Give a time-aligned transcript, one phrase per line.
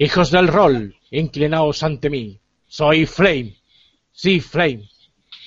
[0.00, 2.38] Hijos del rol, inclinaos ante mí.
[2.68, 3.56] Soy Flame.
[4.12, 4.88] Sí, Flame.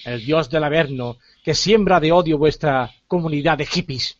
[0.03, 4.19] El dios del Averno, que siembra de odio vuestra comunidad de hippies.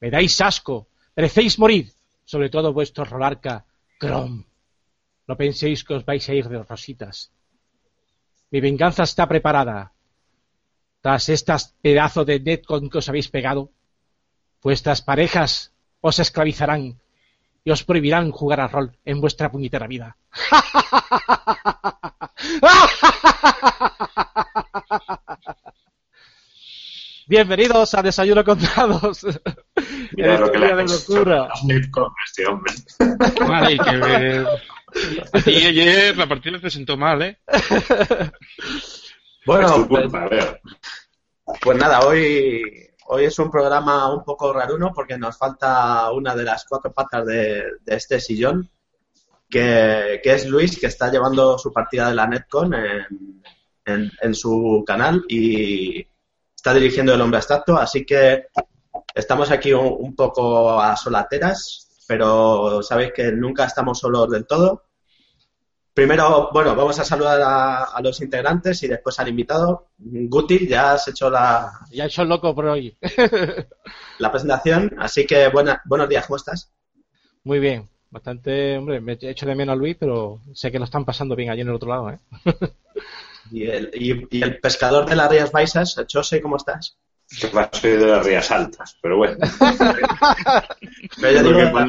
[0.00, 0.88] Me dais asco.
[1.14, 1.92] Merecéis morir.
[2.24, 3.66] Sobre todo vuestro rolarca,
[3.98, 4.44] Crom.
[5.26, 7.30] No penséis que os vais a ir de rositas.
[8.50, 9.92] Mi venganza está preparada.
[11.02, 13.70] Tras estas pedazos de netcon que os habéis pegado,
[14.62, 17.00] vuestras parejas os esclavizarán
[17.68, 20.16] y os prohibirán jugar al rol en vuestra puñetera vida.
[27.26, 29.26] Bienvenidos a Desayuno con Dados.
[30.12, 31.50] Mira lo que le de locura.
[31.90, 32.72] con este hombre.
[33.52, 34.46] Ay, que
[35.44, 37.38] ti ayer la partida te sentó mal, ¿eh?
[39.44, 40.10] Bueno, pues,
[41.60, 46.44] pues nada, hoy, hoy es un programa un poco raruno porque nos falta una de
[46.44, 48.70] las cuatro patas de, este sillón,
[49.48, 53.42] que, es Luis, que está llevando su partida de la Netcon en,
[53.86, 56.06] en- en su canal y
[56.54, 58.46] está dirigiendo el hombre abstracto, así que
[59.14, 64.84] estamos aquí un, un poco a solateras, pero sabéis que nunca estamos solos del todo.
[65.98, 69.88] Primero, bueno, vamos a saludar a, a los integrantes y después al invitado.
[69.98, 72.96] Guti, ya has hecho la, Ya he hecho el loco por hoy.
[74.18, 76.70] la presentación, así que buena- buenos días, ¿cómo estás?
[77.42, 77.88] Muy bien.
[78.10, 81.50] Bastante, hombre, me echo de menos a Luis, pero sé que lo están pasando bien
[81.50, 82.18] allí en el otro lado, ¿eh?
[83.50, 86.96] Y el, y- y el pescador de las Rías Baixas, Chose, ¿cómo estás?
[87.26, 87.50] Soy
[87.96, 89.36] de las Rías Altas, pero bueno.
[91.20, 91.88] Pero yo digo,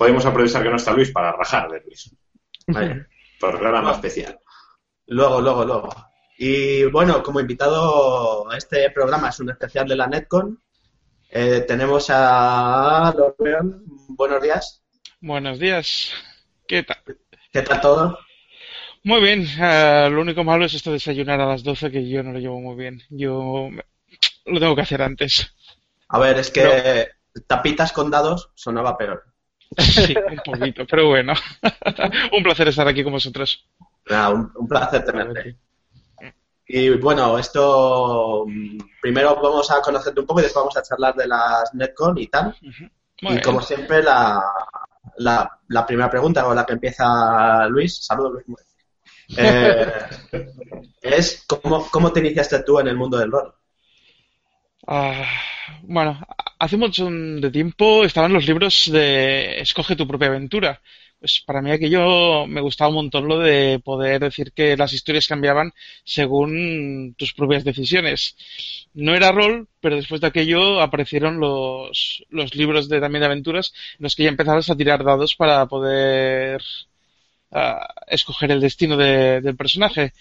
[0.00, 2.10] Podemos aprovechar que no está Luis para rajar de Luis.
[2.68, 3.04] vale.
[3.38, 4.38] Programa especial.
[5.08, 5.94] Luego, luego, luego.
[6.38, 10.58] Y bueno, como invitado a este programa es un especial de la Netcon.
[11.28, 13.84] eh, tenemos a Lorbeon.
[14.08, 14.82] Buenos días.
[15.20, 16.12] Buenos días.
[16.66, 16.96] ¿Qué tal?
[17.52, 18.18] ¿Qué tal todo?
[19.04, 19.46] Muy bien.
[19.60, 22.38] ah, lo único malo es esto de desayunar a las 12, que yo no lo
[22.38, 23.02] llevo muy bien.
[23.10, 23.84] Yo me-
[24.46, 25.54] lo tengo que hacer antes.
[26.08, 27.06] A ver, es que
[27.46, 29.26] tapitas con dados sonaba peor.
[29.78, 31.32] Sí, un poquito, pero bueno.
[32.32, 33.66] un placer estar aquí con vosotros.
[34.08, 35.56] Nada, un, un placer tenerte.
[36.66, 41.14] Y bueno, esto mm, primero vamos a conocerte un poco y después vamos a charlar
[41.14, 42.54] de las Netcon y tal.
[42.60, 43.42] Y bien.
[43.42, 44.42] como siempre, la,
[45.16, 48.58] la, la primera pregunta con la que empieza Luis, saludos Luis,
[49.36, 49.92] eh,
[51.02, 53.54] es ¿cómo, ¿cómo te iniciaste tú en el mundo del rol?
[54.86, 55.24] Ah,
[55.82, 56.20] bueno,
[56.60, 60.80] hace mucho de tiempo estaban los libros de Escoge tu propia aventura.
[61.18, 65.26] Pues para mí aquello me gustaba un montón lo de poder decir que las historias
[65.28, 65.72] cambiaban
[66.04, 68.36] según tus propias decisiones.
[68.94, 73.72] No era rol, pero después de aquello aparecieron los, los libros de también de aventuras
[73.98, 76.62] en los que ya empezabas a tirar dados para poder
[77.50, 80.12] ah, escoger el destino de- del personaje.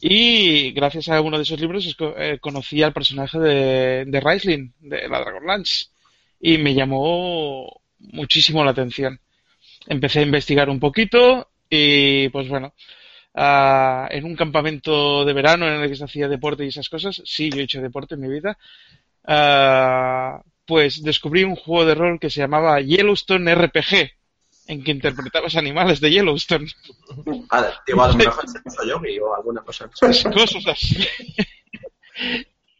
[0.00, 5.20] Y gracias a uno de esos libros eh, conocí al personaje de, de de la
[5.20, 5.86] Dragonlance,
[6.40, 9.20] y me llamó muchísimo la atención.
[9.86, 12.74] Empecé a investigar un poquito y pues bueno,
[13.34, 17.22] ah, en un campamento de verano en el que se hacía deporte y esas cosas,
[17.24, 18.58] sí, yo he hecho deporte en mi vida,
[19.24, 24.12] ah, pues descubrí un juego de rol que se llamaba Yellowstone RPG,
[24.68, 26.66] en que interpretabas animales de Yellowstone.
[27.86, 29.88] Digo, a lo mejor se puso yogi o alguna cosa.
[29.88, 31.06] cosas así.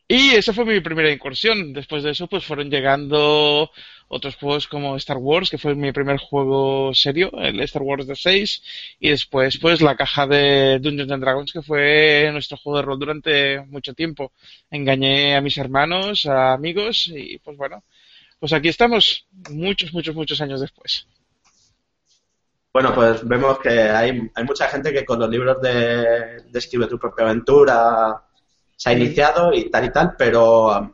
[0.08, 1.72] Y esa fue mi primera incursión.
[1.72, 3.70] Después de eso, pues fueron llegando
[4.08, 8.14] otros juegos como Star Wars, que fue mi primer juego serio, el Star Wars de
[8.14, 8.62] 6,
[9.00, 12.98] y después, pues, la caja de Dungeons and Dragons, que fue nuestro juego de rol
[13.00, 14.32] durante mucho tiempo.
[14.70, 17.82] Engañé a mis hermanos, a amigos, y pues bueno,
[18.38, 21.06] pues aquí estamos, muchos, muchos, muchos años después.
[22.76, 26.86] Bueno, pues vemos que hay, hay mucha gente que con los libros de, de Escribe
[26.86, 28.22] tu propia aventura
[28.76, 30.92] se ha iniciado y tal y tal, pero um,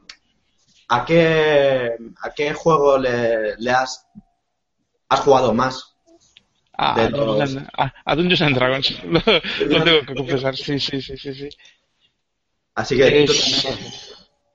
[0.90, 4.06] ¿a qué, a qué juego le, le has,
[5.08, 5.96] has jugado más?
[6.74, 9.20] A, De Dungeons los- and- a- a Dungeons and Dragons, lo,
[9.78, 11.48] lo tengo que confesar, sí, sí, sí, sí, sí.
[12.76, 13.92] Así que Es- también,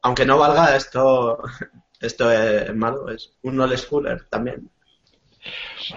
[0.02, 1.40] aunque no valga esto,
[2.00, 4.72] esto es malo, es un old schooler también.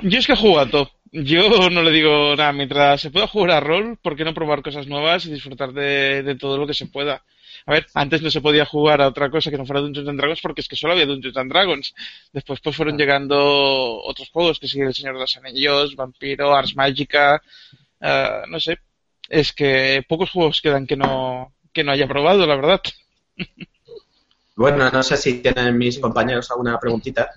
[0.03, 0.91] Yo es que juego a todo.
[1.13, 4.63] Yo no le digo nada, mientras se pueda jugar a rol, ¿por qué no probar
[4.63, 7.25] cosas nuevas y disfrutar de, de todo lo que se pueda?
[7.67, 10.19] A ver, antes no se podía jugar a otra cosa que no fuera Dungeons and
[10.19, 11.95] Dragons porque es que solo había Dungeons and Dragons.
[12.33, 16.77] Después pues fueron llegando otros juegos que siguen El Señor de los Anillos, Vampiro, Ars
[16.77, 17.43] Magica,
[18.01, 18.79] eh, no sé.
[19.29, 22.81] Es que pocos juegos quedan que no, que no haya probado, la verdad.
[24.57, 27.31] Bueno, no sé si tienen mis compañeros alguna preguntita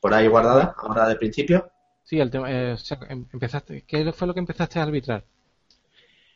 [0.00, 1.70] por ahí guardada, ahora de principio.
[2.04, 5.24] Sí, el tema, eh, o sea, em- empezaste, ¿qué fue lo que empezaste a arbitrar?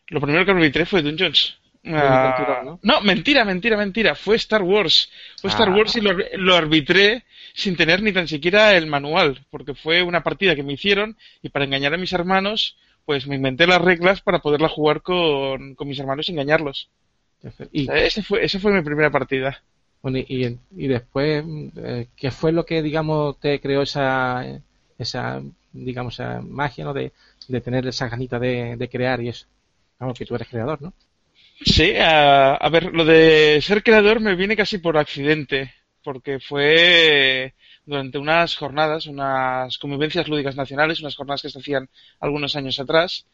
[0.09, 1.59] Lo primero que arbitré fue Dungeons.
[1.85, 2.79] Ah, ¿no?
[2.83, 4.15] no, mentira, mentira, mentira.
[4.15, 5.11] Fue Star Wars.
[5.41, 5.75] Fue Star Ah.
[5.75, 7.25] Wars y lo, lo arbitré
[7.55, 11.49] sin tener ni tan siquiera el manual, porque fue una partida que me hicieron y
[11.49, 15.89] para engañar a mis hermanos, pues me inventé las reglas para poderla jugar con, con
[15.89, 16.89] mis hermanos y engañarlos.
[17.73, 19.61] Y, O sea, ese fue, esa fue mi primera partida.
[20.03, 20.59] Bueno, y,
[20.89, 21.45] después,
[21.77, 24.45] eh, ¿qué fue lo que, digamos, te creó esa,
[24.99, 25.41] esa
[25.73, 26.93] digamos, esa magia, ¿no?
[26.93, 27.13] De,
[27.49, 29.47] de tener esa ganita de, de crear y eso.
[29.99, 30.93] Vamos, que tú eres creador, ¿no?
[31.65, 35.73] Sí, a, a ver, lo de ser creador me viene casi por accidente,
[36.03, 37.55] porque fue
[37.87, 41.89] durante unas jornadas, unas convivencias lúdicas nacionales, unas jornadas que se hacían
[42.21, 43.27] algunos años atrás,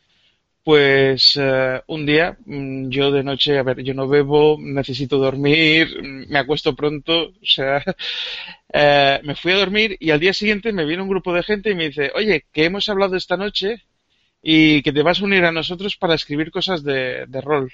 [0.68, 5.88] pues eh, un día mm, yo de noche, a ver, yo no bebo, necesito dormir,
[6.02, 7.82] mm, me acuesto pronto, o sea,
[8.74, 11.70] eh, me fui a dormir y al día siguiente me viene un grupo de gente
[11.70, 13.82] y me dice, oye, que hemos hablado esta noche
[14.42, 17.72] y que te vas a unir a nosotros para escribir cosas de, de rol.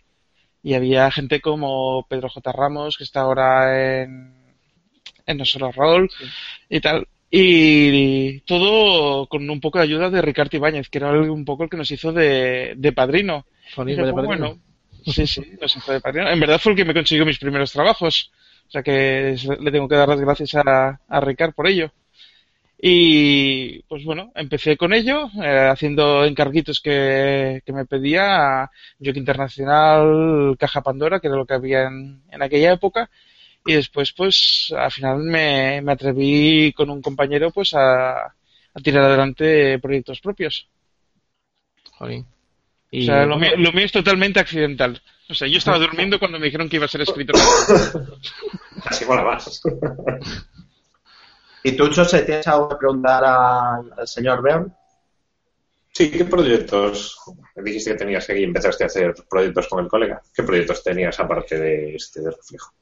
[0.63, 2.53] Y había gente como Pedro J.
[2.53, 4.35] Ramos, que está ahora en,
[5.27, 6.09] en No Solo Roll
[6.69, 7.09] y tal.
[7.37, 11.69] Y todo con un poco de ayuda de Ricardo Ibáñez, que era un poco el
[11.69, 13.45] que nos hizo de, de padrino.
[13.85, 14.25] Dije, pues padrino.
[14.25, 14.59] bueno,
[15.05, 16.31] sí, sí, nos hizo de padrino.
[16.31, 18.31] En verdad fue el que me consiguió mis primeros trabajos.
[18.69, 21.91] O sea que le tengo que dar las gracias a, a Ricard por ello.
[22.81, 28.71] Y pues bueno, empecé con ello, eh, haciendo encarguitos que, que me pedía
[29.05, 33.11] Jock Internacional, Caja Pandora, que era lo que había en, en aquella época.
[33.67, 39.05] Y después, pues, al final me, me atreví con un compañero, pues, a, a tirar
[39.05, 40.69] adelante proyectos propios.
[41.93, 42.25] Joder.
[42.93, 45.01] O sea, lo, mío, lo mío es totalmente accidental.
[45.29, 47.35] O sea, yo estaba durmiendo cuando me dijeron que iba a ser escritor.
[48.85, 49.63] Así mola más.
[51.65, 54.73] ¿Y tú, José, tienes algo que preguntar al, al señor Beon?
[55.93, 57.19] Sí, ¿qué proyectos?
[57.57, 60.21] Me dijiste que tenías que aquí empezaste a hacer proyectos con el colega.
[60.35, 62.75] ¿Qué proyectos tenías aparte de este de reflejo?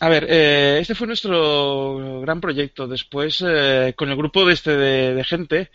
[0.00, 2.86] A ver, eh, este fue nuestro gran proyecto.
[2.86, 5.70] Después, eh, con el grupo de este de, de gente,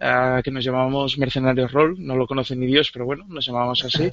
[0.00, 3.84] ah, que nos llamábamos Mercenarios Roll, no lo conoce ni Dios, pero bueno, nos llamábamos
[3.84, 4.10] así,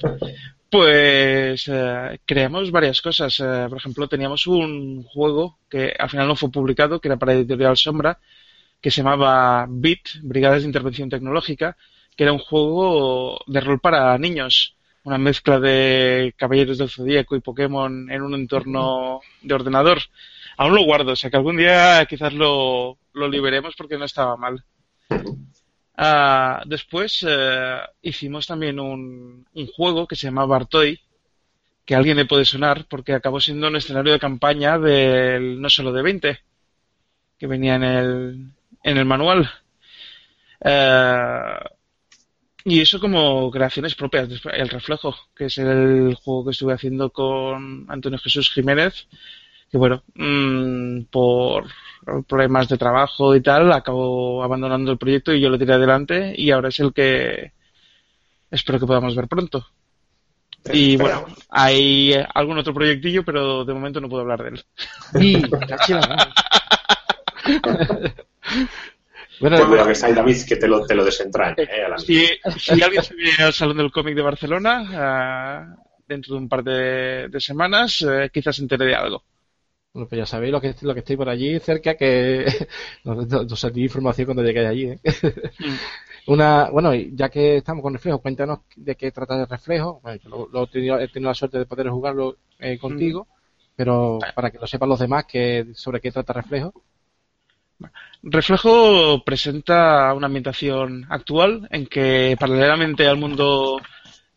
[0.70, 3.40] pues eh, creamos varias cosas.
[3.40, 7.34] Eh, por ejemplo, teníamos un juego que al final no fue publicado, que era para
[7.34, 8.20] Editorial Sombra,
[8.80, 11.76] que se llamaba BIT, Brigadas de Intervención Tecnológica,
[12.16, 14.75] que era un juego de rol para niños
[15.06, 20.00] una mezcla de Caballeros del Zodíaco y Pokémon en un entorno de ordenador.
[20.56, 24.36] Aún lo guardo, o sea que algún día quizás lo, lo liberemos porque no estaba
[24.36, 24.64] mal.
[25.96, 31.00] Ah, después eh, hicimos también un, un juego que se llama Bartoy,
[31.84, 35.70] que a alguien le puede sonar porque acabó siendo un escenario de campaña del no
[35.70, 36.38] solo de 20,
[37.38, 38.50] que venía en el,
[38.82, 39.48] en el manual.
[40.64, 41.58] Eh,
[42.68, 44.28] y eso como creaciones propias.
[44.52, 49.06] El Reflejo, que es el juego que estuve haciendo con Antonio Jesús Jiménez,
[49.70, 51.66] que bueno, mm, por
[52.26, 56.50] problemas de trabajo y tal, acabó abandonando el proyecto y yo lo tiré adelante y
[56.50, 57.52] ahora es el que
[58.50, 59.64] espero que podamos ver pronto.
[60.72, 64.64] Y bueno, hay algún otro proyectillo, pero de momento no puedo hablar de él.
[69.40, 69.48] ¿no?
[69.48, 71.56] Bueno, Bueno, que está ahí David, que te lo, te lo desentraña.
[71.58, 71.84] ¿eh?
[71.84, 72.26] A la Si,
[72.58, 75.76] si alguien se viene al Salón del Cómic de Barcelona, ah,
[76.06, 79.22] dentro de un par de, de semanas, eh, quizás se entere de algo.
[79.92, 82.44] Bueno, pues ya sabéis lo que, lo que estoy por allí cerca, que
[83.04, 84.84] nos, nos, nos di información cuando lleguéis allí.
[84.90, 85.00] ¿eh?
[86.26, 90.00] Una, bueno, ya que estamos con reflejo, cuéntanos de qué trata el reflejo.
[90.02, 93.28] Bueno, yo lo, lo he, tenido, he tenido la suerte de poder jugarlo eh, contigo,
[93.76, 96.72] pero para que lo sepan los demás que sobre qué trata reflejo.
[98.22, 103.80] Reflejo presenta una ambientación actual en que paralelamente al mundo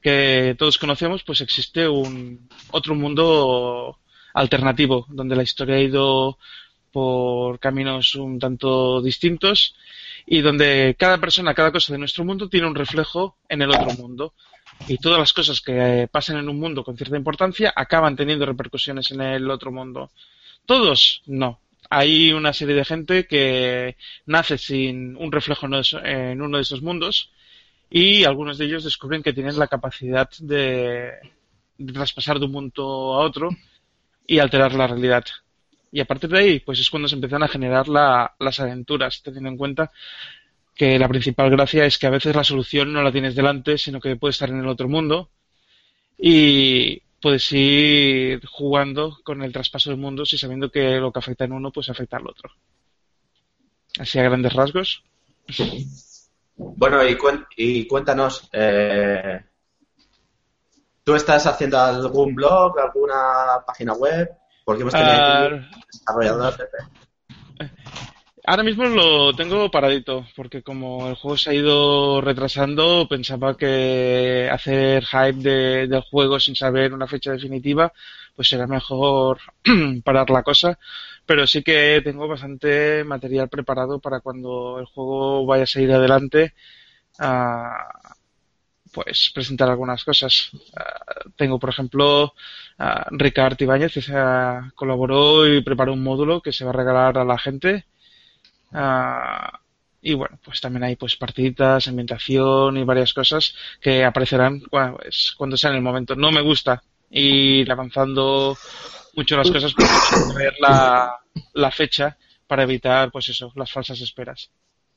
[0.01, 3.98] que todos conocemos, pues existe un otro mundo
[4.34, 6.38] alternativo donde la historia ha ido
[6.91, 9.75] por caminos un tanto distintos
[10.25, 13.91] y donde cada persona, cada cosa de nuestro mundo tiene un reflejo en el otro
[13.98, 14.34] mundo.
[14.88, 19.12] Y todas las cosas que pasan en un mundo con cierta importancia acaban teniendo repercusiones
[19.12, 20.12] en el otro mundo.
[20.65, 21.60] Todos, no.
[21.89, 25.67] Hay una serie de gente que nace sin un reflejo
[26.03, 27.31] en uno de esos mundos
[27.89, 31.13] y algunos de ellos descubren que tienen la capacidad de,
[31.93, 32.84] traspasar de un mundo
[33.15, 33.50] a otro
[34.27, 35.25] y alterar la realidad.
[35.91, 39.50] Y a partir de ahí, pues es cuando se empiezan a generar las aventuras, teniendo
[39.50, 39.91] en cuenta
[40.75, 44.00] que la principal gracia es que a veces la solución no la tienes delante, sino
[44.00, 45.31] que puede estar en el otro mundo.
[46.17, 51.45] Y puedes ir jugando con el traspaso de mundos y sabiendo que lo que afecta
[51.45, 52.51] en uno, pues afecta al otro.
[53.99, 55.03] Así a grandes rasgos.
[56.55, 56.99] Bueno,
[57.55, 59.41] y, cuéntanos, eh,
[61.03, 64.29] ¿tú estás haciendo algún blog, alguna página web?
[64.65, 65.61] Porque hemos tenido uh,
[65.91, 66.69] desarrollador
[68.50, 74.50] Ahora mismo lo tengo paradito, porque como el juego se ha ido retrasando, pensaba que
[74.51, 77.94] hacer hype del juego sin saber una fecha definitiva,
[78.36, 79.38] pues será mejor
[80.03, 80.79] parar la cosa.
[81.27, 86.56] Pero sí que tengo bastante material preparado para cuando el juego vaya a seguir adelante,
[88.91, 90.50] pues presentar algunas cosas.
[91.36, 92.34] tengo, por ejemplo,
[92.79, 94.13] a Ricard Ibáñez, que se
[94.74, 97.86] colaboró y preparó un módulo que se va a regalar a la gente
[98.71, 99.59] Ah,
[100.01, 105.57] y bueno, pues también hay pues partiditas, ambientación y varias cosas que aparecerán pues, cuando
[105.57, 106.15] sea en el momento.
[106.15, 108.57] No me gusta ir avanzando
[109.15, 111.17] mucho las cosas para ver la,
[111.53, 114.49] la fecha para evitar pues eso, las falsas esperas.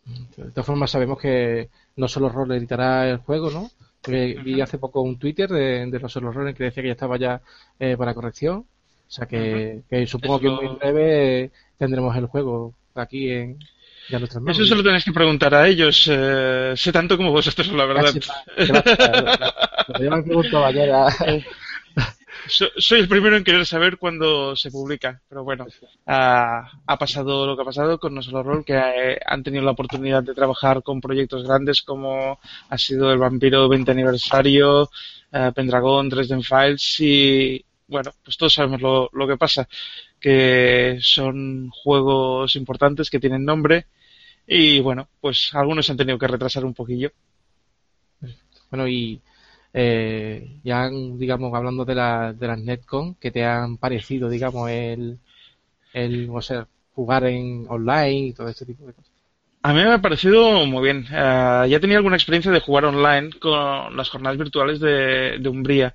[0.04, 3.70] De todas formas sabemos que no solo Rol editará el juego, ¿no?
[4.04, 7.40] vi hace poco un Twitter de, de los solo que decía que ya estaba ya
[7.78, 8.66] eh, para corrección.
[9.06, 13.58] O sea que, supongo que muy breve tendremos el juego aquí en
[14.08, 16.08] ya Eso se lo tenéis que preguntar a ellos.
[16.10, 18.12] Eh, sé tanto como vosotros, la verdad.
[22.46, 25.66] soy el primero en querer saber cuándo se publica, pero bueno,
[26.06, 26.68] ha,
[26.98, 30.22] pasado lo que ha pasado con No Solo Roll, que eh, han tenido la oportunidad
[30.22, 34.90] de trabajar con proyectos grandes como ha sido el Vampiro 20 aniversario,
[35.32, 39.68] eh, Pendragon, Dresden Files y bueno, pues todos sabemos lo, lo que pasa
[40.22, 43.86] que son juegos importantes que tienen nombre
[44.46, 47.10] y bueno, pues algunos han tenido que retrasar un poquillo.
[48.70, 49.20] Bueno, y
[49.74, 55.18] eh, ya, digamos, hablando de, la, de las Netcon, ¿qué te han parecido, digamos, el,
[55.92, 59.11] el o sea, jugar en online y todo este tipo de cosas?
[59.64, 61.06] A mí me ha parecido muy bien.
[61.08, 65.94] Uh, ya tenía alguna experiencia de jugar online con las jornadas virtuales de, de Umbría,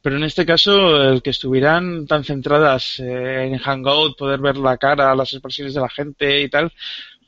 [0.00, 4.78] pero en este caso el que estuvieran tan centradas eh, en Hangout, poder ver la
[4.78, 6.72] cara, las expresiones de la gente y tal,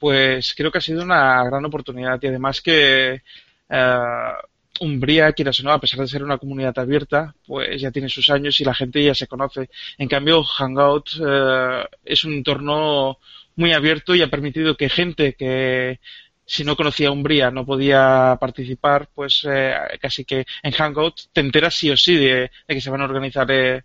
[0.01, 3.23] pues creo que ha sido una gran oportunidad y además que
[3.69, 8.09] uh, Umbría, quieras o no, a pesar de ser una comunidad abierta, pues ya tiene
[8.09, 9.69] sus años y la gente ya se conoce.
[9.99, 13.19] En cambio, Hangout uh, es un entorno
[13.57, 16.01] muy abierto y ha permitido que gente que
[16.47, 21.75] si no conocía Umbría no podía participar, pues eh, casi que en Hangout te enteras
[21.75, 23.83] sí o sí de, que se van a organizar eh,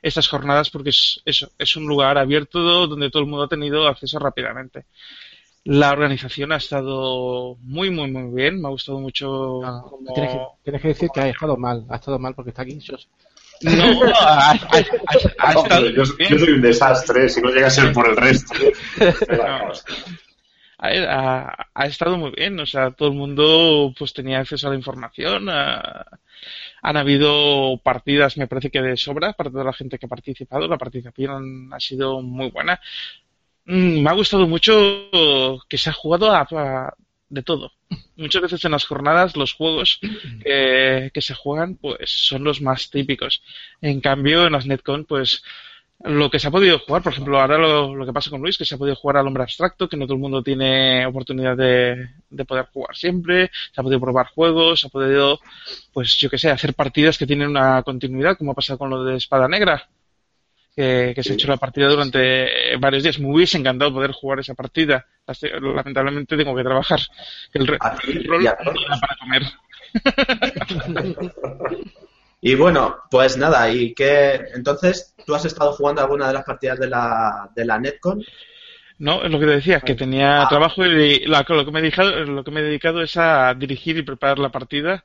[0.00, 3.86] estas jornadas porque es eso, es un lugar abierto donde todo el mundo ha tenido
[3.86, 4.86] acceso rápidamente.
[5.64, 8.62] La organización ha estado muy, muy, muy bien.
[8.62, 9.60] Me ha gustado mucho.
[10.14, 11.84] tienes, que, decir que ha estado mal.
[11.90, 12.80] Ha estado mal porque está aquí.
[13.62, 14.54] No, ha,
[15.52, 18.54] estado yo, soy un desastre si no llega a ser por el resto.
[20.78, 25.48] ha, estado muy bien, o sea, todo el mundo pues tenía acceso a la información.
[25.48, 30.68] han habido partidas, me parece que de sobra para toda la gente que ha participado.
[30.68, 32.80] La participación ha sido muy buena.
[33.66, 34.72] Mm, me ha gustado mucho
[35.68, 36.94] que se ha jugado a,
[37.28, 37.72] de todo.
[38.16, 40.00] Muchas veces en las jornadas los juegos
[40.42, 43.42] que, se juegan pues son los más típicos.
[43.80, 45.42] En cambio en las Netcon pues
[46.04, 48.64] lo que se ha podido jugar, por ejemplo, ahora lo, que pasa con Luis, que
[48.64, 52.08] se ha podido jugar al hombre abstracto, que no todo el mundo tiene oportunidad de,
[52.30, 55.40] de poder jugar siempre, se ha podido probar juegos, se ha podido,
[55.92, 59.02] pues yo que sé, hacer partidas que tienen una continuidad, como ha pasado con lo
[59.02, 59.88] de Espada Negra,
[60.78, 63.18] que, se ha hecho la partida durante varios días.
[63.18, 65.04] Me hubiese encantado poder jugar esa partida.
[65.60, 67.00] Lamentablemente tengo que trabajar.
[67.52, 67.96] El, rol para
[69.18, 69.42] comer.
[72.40, 76.78] y bueno, pues nada, y que entonces, ¿tú has estado jugando alguna de las partidas
[76.78, 78.22] de la, de la Netcon?
[78.98, 80.48] No, es lo que te decía, que tenía ah.
[80.48, 83.96] trabajo y lo, que me he dedicado, lo que me he dedicado es a dirigir
[83.96, 85.04] y preparar la partida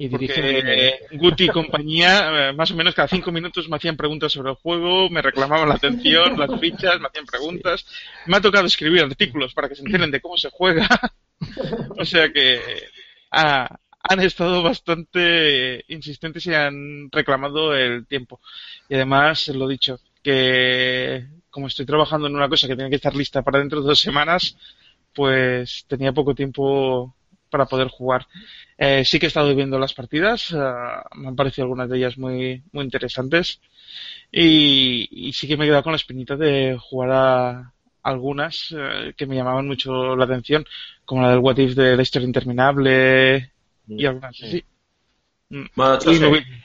[0.00, 4.32] y Porque Guti y compañía, eh, más o menos cada cinco minutos me hacían preguntas
[4.32, 7.84] sobre el juego, me reclamaban la atención, las fichas, me hacían preguntas.
[8.24, 10.88] Me ha tocado escribir artículos para que se enteren de cómo se juega.
[11.98, 12.62] o sea que
[13.30, 18.40] ah, han estado bastante insistentes y han reclamado el tiempo.
[18.88, 23.14] Y además, lo dicho, que como estoy trabajando en una cosa que tiene que estar
[23.14, 24.56] lista para dentro de dos semanas,
[25.12, 27.14] pues tenía poco tiempo
[27.50, 28.26] para poder jugar.
[28.78, 30.56] Eh, sí que he estado viendo las partidas, eh,
[31.16, 33.60] me han parecido algunas de ellas muy, muy interesantes
[34.32, 39.26] y, sí que me he quedado con la espinita de jugar a algunas eh, que
[39.26, 40.64] me llamaban mucho la atención,
[41.04, 43.52] como la del What If de la historia interminable
[43.86, 44.64] y algunas sí.
[45.50, 45.64] Mm.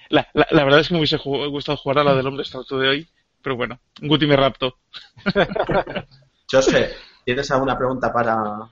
[0.10, 2.88] la, la, verdad es que me hubiese gustado jugar a la del hombre estatuto de
[2.88, 3.10] hoy,
[3.42, 4.78] pero bueno, Guti me rapto.
[6.52, 6.94] José,
[7.26, 8.70] ¿tienes alguna pregunta para,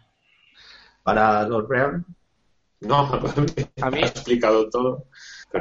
[1.04, 2.06] para Lord Brown?
[2.82, 3.10] No,
[3.82, 5.06] a mí, ha explicado todo.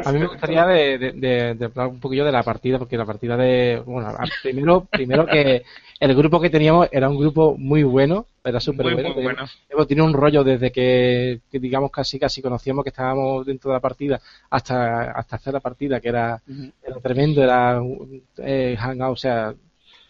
[0.05, 3.83] A mí me gustaría de, hablar un poquillo de la partida, porque la partida de.
[3.85, 5.63] Bueno, primero, primero que
[6.01, 9.15] el grupo que teníamos era un grupo muy bueno, era súper bueno.
[9.15, 9.87] bueno.
[9.87, 14.21] Tiene un rollo desde que, digamos, casi casi conocíamos que estábamos dentro de la partida
[14.51, 16.41] hasta, hasta hacer la partida, que era,
[17.03, 17.81] tremendo, era
[18.39, 19.55] eh, hangout, o sea,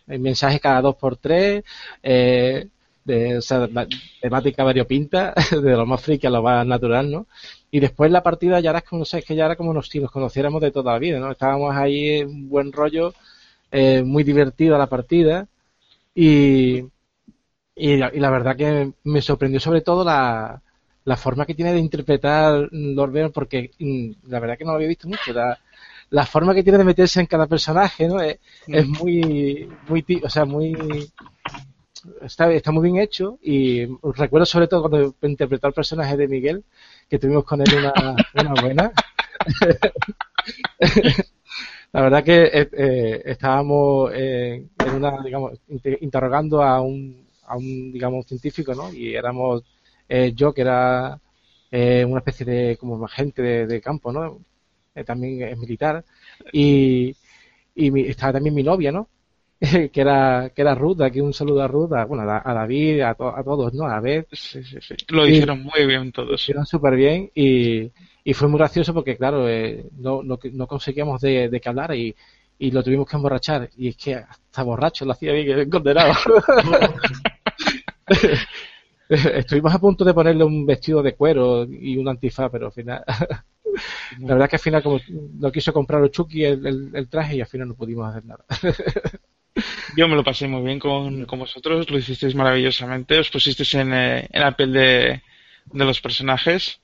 [0.07, 1.65] mensajes cada dos por tres,
[2.03, 2.69] eh,
[3.05, 3.69] de, o sea,
[4.21, 7.27] temática variopinta, de lo más friki a lo más natural, ¿no?
[7.71, 10.01] Y después la partida ya era como, no sé, es que ya era como si
[10.01, 11.31] nos conociéramos de toda la vida, ¿no?
[11.31, 13.15] Estábamos ahí en buen rollo,
[13.71, 15.49] eh, muy divertida la partida
[16.15, 16.85] y,
[17.75, 20.61] y, la verdad que me sorprendió sobre todo la,
[21.05, 24.89] la forma que tiene de interpretar Lord porque mm, la verdad que no lo había
[24.89, 25.33] visto mucho.
[25.33, 25.59] La,
[26.11, 28.21] la forma que tiene de meterse en cada personaje, ¿no?
[28.21, 28.93] Es, es mm.
[28.99, 30.77] muy, muy, o sea, muy,
[32.23, 36.65] está, está muy bien hecho y recuerdo sobre todo cuando interpretó el personaje de Miguel,
[37.09, 37.93] que tuvimos con él una,
[38.35, 38.93] una buena.
[41.93, 45.61] La verdad que eh, eh, estábamos eh, en una, digamos,
[46.01, 48.93] interrogando a un, a un, digamos, científico, ¿no?
[48.93, 49.63] Y éramos
[50.35, 51.19] yo, que era
[51.71, 54.41] una especie de, como agente de, de campo, ¿no?
[55.07, 56.05] también es militar.
[56.53, 57.17] Y,
[57.75, 59.09] y estaba también mi novia, ¿no?
[59.93, 63.11] que era que era Ruth, aquí un saludo a Ruth, a, bueno, a, David, a,
[63.11, 63.85] a, todos, ¿no?
[63.85, 64.27] A ver.
[65.09, 66.29] Lo hicieron muy bien todos.
[66.29, 67.89] Lo hicieron súper bien y,
[68.25, 71.95] y fue muy gracioso porque, claro, eh, no, no, no, conseguíamos de, de que hablara
[71.95, 72.13] y,
[72.59, 73.71] y lo tuvimos que emborrachar.
[73.77, 76.13] Y es que hasta borracho lo hacía bien, condenado.
[79.09, 83.05] Estuvimos a punto de ponerle un vestido de cuero y un antifaz, pero al final.
[84.19, 87.41] la verdad que al final, como no quiso comprar Chucky el, el, el traje y
[87.41, 88.45] al final no pudimos hacer nada.
[89.97, 94.29] Yo me lo pasé muy bien con, vosotros, lo hicisteis maravillosamente, os pusisteis en, eh,
[94.31, 95.23] en la piel de,
[95.67, 96.81] de los personajes.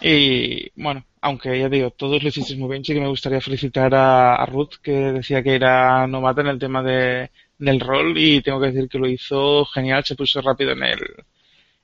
[0.00, 3.94] Y bueno, aunque ya digo, todos lo hicisteis muy bien, sí que me gustaría felicitar
[3.94, 8.60] a, Ruth, que decía que era novata en el tema de, del rol, y tengo
[8.60, 11.00] que decir que lo hizo genial, se puso rápido en el,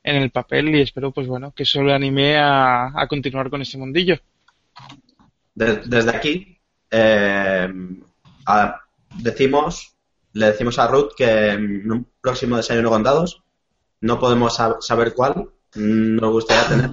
[0.04, 3.62] en el papel, y espero, pues bueno, que eso le anime a, a continuar con
[3.62, 4.18] este mundillo.
[5.54, 6.58] desde aquí,
[6.90, 7.68] eh,
[9.16, 9.92] decimos
[10.34, 13.42] le decimos a Ruth que en un próximo desayuno con dados,
[14.00, 16.90] no podemos saber cuál, nos gustaría tener.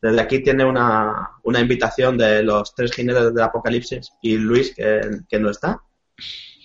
[0.00, 5.38] Desde aquí tiene una, una invitación de los tres jinetes del apocalipsis y Luis, que,
[5.38, 5.80] no está,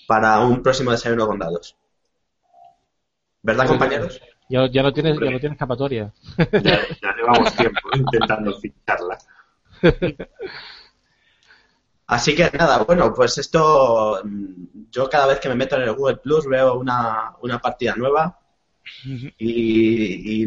[0.08, 1.78] para un próximo desayuno con dados.
[3.44, 4.20] ¿Verdad, compañeros?
[4.50, 6.12] Ya, ya no tienes, ya no tienes escapatoria.
[6.38, 9.18] Ya, ya llevamos tiempo intentando ficharla.
[12.08, 15.94] Así que nada, bueno, pues esto, mm, yo cada vez que me meto en el
[15.94, 18.40] Google Plus veo una, una partida nueva
[19.38, 20.46] y,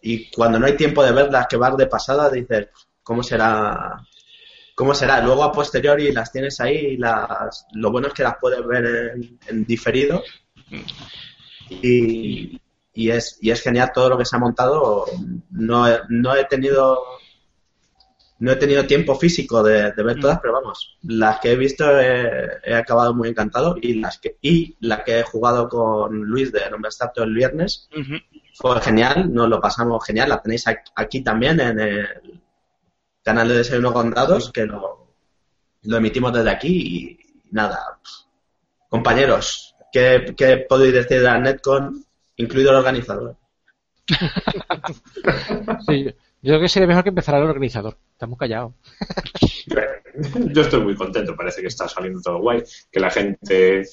[0.00, 2.68] y, cuando no hay tiempo de ver las que vas de pasada dices,
[3.02, 4.06] ¿cómo será?
[4.76, 5.20] ¿Cómo será?
[5.20, 9.16] Luego a posteriori las tienes ahí y las, lo bueno es que las puedes ver
[9.48, 10.22] en, diferido
[11.68, 12.60] y,
[12.94, 15.06] y, es, y es genial todo lo que se ha montado.
[15.50, 17.02] No, no he tenido
[18.40, 20.20] no he tenido tiempo físico de, ver mm.
[20.20, 24.76] todas, pero vamos, las que he visto he, acabado muy encantado y las que y
[24.80, 27.88] la que he jugado con Luis de Nombre Starto el viernes
[28.54, 32.40] fue genial, nos lo pasamos genial, la tenéis aquí también en el
[33.22, 35.14] canal de Desayuno con Dados, que lo,
[35.82, 37.18] lo emitimos desde aquí y
[37.50, 37.98] nada,
[38.88, 42.04] compañeros, ¿qué, qué podéis decir de la Netcon,
[42.36, 43.36] incluido el organizador?
[45.86, 46.14] sí.
[46.40, 47.96] Yo creo que sería mejor que empezara el organizador.
[48.12, 48.72] Estamos callados.
[50.52, 51.34] Yo estoy muy contento.
[51.36, 52.62] Parece que está saliendo todo guay.
[52.90, 53.84] Que la gente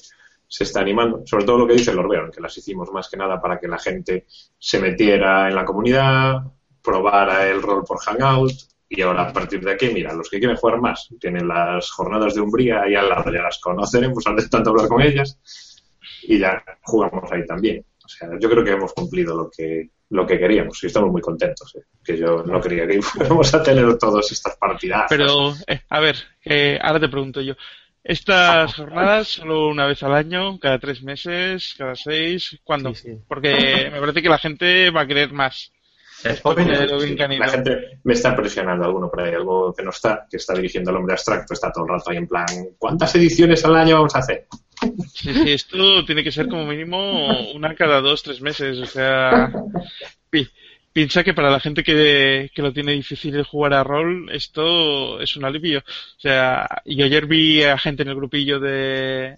[0.48, 1.22] se está animando.
[1.26, 3.78] Sobre todo lo que dice Lorbeon, que las hicimos más que nada para que la
[3.78, 4.26] gente
[4.58, 6.42] se metiera en la comunidad,
[6.82, 8.52] probara el rol por Hangout.
[8.88, 12.34] Y ahora a partir de aquí, mira, los que quieren jugar más tienen las jornadas
[12.34, 15.40] de Umbría ahí al lado, ya las conocen, pues antes tanto hablar con ellas
[16.22, 17.84] y ya jugamos ahí también.
[18.04, 21.20] O sea, yo creo que hemos cumplido lo que lo que queríamos y estamos muy
[21.20, 21.74] contentos.
[21.76, 21.82] ¿eh?
[22.04, 25.06] Que yo no quería que fuéramos a tener todas estas partidas.
[25.08, 27.54] Pero, eh, a ver, eh, ahora te pregunto yo.
[28.02, 32.94] Estas jornadas solo una vez al año, cada tres meses, cada seis, ¿cuándo?
[32.94, 33.18] Sí, sí.
[33.26, 35.72] Porque me parece que la gente va a querer más.
[36.24, 40.38] Es Sí, la gente me está presionando alguno por ahí, algo que no está, que
[40.38, 42.46] está dirigiendo al hombre abstracto, está todo el rato ahí en plan,
[42.78, 44.46] ¿cuántas ediciones al año vamos a hacer?
[45.14, 48.78] Sí, sí, esto tiene que ser como mínimo una cada dos, tres meses.
[48.78, 49.50] O sea,
[50.30, 50.48] pi-
[50.92, 55.20] piensa que para la gente que, que lo tiene difícil de jugar a rol, esto
[55.20, 55.80] es un alivio.
[55.80, 59.36] O sea, y ayer vi a gente en el grupillo de,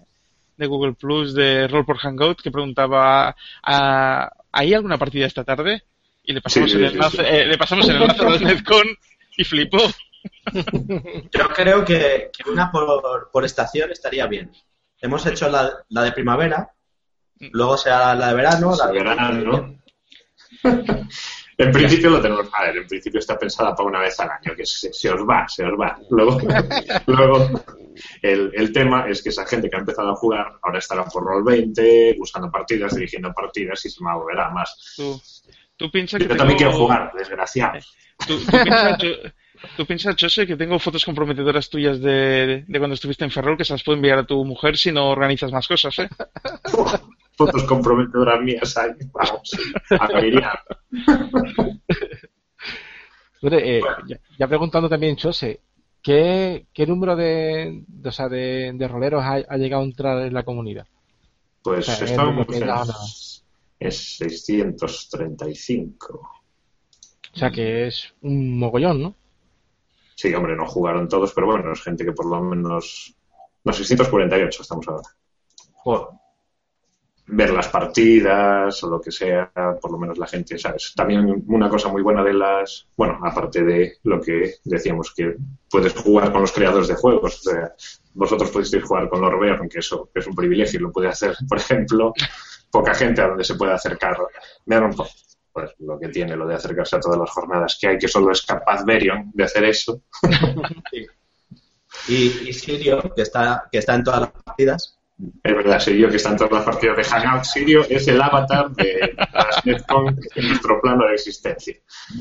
[0.57, 5.83] de Google Plus de Roll por Hangout que preguntaba, ¿a- ¿hay alguna partida esta tarde?
[6.23, 7.23] Y le pasamos, Sí, el, enlace, sí.
[7.25, 8.87] eh, le pasamos el enlace del Netcon
[9.37, 9.79] y flipó.
[11.31, 14.51] Yo creo que, que una por, por estación estaría bien.
[15.01, 16.69] Hemos hecho la, la de primavera,
[17.51, 19.79] luego será la de verano, la de verán, ¿no?
[21.57, 24.55] En principio lo tenemos, a ver, en principio está pensada para una vez al año,
[24.55, 25.97] que se, se os va, se os va.
[26.09, 26.37] Luego,
[27.07, 27.63] luego
[28.21, 31.23] el, el tema es que esa gente que ha empezado a jugar ahora estará por
[31.23, 34.93] Roll 20, buscando partidas, dirigiendo partidas y se moverá más.
[34.95, 35.21] Tú,
[35.75, 37.79] tú piensas que Yo también tengo- quiero jugar, desgraciado.
[38.25, 39.07] ¿Tú, tú piensas, Cho-
[39.77, 43.65] tú piensas, Chose, que tengo fotos comprometedoras tuyas de, de cuando estuviste en Ferrol que
[43.65, 46.09] se las puedo enviar a tu mujer si no organizas más cosas, ¿eh?
[47.35, 49.51] Fotos comprometedoras mías ahí, vamos,
[49.91, 50.07] a
[53.77, 55.61] eh, ya, ya preguntando también, Chose,
[56.01, 60.21] ¿qué, qué número de, de, o sea, de, de roleros ha, ha llegado a entrar
[60.25, 60.85] en la comunidad?
[61.61, 62.93] Pues O sea, es estamos lo que en da una-
[63.79, 66.29] es 635.
[67.31, 69.15] O sea, que es un mogollón, ¿no?
[70.19, 73.15] Sí, hombre, no jugaron todos, pero bueno, es gente que por lo menos...
[73.63, 75.07] No, 648 estamos ahora.
[75.75, 76.07] Joder.
[77.27, 79.49] Ver las partidas o lo que sea,
[79.81, 80.91] por lo menos la gente, ¿sabes?
[80.93, 82.85] También una cosa muy buena de las...
[82.97, 85.37] Bueno, aparte de lo que decíamos, que
[85.69, 87.39] puedes jugar con los creadores de juegos.
[87.39, 87.73] O sea,
[88.13, 91.33] vosotros pudisteis jugar con los Reveon, que eso es un privilegio y lo puede hacer,
[91.47, 92.13] por ejemplo,
[92.69, 94.17] poca gente a donde se puede acercar.
[94.65, 95.11] Me un poco
[95.59, 98.31] pues lo que tiene lo de acercarse a todas las jornadas que hay, que solo
[98.31, 100.01] es capaz Berion de hacer eso.
[102.07, 104.99] Y, y Sirio, que está, que está en todas las partidas.
[105.43, 107.43] Es verdad, Sirio, que está en todas las partidas de Hangout.
[107.43, 111.75] Sirio es el avatar de las Netcon en nuestro plano de existencia.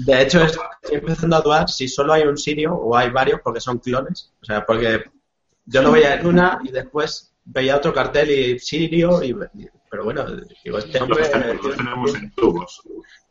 [0.07, 3.40] De hecho, es- estoy empezando a dudar si solo hay un Sirio o hay varios
[3.42, 4.33] porque son clones.
[4.42, 5.05] O sea, porque
[5.66, 9.22] yo lo veía en una y después veía otro cartel y Sirio.
[9.22, 9.37] Y,
[9.90, 10.24] pero bueno,
[10.64, 11.20] digo, este hombre.
[11.20, 12.83] Los tenemos, los tenemos en tubos.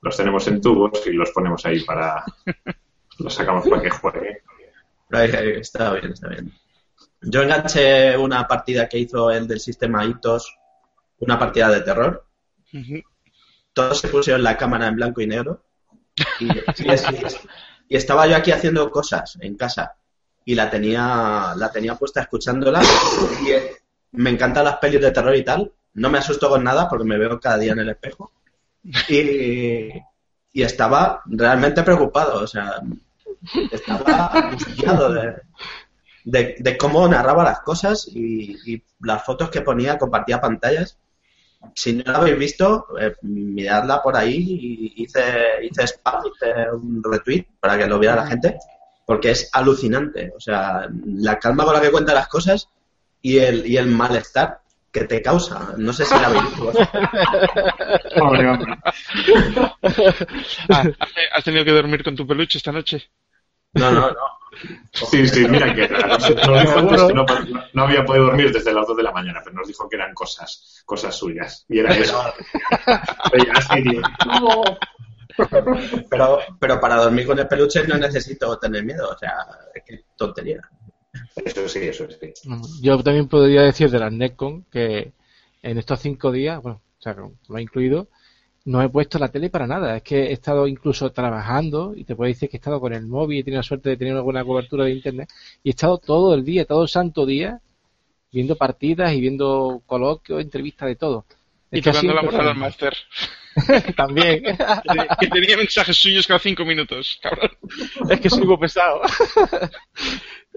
[0.01, 2.23] Los tenemos en tubos y los ponemos ahí para...
[3.19, 4.41] Los sacamos para que juegue.
[5.11, 6.53] Ahí, ahí, Está bien, está bien.
[7.21, 10.55] Yo enganché una partida que hizo el del sistema Hitos,
[11.17, 12.27] una partida de terror.
[13.73, 15.65] Todos se pusieron la cámara en blanco y negro.
[16.39, 17.05] Y, y es-
[17.89, 19.95] y estaba yo aquí haciendo cosas en casa.
[20.45, 22.81] Y la tenía, la tenía puesta escuchándola.
[23.43, 23.71] Y eh,
[24.11, 25.73] me encantan las pelis de terror y tal.
[25.97, 28.31] No me asusto con nada porque me veo cada día en el espejo.
[29.09, 29.89] Y,
[30.53, 32.43] y estaba realmente preocupado.
[32.43, 32.81] O sea,
[33.71, 35.11] estaba angustiado
[36.23, 40.99] de, de, cómo narraba las cosas y, y las fotos que ponía, compartía pantallas.
[41.73, 45.23] Si no la habéis visto, eh, miradla por ahí y hice,
[45.63, 48.55] hice spam, hice un retweet para que lo viera la gente,
[49.03, 50.31] porque es alucinante.
[50.37, 52.69] O sea, la calma con la que cuenta las cosas
[53.19, 54.61] y el, y el malestar
[54.99, 55.73] que te causa.
[55.77, 56.71] No sé si la habéis visto.
[58.19, 58.77] Pobre hombre.
[60.69, 63.09] Ah, ¿has- ¿Has tenido que dormir con tu peluche esta noche?
[63.73, 64.17] No, no, no.
[64.91, 67.25] Sí, sí, mira que nos dijo antes que no,
[67.73, 70.13] no había podido dormir desde las 2 de la mañana, pero nos dijo que eran
[70.15, 71.65] cosas, cosas suyas.
[71.69, 72.23] Y era eso.
[76.09, 79.09] Pero, pero para dormir con el peluche no necesito tener miedo.
[79.11, 79.33] O sea,
[79.73, 80.59] es que tontería.
[81.35, 82.33] Eso sí, eso sí.
[82.81, 85.11] Yo también podría decir de las Netcon que
[85.61, 88.07] en estos cinco días, bueno, o sea, lo he incluido,
[88.65, 89.97] no he puesto la tele para nada.
[89.97, 93.07] Es que he estado incluso trabajando y te puedo decir que he estado con el
[93.07, 95.29] móvil y he tenido la suerte de tener una buena cobertura de internet
[95.63, 97.61] y he estado todo el día, todo el santo día
[98.31, 101.25] viendo partidas y viendo coloquios, entrevistas de todo.
[101.71, 102.95] Y Es tocando la moral al máster.
[103.95, 104.43] También.
[105.19, 107.51] Que tenía mensajes suyos cada cinco minutos, cabrón.
[108.09, 109.01] es que soy muy pesado.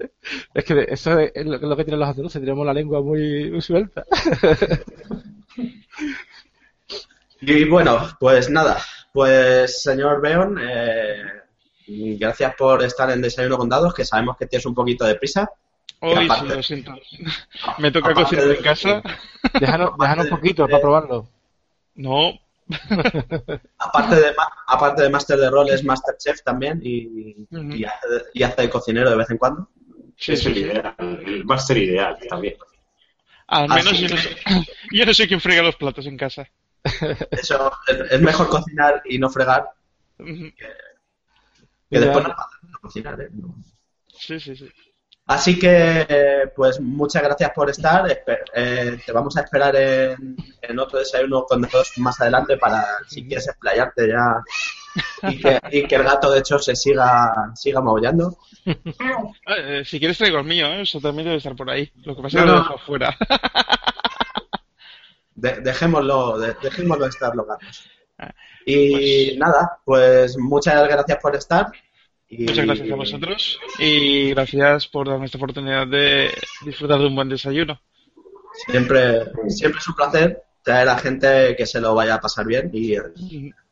[0.53, 3.49] es que eso es lo es lo que tienen los andaluces, tenemos la lengua muy,
[3.51, 4.05] muy suelta.
[7.41, 8.77] Y bueno, pues nada,
[9.11, 11.17] pues señor Beon, eh,
[12.19, 15.49] gracias por estar en Desayuno con Dados, que sabemos que tienes un poquito de prisa.
[16.01, 16.93] Hoy sí, aparte- lo siento.
[17.79, 19.01] Me toca cocinar en casa.
[19.59, 21.27] Déjanos, déjanos un poquito para probarlo.
[21.95, 22.39] No,
[23.79, 28.43] Aparte de, ma- aparte de Master de Rol, es Masterchef también y, y, hace, y
[28.43, 29.67] hace de cocinero de vez en cuando.
[30.21, 30.59] Sí, es sí, el sí.
[30.61, 32.55] ideal, el máster ideal también.
[33.47, 34.35] Al menos Así yo no, soy,
[34.91, 36.47] yo no soy quien frega los platos en casa.
[37.31, 37.71] Eso
[38.09, 39.65] es, mejor cocinar y no fregar
[40.17, 40.53] que
[41.89, 43.19] Mira, después no cocinar.
[43.19, 43.29] ¿eh?
[44.07, 44.71] Sí, sí, sí.
[45.25, 48.05] Así que, pues muchas gracias por estar.
[48.55, 53.25] Eh, te vamos a esperar en, en otro desayuno con dos más adelante para, si
[53.25, 54.43] quieres, explayarte ya
[55.23, 58.37] y que, y que el gato, de hecho, se siga, siga maullando.
[58.65, 60.81] Eh, si quieres traigo el mío, ¿eh?
[60.81, 61.91] eso también debe estar por ahí.
[62.03, 62.61] Lo que pasa es No, que lo no.
[62.63, 63.17] dejo afuera.
[65.35, 67.83] De- dejémoslo, de- dejémoslo estar los gatos.
[68.19, 68.33] Ah,
[68.65, 68.91] Y
[69.31, 71.67] pues- nada, pues muchas gracias por estar.
[72.29, 76.31] Y, Muchas gracias a vosotros y gracias por darme esta oportunidad de
[76.63, 77.81] disfrutar de un buen desayuno.
[78.69, 82.69] Siempre, siempre es un placer traer a gente que se lo vaya a pasar bien
[82.73, 82.95] y,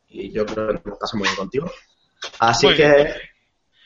[0.10, 1.72] y yo creo que nos pasa muy bien contigo.
[2.40, 3.14] Así Muy que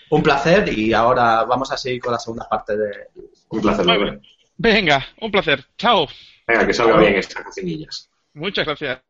[0.09, 3.07] un placer y ahora vamos a seguir con la segunda parte de...
[3.49, 4.21] Un placer, Muy Norbert.
[4.21, 4.33] bien.
[4.57, 5.65] Venga, un placer.
[5.77, 6.07] Chao.
[6.47, 8.09] Venga, que salga bien estas cocinillas.
[8.33, 9.01] Muchas gracias.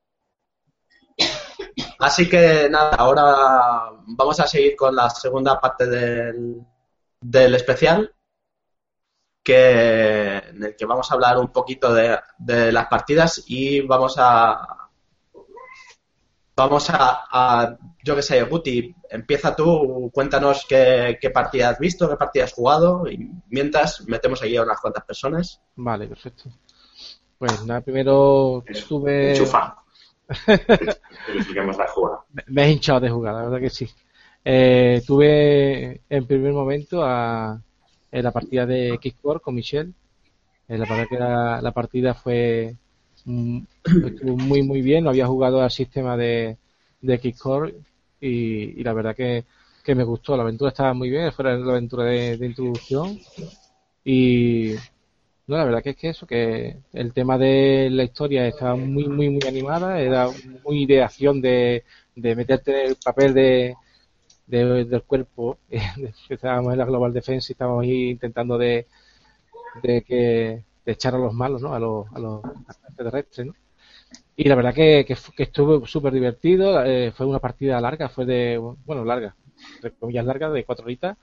[2.00, 6.58] Así que nada, ahora vamos a seguir con la segunda parte del,
[7.22, 8.14] del especial,
[9.44, 14.16] que, en el que vamos a hablar un poquito de, de las partidas y vamos
[14.18, 14.83] a...
[16.56, 22.08] Vamos a, a yo que sé, Guti, empieza tú, cuéntanos qué, qué partida has visto,
[22.08, 25.60] qué partida has jugado y mientras metemos aquí a unas cuantas personas.
[25.76, 26.44] Vale, perfecto.
[27.40, 29.32] Pues nada, primero Eso, tuve...
[29.32, 29.78] Enchufa.
[31.78, 32.20] La juega.
[32.32, 33.90] Me- Me he hinchado de jugar, la verdad que sí.
[34.46, 37.60] Eh, tuve en primer momento a,
[38.12, 39.92] en la partida de Kickboard con Michelle.
[40.68, 42.76] Eh, la verdad que la, la partida fue
[44.02, 45.04] estuvo muy muy bien.
[45.04, 46.58] No había jugado al sistema de,
[47.02, 47.74] de Kickboard
[48.22, 49.46] y, y la verdad que,
[49.84, 50.36] que me gustó.
[50.38, 53.20] La aventura estaba muy bien, fue la aventura de, introducción.
[54.06, 54.74] Y
[55.48, 59.08] no, la verdad que es que eso, que el tema de la historia estaba muy,
[59.08, 60.30] muy, muy animada, era
[60.64, 61.84] muy de acción de,
[62.16, 63.76] de meterte en el papel de,
[64.48, 65.58] de- del cuerpo,
[66.30, 68.88] estábamos en la Global Defense y estábamos ahí intentando de,
[69.84, 71.74] de que de echar a los malos, ¿no?
[71.74, 72.42] A los, a los
[72.88, 73.56] extraterrestres, ¿no?
[74.36, 78.58] Y la verdad que, que, estuvo súper divertido, eh, fue una partida larga, fue de,
[78.58, 79.36] bueno, larga,
[79.76, 81.16] entre comillas larga, de cuatro horitas,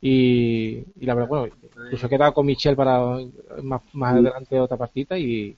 [0.00, 3.18] y, y la verdad, bueno, incluso he quedado con Michelle para
[3.62, 5.56] más, adelante otra partida y,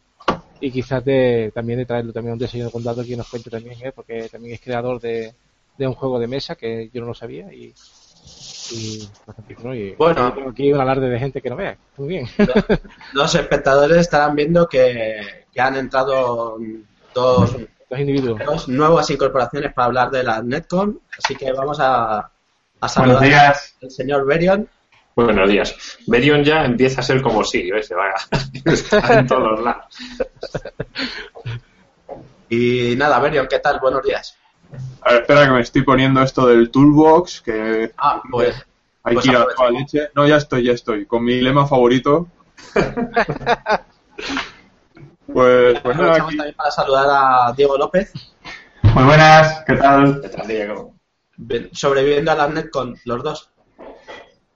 [0.60, 3.50] y quizás de, también de traerlo también a un desayuno con datos que nos cuente
[3.50, 5.34] también él, porque también es creador de
[5.78, 7.74] un juego de mesa que yo no lo sabía y,
[8.70, 9.74] y bastante bueno.
[9.74, 10.32] Y Bueno.
[10.32, 11.76] tengo aquí un alarde de gente que no vea.
[11.98, 12.26] Muy bien.
[13.12, 16.56] Los espectadores estarán viendo que, que han entrado
[17.14, 17.56] dos,
[17.90, 18.40] Los individuos.
[18.44, 22.30] dos nuevas incorporaciones para hablar de la Netcon, así que vamos a, a
[22.80, 23.76] Buenos saludar días.
[23.82, 24.68] al señor Berion.
[25.14, 25.74] Buenos días.
[26.06, 28.14] Berion ya empieza a ser como Sirio, ese, vaya.
[28.64, 29.94] Está en todos lados.
[32.48, 33.78] Y nada, Berion, ¿qué tal?
[33.80, 34.36] Buenos días.
[35.02, 38.54] A ver, espera que me estoy poniendo esto del toolbox, que Ah, pues
[39.04, 40.08] hay pues que ir a toda leche.
[40.14, 41.06] No, ya estoy, ya estoy.
[41.06, 42.28] Con mi lema favorito.
[45.32, 46.36] pues, pues nada, aprovechamos aquí.
[46.36, 48.12] también para saludar a Diego López,
[48.82, 50.20] Muy buenas, ¿qué tal?
[50.20, 50.94] ¿Qué tal, Diego?
[51.72, 53.51] sobreviviendo a la Netcon, los dos.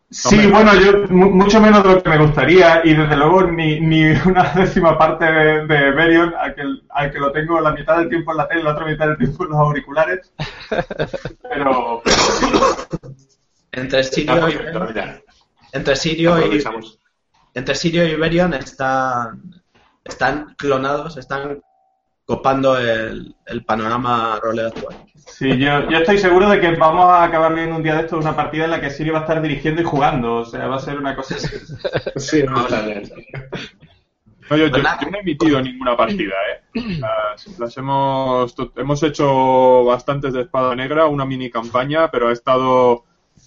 [0.09, 0.51] Sí, Hombre.
[0.53, 4.05] bueno, yo mu- mucho menos de lo que me gustaría y desde luego ni, ni
[4.27, 8.09] una décima parte de, de Berion, al que, al que lo tengo la mitad del
[8.09, 10.33] tiempo en la tele y la otra mitad del tiempo en los auriculares.
[11.43, 12.03] Pero,
[13.73, 14.59] Entre Sirio y,
[15.73, 16.63] entre Sirio y,
[17.55, 19.43] entre Sirio y Berion están,
[20.05, 21.61] están clonados, están
[22.27, 24.97] copando el, el panorama roleo actual.
[25.15, 28.19] sí, yo, yo estoy seguro de que vamos a acabar viendo un día de esto
[28.19, 30.35] una partida en la que Siri va a estar dirigiendo y jugando.
[30.37, 31.57] O sea, va a ser una cosa así.
[32.17, 33.11] Sí, vamos a ver.
[34.51, 36.35] No, yo, yo- yo no he emitido ninguna partida,
[36.75, 36.81] ¿eh?
[37.01, 42.33] Las, las hemos, to- hemos hecho bastantes de espada negra, una mini campaña, pero ha
[42.33, 43.05] estado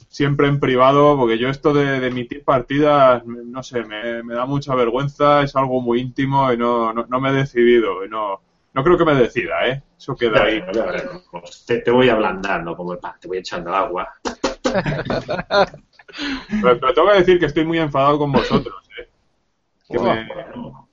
[0.09, 4.33] siempre en privado, porque yo esto de, de emitir partidas, me- no sé, me, me
[4.33, 8.03] da mucha vergüenza, es algo muy íntimo y no, no, no me he decidido.
[8.05, 8.41] Y no,
[8.79, 9.83] no creo que me decida, ¿eh?
[9.97, 10.63] Eso queda ahí.
[10.73, 11.65] Ya veremos.
[11.67, 14.07] Te, te voy ablandando como el pan, te voy echando agua.
[16.61, 19.07] Pero, pero tengo que decir que estoy muy enfadado con vosotros, ¿eh?
[19.87, 20.27] Que me,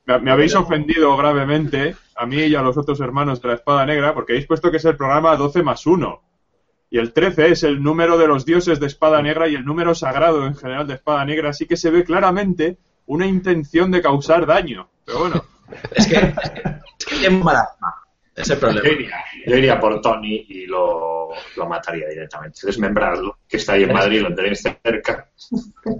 [0.06, 3.84] me- me habéis ofendido gravemente, a mí y a los otros hermanos de la Espada
[3.86, 6.22] Negra, porque habéis puesto que es el programa 12 más 1.
[6.90, 9.94] Y el 13 es el número de los dioses de Espada Negra y el número
[9.94, 14.46] sagrado en general de Espada Negra, así que se ve claramente una intención de causar
[14.46, 14.88] daño.
[15.04, 15.44] Pero bueno,
[15.92, 16.34] Es que,
[16.98, 17.94] es que, es que tiene mala fama.
[18.34, 18.86] Es el problema.
[18.86, 22.60] Yo iría, yo iría por Tony y lo, lo mataría directamente.
[22.64, 25.30] Desmembrarlo, que está ahí en Madrid, lo tenéis cerca.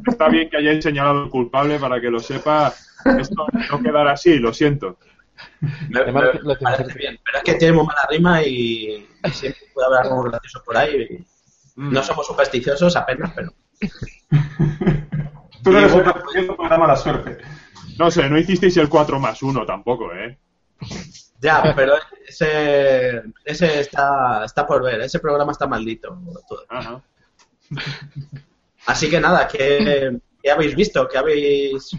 [0.07, 2.75] Está bien que hayáis señalado al culpable para que lo sepa.
[3.19, 4.99] Esto no quedará así, lo siento.
[5.89, 8.43] Me, Además, me- lo que- me parece bien, pero es que tiene muy mala rima
[8.43, 11.07] y, y siempre puede haber algo gracioso por ahí.
[11.11, 11.27] y
[11.79, 11.93] Mm.
[11.93, 13.51] No somos supersticiosos apenas, pero
[15.63, 17.37] Tú no eres pues da mala suerte.
[17.99, 20.39] No sé, no hicisteis el 4 más 1 tampoco, ¿eh?
[21.40, 21.94] Ya, pero
[22.27, 26.18] ese, ese está, está por ver, ese programa está maldito.
[26.68, 27.03] Ajá.
[28.87, 31.07] Así que nada, ¿qué, qué habéis visto?
[31.09, 31.90] ¿Qué habéis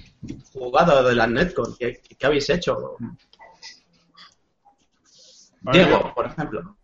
[0.54, 1.76] jugado de la Netcon?
[1.78, 2.95] ¿Qué, qué habéis hecho?
[5.62, 6.76] Diego, por ejemplo.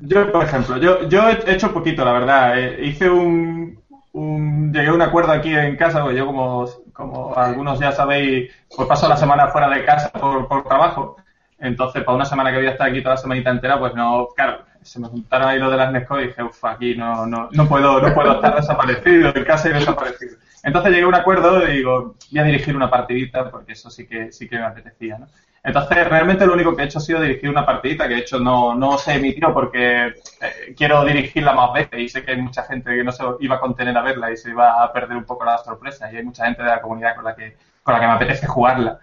[0.00, 2.58] Yo, por ejemplo, yo, yo he hecho poquito, la verdad.
[2.58, 3.82] Eh, hice un,
[4.12, 8.52] un- Llegué a un acuerdo aquí en casa, porque yo, como, como algunos ya sabéis,
[8.76, 11.16] pues paso la semana fuera de casa por, por trabajo.
[11.60, 14.28] Entonces, para una semana que voy a estar aquí toda la semanita entera, pues no,
[14.36, 17.48] claro, se me juntaron ahí lo de las Nesco y dije, uff, aquí no, no,
[17.52, 20.36] no puedo, no puedo estar desaparecido, en casa y desaparecido.
[20.62, 24.06] Entonces llegué a un acuerdo y digo, voy a dirigir una partidita, porque eso sí
[24.06, 25.26] que, sí que me apetecía, ¿no?
[25.62, 28.38] Entonces, realmente lo único que he hecho ha sido dirigir una partidita, que de hecho
[28.38, 32.62] no, no se emitió porque eh, quiero dirigirla más veces y sé que hay mucha
[32.62, 35.24] gente que no se iba a contener a verla y se iba a perder un
[35.24, 38.00] poco la sorpresa y hay mucha gente de la comunidad con la que, con la
[38.00, 39.00] que me apetece jugarla.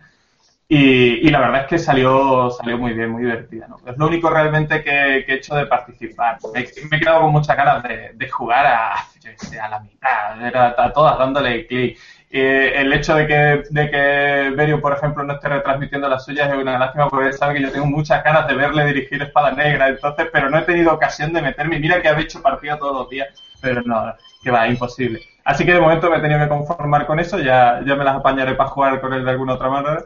[0.67, 3.67] Y, y la verdad es que salió, salió muy bien, muy divertida.
[3.67, 3.77] ¿no?
[3.85, 6.39] Es lo único realmente que, he hecho de participar.
[6.53, 10.41] Me, he quedado con muchas ganas de, de jugar a, yo sé, a la mitad,
[10.43, 11.99] era a todas dándole clic.
[12.31, 16.51] Eh, el hecho de que, de que Berio, por ejemplo, no esté retransmitiendo las suyas
[16.51, 19.87] es una lástima porque sabe que yo tengo muchas ganas de verle dirigir Espada Negra,
[19.87, 21.79] entonces, pero no he tenido ocasión de meterme.
[21.79, 23.29] Mira que había hecho partida todos los días,
[23.61, 25.21] pero no, que va, imposible.
[25.45, 28.17] Así que de momento me he tenido que conformar con eso, ya, ya me las
[28.17, 30.03] apañaré para jugar con él de alguna otra manera.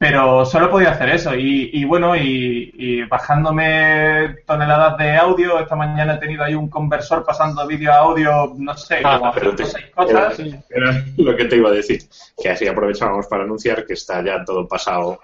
[0.00, 1.34] Pero solo podía hacer eso.
[1.34, 6.68] Y, y bueno, y, y bajándome toneladas de audio, esta mañana he tenido ahí un
[6.68, 10.38] conversor pasando vídeo a audio, no sé, Ah, como pero te- seis cosas.
[10.38, 12.02] era, era lo que te iba a decir.
[12.40, 15.18] Que así aprovechábamos para anunciar que está ya todo pasado.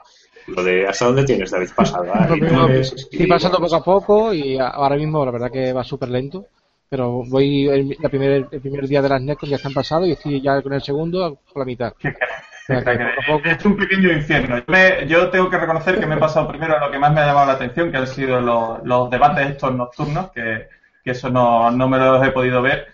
[0.49, 1.69] Lo de ¿hasta dónde tienes, David?
[1.77, 2.07] Pasado.
[2.13, 6.09] Ah, No, Estoy pasando poco a poco y ahora mismo la verdad que va súper
[6.09, 6.47] lento.
[6.89, 10.13] Pero voy el, la primer, el primer día de las Netcon ya están pasados y
[10.13, 11.93] estoy ya con el segundo por la mitad.
[13.59, 14.59] Es un pequeño infierno.
[14.59, 17.13] Yo, me- yo tengo que reconocer que me he pasado primero a lo que más
[17.13, 20.69] me ha llamado la atención, que han sido los, los debates estos nocturnos, que,
[21.03, 22.89] que eso no, no me los he podido ver.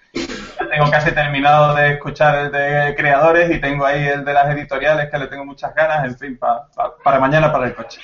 [0.60, 4.54] Ya tengo casi terminado de escuchar el de creadores y tengo ahí el de las
[4.54, 8.00] editoriales que le tengo muchas ganas, en fin, pa- pa- para mañana para el coche.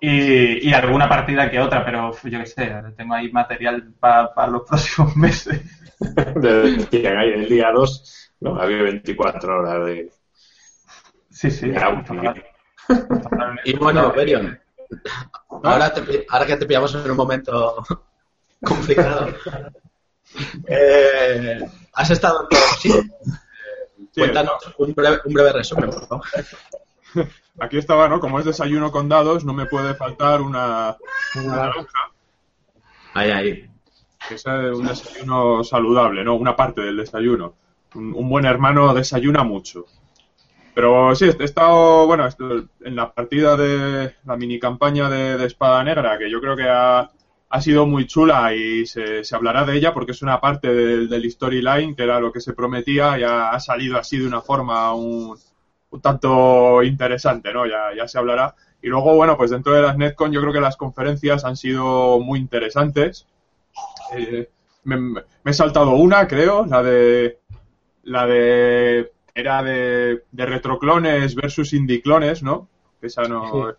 [0.00, 4.62] Y, y alguna partida que otra, pero yo qué sé, tengo ahí material para los
[4.68, 5.60] próximos meses.
[6.36, 10.10] El día 2, no, había 24 horas de,
[11.38, 11.72] Sí, sí.
[13.64, 14.58] Y bueno, Berion,
[15.62, 17.84] ahora, te- ahora que te pillamos en un momento
[18.64, 19.28] complicado,
[20.66, 21.60] eh,
[21.92, 22.80] has estado en todos.
[22.80, 22.92] Sí,
[24.20, 26.26] Cuéntanos un breve, un breve resumen, por favor.
[27.60, 28.18] Aquí estaba, ¿no?
[28.20, 30.96] Como es desayuno con dados, no me puede faltar una,
[31.36, 32.10] una naranja,
[33.14, 33.70] Ahí, ahí.
[34.28, 36.34] que es eh, un desayuno saludable, ¿no?
[36.34, 37.54] Una parte del desayuno.
[37.94, 39.86] Un, un buen hermano desayuna mucho.
[40.78, 42.28] Pero sí, he estado, bueno,
[42.84, 47.10] en la partida de la mini campaña de, Espada Negra, que yo creo que ha,
[47.50, 51.08] ha sido muy chula y se, se hablará de ella porque es una parte del,
[51.08, 54.40] del storyline, que era lo que se prometía, y ha, ha salido así de una
[54.40, 55.36] forma un,
[55.90, 57.66] un tanto interesante, ¿no?
[57.66, 58.54] Ya, ya se hablará.
[58.80, 62.20] Y luego, bueno, pues dentro de las Netcon yo creo que las conferencias han sido
[62.20, 63.26] muy interesantes.
[64.16, 64.48] Eh,
[64.84, 67.40] me, me he saltado una, creo, la de
[68.04, 72.68] la de era de, de retroclones versus indiclones, ¿no?
[73.00, 73.74] Esa no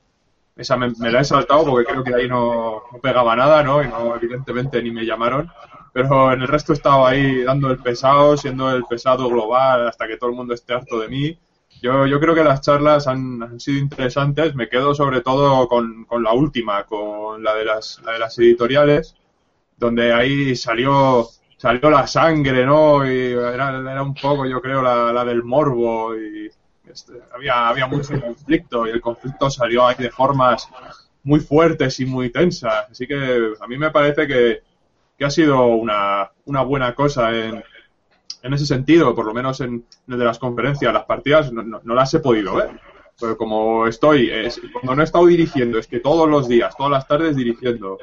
[0.59, 3.81] esa me, me la he saltado porque creo que ahí no, no pegaba nada, ¿no?
[3.81, 5.49] Y no evidentemente ni me llamaron.
[5.93, 10.05] Pero en el resto he estado ahí dando el pesado, siendo el pesado global hasta
[10.05, 11.39] que todo el mundo esté harto de mí.
[11.81, 14.53] Yo, yo creo que las charlas han, han sido interesantes.
[14.53, 18.37] Me quedo sobre todo con, con la última, con la de las, la de las
[18.37, 19.15] editoriales,
[19.77, 21.25] donde ahí salió
[21.59, 23.05] salió la sangre, ¿no?
[23.05, 26.49] Y era, era un poco, yo creo, la, del morbo y
[26.89, 30.69] este, había, había mucho conflicto y el conflicto salió ahí de formas
[31.23, 32.87] muy fuertes y muy tensas.
[32.89, 34.61] Así que a mí me parece que,
[35.17, 37.61] que ha sido una, una buena cosa en,
[38.41, 41.93] en ese sentido, por lo menos en de las conferencias, las partidas no, no, no
[41.93, 42.69] las he podido ver.
[43.19, 46.93] Pero como estoy, es, cuando no he estado dirigiendo, es que todos los días, todas
[46.93, 47.97] las tardes dirigiendo.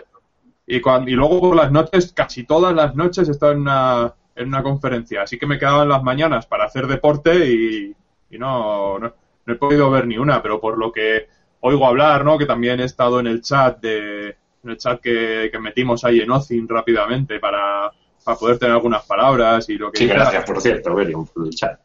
[0.66, 4.14] Y, cuando, y luego por las noches, casi todas las noches he estado en una,
[4.34, 5.22] en una conferencia.
[5.22, 7.94] Así que me quedaban las mañanas para hacer deporte y,
[8.30, 9.12] y no, no,
[9.44, 10.42] no he podido ver ni una.
[10.42, 11.28] Pero por lo que
[11.60, 12.36] oigo hablar, ¿no?
[12.36, 14.28] Que también he estado en el chat de,
[14.64, 17.92] en el chat que, que metimos ahí en Ozin rápidamente para,
[18.24, 21.54] para poder tener algunas palabras y lo que Sí, gracias, por cierto, Berium, por el
[21.54, 21.80] chat.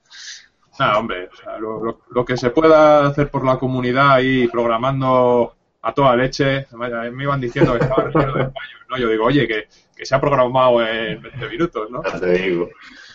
[0.79, 4.47] Nada, hombre, o sea, lo, lo- lo que se pueda hacer por la comunidad ahí
[4.47, 5.53] programando
[5.83, 6.67] a toda leche,
[7.11, 8.97] me iban diciendo que estaba lleno de fallos, ¿no?
[8.97, 12.03] Yo digo, oye, que, que se ha programado en 20 minutos, ¿no?
[12.03, 12.69] Ya te digo.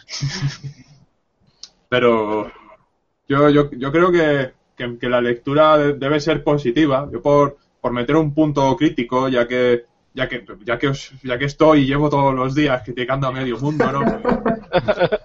[1.89, 2.51] Pero
[3.29, 7.09] yo, yo, yo creo que, que, que la lectura de- debe ser positiva.
[7.13, 11.39] Yo por, por meter un punto crítico, ya que ya que ya que os- ya
[11.39, 14.01] que estoy y llevo todos los días criticando a medio mundo, ¿no?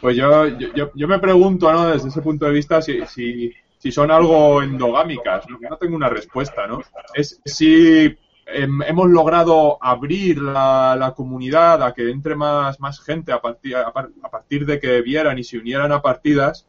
[0.00, 1.86] Pues yo, yo, yo- yo me pregunto, ¿no?
[1.90, 3.52] Desde ese punto de vista, si, si,
[3.82, 5.58] si son algo endogámicas, ¿no?
[5.68, 6.80] No tengo una respuesta, ¿no?
[7.14, 8.16] Es si
[8.46, 13.92] em, hemos logrado abrir la, comunidad a que entre más, más gente a partir, a,
[13.92, 16.64] par- a partir de que vieran y se unieran a partidas,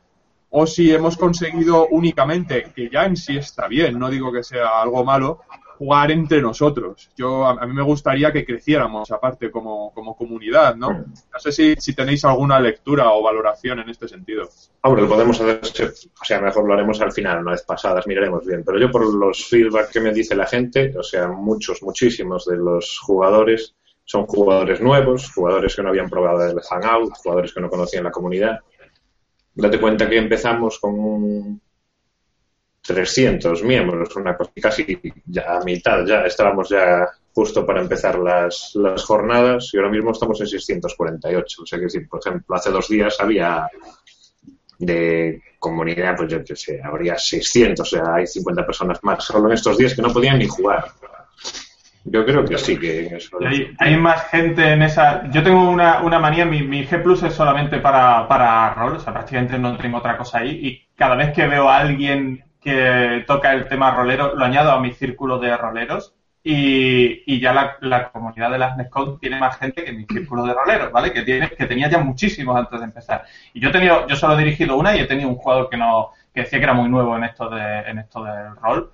[0.49, 4.82] o si hemos conseguido únicamente, que ya en sí está bien, no digo que sea
[4.82, 5.41] algo malo,
[5.84, 7.09] jugar entre nosotros.
[7.17, 10.91] Yo a, a mí me gustaría que creciéramos aparte como, como comunidad, ¿no?
[10.91, 14.47] No sé si, si tenéis alguna lectura o valoración en este sentido.
[14.81, 15.59] Hombre, lo podemos hacer,
[16.21, 18.63] o sea, mejor lo haremos al final, una vez pasadas, miraremos bien.
[18.65, 22.55] Pero yo por los feedback que me dice la gente, o sea, muchos, muchísimos de
[22.55, 23.75] los jugadores
[24.05, 28.11] son jugadores nuevos, jugadores que no habían probado el Hangout, jugadores que no conocían la
[28.11, 28.59] comunidad.
[29.53, 31.61] Date cuenta que empezamos con un
[32.86, 38.71] 300 miembros, una cosa casi ya a mitad, ya estábamos ya justo para empezar las,
[38.75, 41.61] las jornadas y ahora mismo estamos en 648.
[41.61, 43.67] O sea que, sí, por ejemplo, hace dos días había
[44.77, 49.47] de comunidad, pues yo qué sé, habría 600, o sea, hay 50 personas más solo
[49.47, 50.86] en estos días que no podían ni jugar.
[52.05, 55.31] Yo creo que sí, que eso Hay, hay más gente en esa.
[55.31, 58.99] Yo tengo una, una manía, mi, mi G Plus es solamente para, para rol, o
[58.99, 60.49] sea, prácticamente no tengo otra cosa ahí.
[60.49, 64.80] Y cada vez que veo a alguien que toca el tema rolero, lo añado a
[64.80, 66.14] mi círculo de roleros.
[66.45, 70.43] Y, y ya la, la comunidad de las Nescon tiene más gente que mi círculo
[70.45, 71.14] de roleros, ¿vale?
[71.14, 73.24] Que tiene, que tenía ya muchísimos antes de empezar.
[73.53, 76.11] Y yo he yo solo he dirigido una y he tenido un jugador que no,
[76.34, 78.91] que decía que era muy nuevo en esto de, en esto del rol.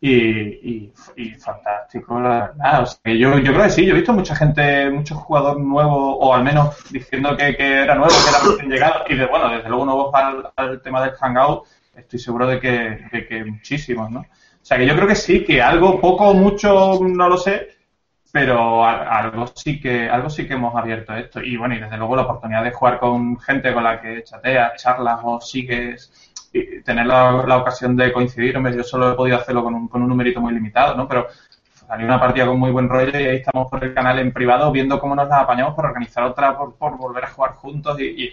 [0.00, 2.82] Y, y, fantástico, la verdad.
[2.82, 6.16] O sea, yo, yo creo que sí, yo he visto mucha gente, muchos jugadores nuevos,
[6.20, 9.04] o al menos diciendo que, que era nuevo, que era recién llegado.
[9.08, 11.64] Y de, bueno, desde luego nuevos al, al tema del hangout,
[11.96, 14.20] estoy seguro de que, de que muchísimos, ¿no?
[14.20, 17.68] O sea que yo creo que sí, que algo, poco o mucho, no lo sé,
[18.32, 21.40] pero algo sí que algo sí que hemos abierto esto.
[21.40, 24.82] Y bueno, y desde luego la oportunidad de jugar con gente con la que chateas,
[24.82, 29.36] charlas o sigues y tener la, la ocasión de coincidir, hombre, yo solo he podido
[29.38, 31.06] hacerlo con un, con un numerito muy limitado, ¿no?
[31.06, 31.28] Pero
[31.86, 34.72] salió una partida con muy buen rollo y ahí estamos por el canal en privado
[34.72, 38.32] viendo cómo nos las apañamos para organizar otra, por, por volver a jugar juntos y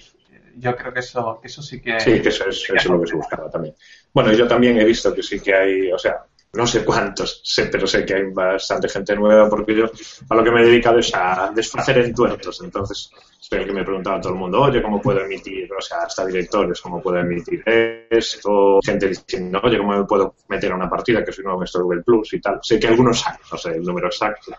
[0.57, 1.99] yo creo que eso, que eso sí que...
[1.99, 3.75] Sí, que eso es, eso es lo que se buscaba también.
[4.13, 6.23] Bueno, yo también he visto que sí que hay, o sea,
[6.53, 9.85] no sé cuántos, sé, pero sé que hay bastante gente nueva porque yo
[10.29, 12.61] a lo que me he dedicado es a desfacer entuertos.
[12.63, 15.67] Entonces, soy el que me preguntaba a todo el mundo, oye, ¿cómo puedo emitir?
[15.73, 18.79] O sea, hasta directores, ¿cómo puedo emitir esto?
[18.85, 21.79] Gente diciendo, oye, ¿cómo me puedo meter a una partida que soy nuevo en esto
[21.79, 22.59] de Google Plus y tal?
[22.61, 24.55] Sé que algunos hay, no sé el número exacto.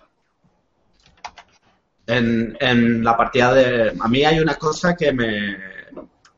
[2.06, 3.92] en, en la partida de...
[3.98, 5.74] A mí hay una cosa que me...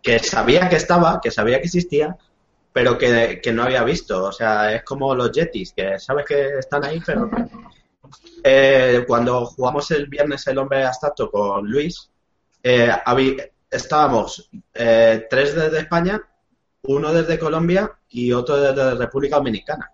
[0.07, 2.16] que sabía que estaba, que sabía que existía,
[2.72, 4.26] pero que, que no había visto.
[4.26, 7.28] O sea, es como los Yetis, que sabes que están ahí, pero...
[8.44, 12.09] Eh, cuando jugamos el viernes el hombre abstracto con Luis,
[12.62, 12.88] eh,
[13.68, 16.22] estábamos eh, tres desde España,
[16.82, 19.90] uno desde Colombia y otro desde República Dominicana.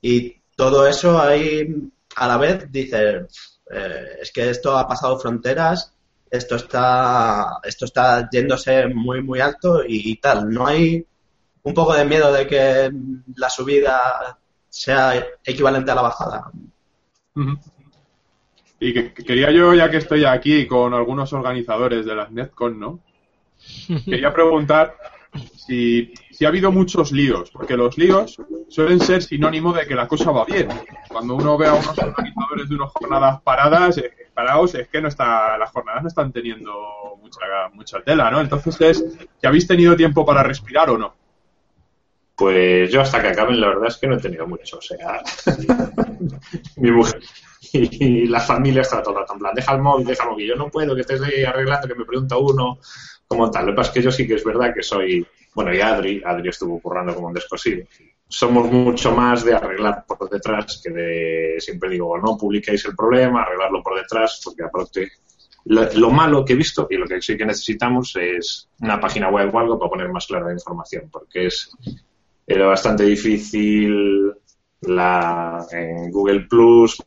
[0.00, 1.68] Y todo eso ahí
[2.16, 3.26] a la vez dice,
[3.70, 5.93] eh, es que esto ha pasado fronteras,
[6.36, 10.50] esto está, esto está yéndose muy, muy alto y, y tal.
[10.50, 11.06] No hay
[11.62, 12.90] un poco de miedo de que
[13.36, 16.50] la subida sea equivalente a la bajada.
[18.80, 22.78] Y que, que quería yo, ya que estoy aquí con algunos organizadores de las NetCon,
[22.78, 23.00] ¿no?
[24.04, 24.96] Quería preguntar
[25.56, 28.36] si, si ha habido muchos líos, porque los líos
[28.68, 30.68] suelen ser sinónimo de que la cosa va bien.
[31.08, 34.00] Cuando uno ve a unos organizadores de unas jornadas paradas,
[34.34, 36.72] parados, es que no está, las jornadas no están teniendo
[37.22, 37.40] mucha,
[37.72, 38.40] mucha tela, ¿no?
[38.40, 39.04] Entonces es,
[39.40, 41.14] si habéis tenido tiempo para respirar o no.
[42.36, 44.78] Pues yo hasta que acaben, la verdad es que no he tenido mucho.
[44.78, 45.22] O sea,
[46.76, 47.20] mi mujer
[47.72, 50.48] y la familia está todo el rato plan, deja el móvil, deja el móvil.
[50.48, 52.78] Yo no puedo, que estés ahí arreglando, que me pregunta uno,
[53.26, 53.66] como tal.
[53.66, 56.22] Lo que pasa es que yo sí que es verdad que soy, bueno, y Adri,
[56.24, 57.86] Adri estuvo currando como un descosido.
[58.36, 63.42] Somos mucho más de arreglar por detrás que de, siempre digo, no publiquéis el problema,
[63.42, 65.12] arreglarlo por detrás, porque aparte
[65.66, 69.30] lo, lo malo que he visto y lo que sí que necesitamos es una página
[69.30, 71.70] web o algo para poner más clara la información, porque es
[72.46, 74.32] era bastante difícil
[74.80, 76.98] la, en Google Plus,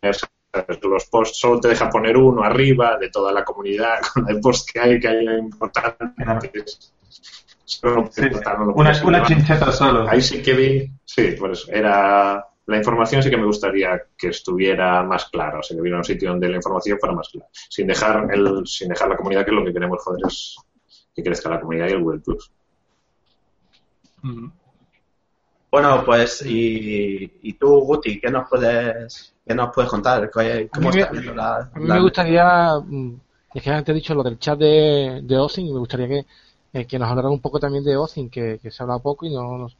[0.81, 4.69] los posts solo te deja poner uno arriba de toda la comunidad con el post
[4.71, 6.93] que hay, que hay importantes.
[7.69, 10.07] Solo Sí, puedes votar, no lo una, una chincheta solo.
[10.09, 15.03] Ahí sí que vi, sí, pues era la información sí que me gustaría que estuviera
[15.03, 17.87] más clara, o sea, que hubiera un sitio donde la información fuera más clara, sin
[17.87, 20.55] dejar el, sin dejar la comunidad que lo que queremos joder es
[21.13, 22.51] que crezca la comunidad y el Google Plus.
[25.69, 30.29] Bueno, pues, y, y tú, Guti, ¿qué nos puedes, qué nos puedes contar?
[30.31, 33.13] ¿Qué- ¿Cómo A mí me- está viendo la, A mí la- me gustaría, mm,
[33.53, 36.25] es que antes he dicho lo del chat de, de Ozin, me gustaría que,
[36.73, 39.33] eh, que nos hablaran un poco también de Ozin, que, que se habla poco y
[39.33, 39.77] no nos,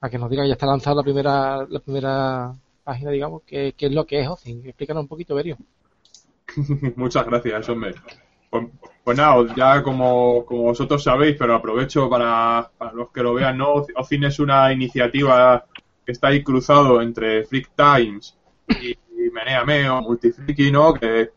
[0.00, 2.54] a que nos digan, ya está lanzada la primera, la primera
[2.84, 4.64] página, digamos, que, es lo que es Ozin.
[4.64, 5.56] Explícanos un poquito, Berio.
[6.96, 7.94] Muchas gracias, hombre.
[8.48, 8.66] Pues,
[9.04, 13.58] pues nada, ya como, como vosotros sabéis, pero aprovecho para, para los que lo vean,
[13.58, 13.84] ¿no?
[13.94, 15.64] OCIN es una iniciativa
[16.04, 18.36] que está ahí cruzado entre Freak Times
[18.68, 20.94] y, y Meneame o Multifriki, ¿no?
[20.94, 21.30] Que,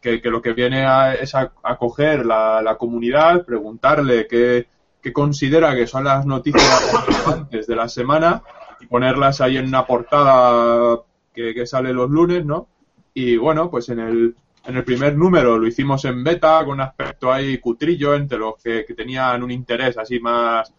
[0.00, 4.66] que, que lo que viene a- es a, a coger la, la comunidad, preguntarle qué,
[5.00, 8.42] qué considera que son las noticias relevantes de la semana
[8.80, 11.00] y ponerlas ahí en una portada
[11.34, 12.68] que, que sale los lunes, ¿no?
[13.14, 16.80] Y bueno, pues en el, en el primer número lo hicimos en beta, con un
[16.82, 20.72] aspecto ahí cutrillo entre los que, que tenían un interés así más,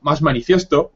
[0.00, 0.92] más manifiesto.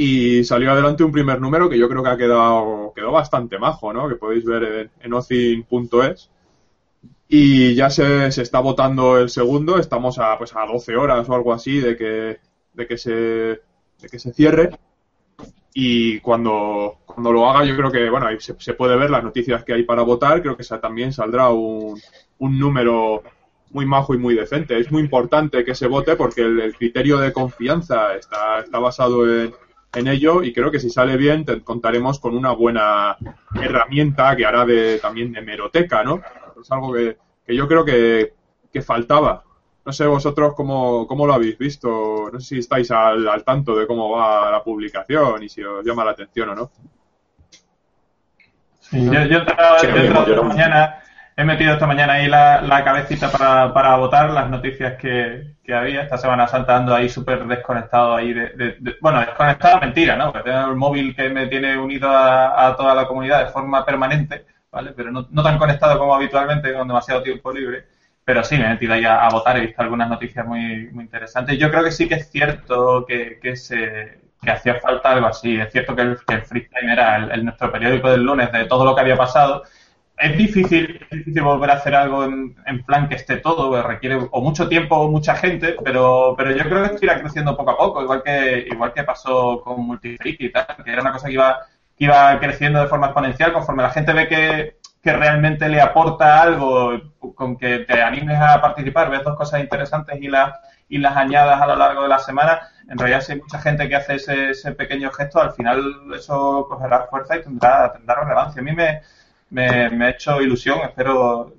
[0.00, 3.92] Y salió adelante un primer número que yo creo que ha quedado, quedó bastante majo,
[3.92, 4.08] ¿no?
[4.08, 6.30] Que podéis ver en, en ocin.es.
[7.26, 11.34] Y ya se, se está votando el segundo, estamos a, pues a 12 horas o
[11.34, 12.38] algo así de que,
[12.74, 14.70] de que se, de que se cierre
[15.74, 19.22] y cuando, cuando lo haga yo creo que bueno ahí se, se puede ver las
[19.22, 22.00] noticias que hay para votar creo que también saldrá un,
[22.38, 23.22] un número
[23.70, 27.18] muy majo y muy decente es muy importante que se vote porque el, el criterio
[27.18, 29.52] de confianza está, está basado en,
[29.94, 33.16] en ello y creo que si sale bien te- contaremos con una buena
[33.54, 36.20] herramienta que hará de también de meroteca no
[36.60, 37.16] es algo que,
[37.46, 38.34] que yo creo que,
[38.72, 39.44] que faltaba.
[39.86, 43.74] No sé vosotros cómo, cómo lo habéis visto, no sé si estáis al, al tanto
[43.74, 46.70] de cómo va la publicación y si os llama la atención o no.
[48.80, 49.38] Sí, yo, yo
[49.80, 49.86] Sí,
[50.28, 51.00] yo mañana,
[51.38, 55.74] he metido esta mañana ahí la, la cabecita para, para votar las noticias que, que
[55.74, 56.02] había.
[56.02, 60.32] Esta Semana Santa ando ahí súper desconectado ahí de, bueno, desconectado mentira, ¿no?
[60.32, 63.84] Porque tengo el móvil que me tiene unido a, a toda la comunidad de forma
[63.86, 64.92] permanente, ¿vale?
[64.96, 67.86] Pero no, no tan conectado como habitualmente, con demasiado tiempo libre.
[68.24, 71.58] Pero sí, me he metido ahí a, votar, he visto algunas noticias muy, muy interesantes.
[71.58, 75.58] Yo creo que sí que es cierto que, que se que hacía falta algo así.
[75.58, 78.66] Es cierto que el, que el Free Time era el- nuestro periódico del lunes de
[78.66, 79.62] todo lo que había pasado.
[80.20, 83.86] Es difícil, es difícil volver a hacer algo en, en plan que esté todo, que
[83.86, 87.56] requiere o mucho tiempo o mucha gente, pero, pero yo creo que esto irá creciendo
[87.56, 91.12] poco a poco, igual que, igual que pasó con Multifriki y tal, que era una
[91.12, 91.60] cosa que iba,
[91.96, 96.42] que iba creciendo de forma exponencial conforme la gente ve que, que realmente le aporta
[96.42, 97.00] algo
[97.34, 100.52] con que te animes a participar, ves dos cosas interesantes y las
[100.88, 103.88] y las añadas a lo largo de la semana, en realidad si hay mucha gente
[103.88, 105.82] que hace ese, ese pequeño gesto, al final
[106.16, 108.60] eso cogerá fuerza y tendrá, tendrá relevancia.
[108.60, 109.02] A mí me,
[109.50, 111.52] me, me ha hecho ilusión, espero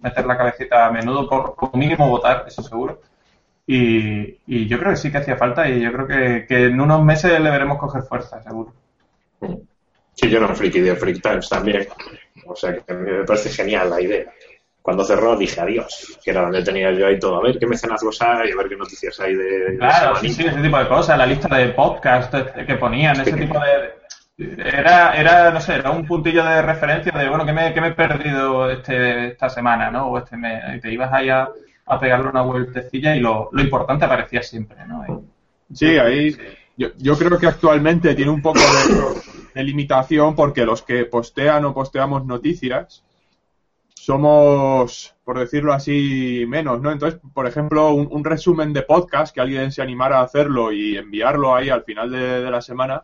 [0.00, 3.00] meter la cabecita a menudo, por, por mínimo votar, eso seguro.
[3.66, 6.80] Y, y yo creo que sí que hacía falta y yo creo que, que en
[6.80, 8.72] unos meses le veremos coger fuerza, seguro.
[10.14, 11.86] Sí, yo era un friki de Freak Times también.
[12.46, 14.32] O sea que me parece genial la idea.
[14.80, 17.36] Cuando cerró dije adiós, que era donde tenía yo ahí todo.
[17.36, 20.60] A ver qué mecenazgos hay, a ver qué noticias hay de, Claro, sí, sí, ese
[20.60, 22.34] tipo de cosas, la lista de podcast
[22.66, 23.98] que ponían, ese tipo de...
[24.38, 27.88] Era, era, no sé, era un puntillo de referencia de, bueno, ¿qué me, qué me
[27.88, 30.06] he perdido este, esta semana, ¿no?
[30.06, 30.62] O este mes.
[30.76, 31.48] Y te ibas ahí a,
[31.86, 35.24] a pegarle una vueltecilla y lo, lo importante aparecía siempre, ¿no?
[35.72, 36.36] Sí, ahí
[36.76, 39.20] yo, yo creo que actualmente tiene un poco de,
[39.54, 43.02] de limitación porque los que postean o posteamos noticias
[43.94, 46.92] somos, por decirlo así, menos, ¿no?
[46.92, 50.96] Entonces, por ejemplo, un, un resumen de podcast que alguien se animara a hacerlo y
[50.96, 53.02] enviarlo ahí al final de, de la semana,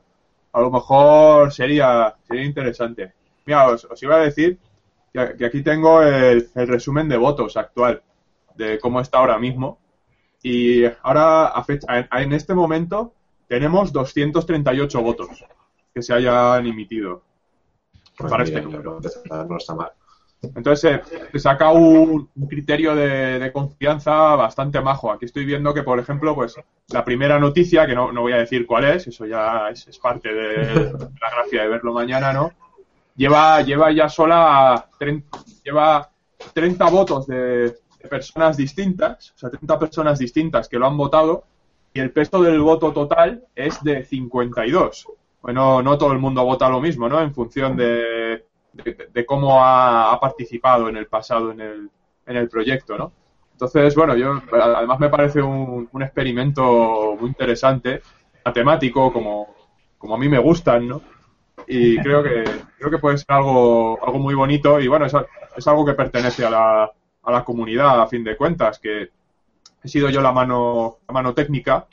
[0.54, 3.12] a lo mejor sería, sería interesante.
[3.46, 4.58] Mira, os, os iba a decir
[5.12, 8.02] que, que aquí tengo el, el resumen de votos actual,
[8.56, 9.78] de cómo está ahora mismo.
[10.42, 13.12] Y ahora, a fecha- en este momento,
[13.48, 15.28] tenemos 238 votos
[15.94, 17.22] que se hayan emitido
[18.16, 18.96] Pues para mira, este número.
[19.00, 19.92] para empezar, no está mal.
[20.54, 21.00] Entonces,
[21.32, 25.12] se saca un, criterio de, confianza bastante majo.
[25.12, 26.56] Aquí estoy viendo que, por ejemplo, pues
[26.88, 30.32] la primera noticia, que no, no voy a decir cuál es, eso ya es, parte
[30.32, 32.52] de la gracia de verlo mañana, ¿no?
[33.16, 36.10] Lleva, lleva ya sola 30, lleva
[36.52, 37.36] 30 votos de,
[38.04, 41.44] de personas distintas, o sea, 30 personas distintas que lo han votado,
[41.92, 45.06] y el peso del voto total es de 52.
[45.42, 47.20] bueno, no todo el mundo vota lo mismo, ¿no?
[47.20, 48.44] En función de,
[48.74, 51.90] de, cómo ha, ha participado en el pasado en el,
[52.26, 53.12] en el proyecto, ¿no?
[53.52, 58.02] Entonces, bueno, yo además me parece un, un experimento muy interesante,
[58.44, 59.54] matemático, como,
[59.96, 61.00] como a mí me gustan, ¿no?
[61.66, 62.44] Y creo que
[62.78, 65.14] creo que puede ser algo algo muy bonito y bueno, es,
[65.56, 69.08] es algo que pertenece a la, a la comunidad a fin de cuentas, que
[69.82, 71.86] he sido yo la mano la mano técnica,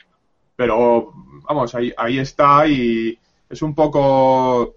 [0.56, 1.12] pero
[1.48, 3.18] vamos, ahí ahí está y
[3.48, 4.74] es un poco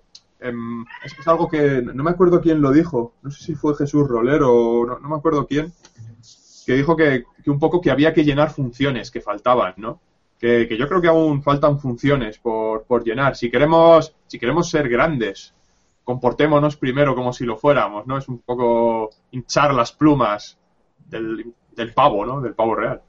[0.47, 4.07] em, es, algo que no me acuerdo quién lo dijo, no sé si fue Jesús
[4.07, 5.73] Rolero o no, me acuerdo quién,
[6.65, 9.99] que dijo que, un poco que había que llenar funciones que faltaban, ¿no?
[10.39, 13.35] Que, que yo creo que aún faltan funciones por, por, llenar.
[13.35, 15.53] Si queremos, si queremos ser grandes,
[16.03, 18.17] comportémonos primero como si lo fuéramos, ¿no?
[18.17, 20.57] Es un poco hinchar las plumas
[21.07, 22.41] del, del pavo, ¿no?
[22.41, 23.01] Del pavo real.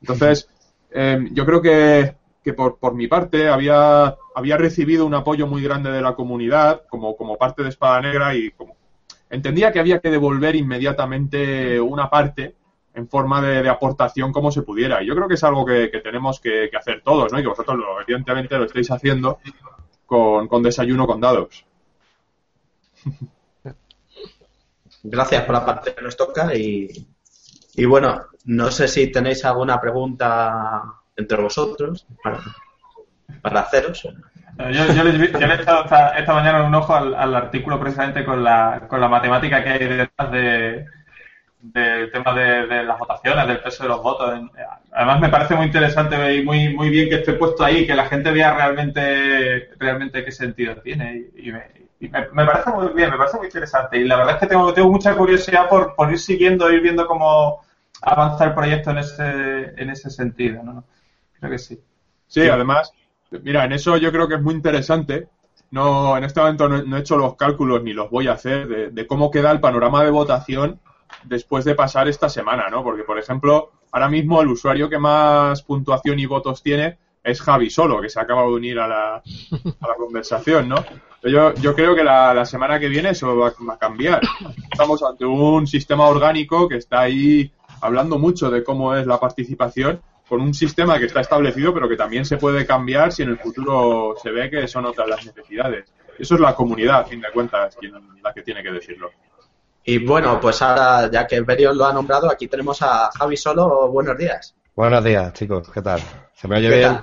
[0.00, 0.48] Entonces,
[0.90, 2.14] eh, yo creo que,
[2.44, 6.82] que por, por, mi parte había, había recibido un apoyo muy grande de la comunidad
[6.90, 8.76] como, como parte de Espada Negra y como
[9.30, 12.54] entendía que había que devolver inmediatamente una parte
[12.92, 15.02] en forma de, de, aportación como se pudiera.
[15.02, 17.38] Y yo creo que es algo que, que tenemos que, hacer todos, ¿no?
[17.38, 19.40] Y que vosotros, lo, evidentemente, lo estáis haciendo
[20.06, 21.64] con, con desayuno con dados.
[25.02, 27.06] Gracias por la parte que nos toca y,
[27.74, 30.82] y bueno, no sé si tenéis alguna pregunta
[31.16, 32.40] entre vosotros para,
[33.42, 34.02] para haceros.
[34.02, 38.44] Yo, yo, le, yo, he echado esta, esta, mañana un ojo al, artículo precisamente con
[38.44, 40.86] la, con la matemática que hay detrás de,
[41.64, 44.32] del tema de, las votaciones, del peso de los votos.
[44.92, 48.06] Además me parece muy interesante y muy muy bien que esté puesto ahí, que la
[48.06, 51.64] gente vea realmente realmente qué sentido tiene y, me,
[51.98, 54.46] y me, me, parece muy bien, me parece muy interesante y la verdad es que
[54.46, 57.64] tengo, tengo mucha curiosidad por, por ir siguiendo, ir viendo cómo
[58.02, 60.84] avanza el proyecto en ese en ese sentido, ¿no?
[61.40, 61.76] Que sí.
[62.26, 62.48] Sí, sí.
[62.48, 62.92] además,
[63.42, 65.28] mira, en eso yo creo que es muy interesante
[65.74, 68.68] no, en este momento no, no, he hecho los cálculos ni los voy a hacer
[68.68, 70.78] de, de, cómo queda el panorama de votación
[71.24, 72.84] después de pasar esta semana, ¿no?
[72.84, 77.70] Porque, por ejemplo, ahora mismo el usuario que más puntuación y votos tiene es Javi
[77.70, 80.76] Solo, que se acaba de unir a la, a la conversación, ¿no?
[81.24, 84.20] Yo, yo creo que la, la, semana que viene eso va, va, a cambiar.
[84.70, 90.00] Estamos ante un sistema orgánico que está ahí hablando mucho de cómo es la participación,
[90.28, 93.38] con un sistema que está establecido, pero que también se puede cambiar si en el
[93.38, 95.92] futuro se ve que son otras las necesidades.
[96.18, 99.10] Eso es la comunidad, a fin de cuentas, quien, la que tiene que decirlo.
[99.84, 103.88] Y bueno, pues ahora, ya que Berion lo ha nombrado, aquí tenemos a Javi Solo.
[103.90, 104.54] Buenos días.
[104.74, 105.70] Buenos días, chicos.
[105.70, 106.00] ¿Qué tal?
[106.32, 107.00] ¿Se me oye bien?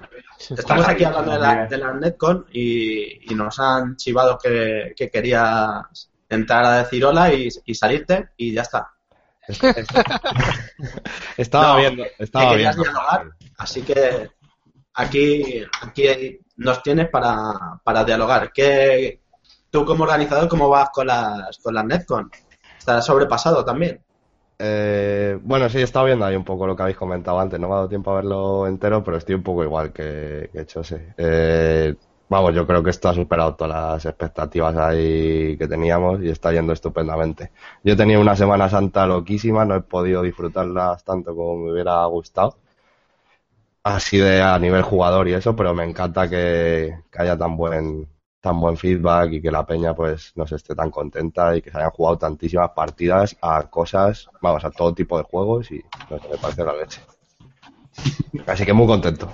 [0.50, 5.10] Estamos aquí hablando de la, de la Netcon y, y, nos han chivado que, que,
[5.10, 8.92] querías entrar a decir hola y, y salirte y ya está.
[11.38, 12.84] estaba no, viendo, estaba viendo.
[12.84, 14.30] Dialogar, así que
[14.94, 18.52] aquí, aquí nos tienes para, para dialogar.
[18.54, 19.22] ¿Qué,
[19.70, 22.30] tú como organizador, cómo vas con las, con las Netcon?
[22.78, 24.02] ¿Estás sobrepasado también?
[24.60, 27.60] Eh, bueno, sí, he estado viendo ahí un poco lo que habéis comentado antes.
[27.60, 30.66] No me ha dado tiempo a verlo entero, pero estoy un poco igual que, que
[30.68, 31.14] Chose.
[31.18, 31.96] Eh,
[32.32, 36.54] vamos, yo creo que esto ha superado todas las expectativas ahí que teníamos y está
[36.54, 37.52] yendo estupendamente.
[37.84, 42.58] Yo tenía una Semana Santa loquísima, no he podido disfrutarlas tanto como me hubiera gustado.
[43.84, 48.08] Así de a nivel jugador y eso, pero me encanta que, haya tan buen
[48.40, 51.70] tan buen feedback y que la peña pues no se esté tan contenta y que
[51.70, 56.18] se hayan jugado tantísimas partidas a cosas, vamos, a todo tipo de juegos y no
[56.18, 57.02] sé, me parece la leche.
[58.48, 59.32] Así que muy contento.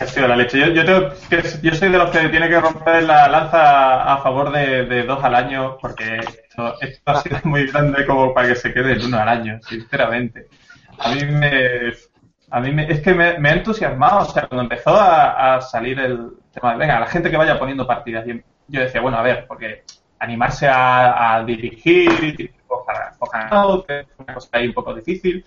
[0.00, 0.58] Ha sido la leche.
[0.58, 5.22] Yo, yo, soy de los que tiene que romper la lanza a favor de, dos
[5.22, 9.04] al año porque esto, esto, ha sido muy grande como para que se quede el
[9.04, 10.48] uno al año, sinceramente.
[10.98, 11.92] A mí me,
[12.50, 15.98] a mí me, es que me, me, ha entusiasmado, o sea, cuando empezó a, salir
[15.98, 18.24] el tema de, venga, la gente que vaya poniendo partidas,
[18.68, 19.84] yo decía, bueno, a ver, porque
[20.18, 22.52] animarse a, a dirigir,
[23.50, 25.44] out, que es una cosa ahí un poco difícil,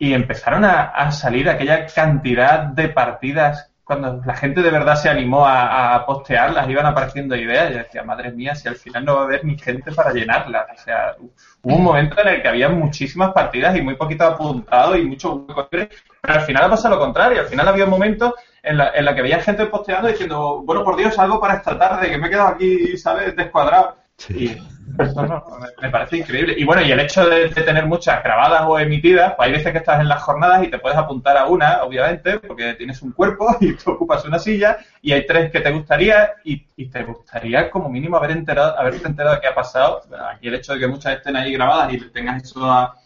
[0.00, 5.10] y empezaron a, a, salir aquella cantidad de partidas cuando la gente de verdad se
[5.10, 9.16] animó a, a, postearlas, iban apareciendo ideas, yo decía, madre mía, si al final no
[9.16, 10.68] va a haber ni gente para llenarlas.
[10.72, 11.16] O sea,
[11.62, 15.46] hubo un momento en el que había muchísimas partidas y muy poquito apuntado y mucho
[15.68, 15.88] pero
[16.22, 19.14] al final ha pasado lo contrario, al final había un momento en la, en la
[19.14, 22.30] que veía gente posteando diciendo, bueno, por Dios, algo para esta tarde, que me he
[22.30, 23.99] quedado aquí, ¿sabes?, descuadrado.
[24.20, 24.44] Sí.
[24.44, 24.70] Y,
[25.14, 25.44] no, no,
[25.80, 26.54] me parece increíble.
[26.58, 29.78] Y bueno, y el hecho de, tener muchas grabadas o emitidas, pues hay veces que
[29.78, 33.56] estás en las jornadas y te puedes apuntar a una, obviamente, porque tienes un cuerpo
[33.60, 36.60] y tú ocupas una silla, y hay tres que te gustaría, y,
[36.90, 40.02] te gustaría como mínimo haber enterado, haberte enterado de qué ha pasado.
[40.34, 42.96] Aquí el hecho de que muchas estén ahí grabadas y tengas eso a,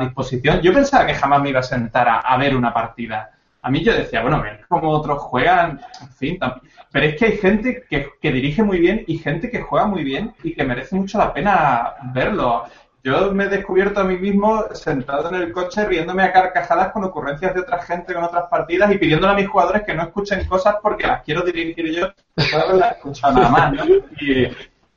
[0.00, 0.60] disposición.
[0.60, 3.30] Yo pensaba que jamás me iba a sentar a, a ver una partida
[3.62, 6.60] a mí yo decía, bueno, ver cómo otros juegan, en fin, tam-
[6.90, 10.04] pero es que hay gente que, que dirige muy bien y gente que juega muy
[10.04, 12.64] bien y que merece mucho la pena verlo.
[13.04, 17.04] Yo me he descubierto a mí mismo sentado en el coche riéndome a carcajadas con
[17.04, 20.44] ocurrencias de otra gente con otras partidas y pidiéndole a mis jugadores que no escuchen
[20.46, 23.84] cosas porque las quiero dirigir yo, de haberlas escuchado nada más, ¿no?
[24.20, 24.48] Y,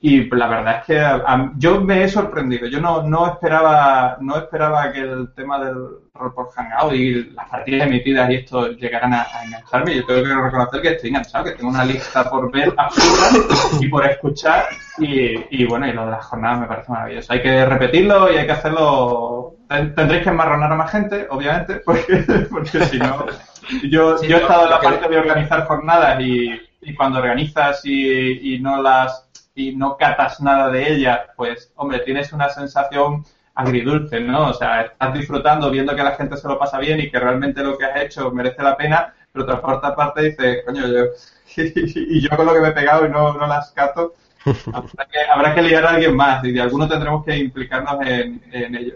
[0.03, 2.67] y la verdad es que a- a- yo me he sorprendido.
[2.67, 5.75] Yo no, no esperaba no esperaba que el tema del
[6.13, 9.95] rol por Hangout y las partidas emitidas y esto llegaran a, a engancharme.
[9.95, 13.87] Yo tengo que reconocer que estoy enganchado, que tengo una lista por ver absurda y
[13.89, 14.65] por escuchar.
[14.97, 17.33] Y, y bueno, y lo de las jornadas me parece maravilloso.
[17.33, 19.55] Hay que repetirlo y hay que hacerlo.
[19.69, 23.25] Ten- Tendréis que enmarronar a más gente, obviamente, porque, porque si no.
[23.89, 27.81] Yo, Sí, yo he estado en la parte de organizar jornadas y, y cuando organizas
[27.85, 33.23] y, y no las y no catas nada de ellas, pues hombre, tienes una sensación
[33.53, 34.49] agridulce, ¿no?
[34.49, 37.63] O sea, estás disfrutando viendo que la gente se lo pasa bien y que realmente
[37.63, 41.05] lo que has hecho merece la pena, pero otra otra parte dices, coño, yo
[41.57, 44.13] y yo con lo que me he pegado y no, no las cato,
[44.73, 48.41] habrá que, habrá que liar a alguien más y de alguno tendremos que implicarnos en,
[48.51, 48.95] en ello.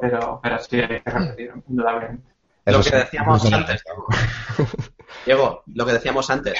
[0.00, 2.30] Pero, pero sí, hay que repetir, indudablemente.
[2.66, 3.52] Lo que decíamos sí.
[3.52, 3.82] antes.
[5.26, 6.54] Diego, lo que decíamos antes.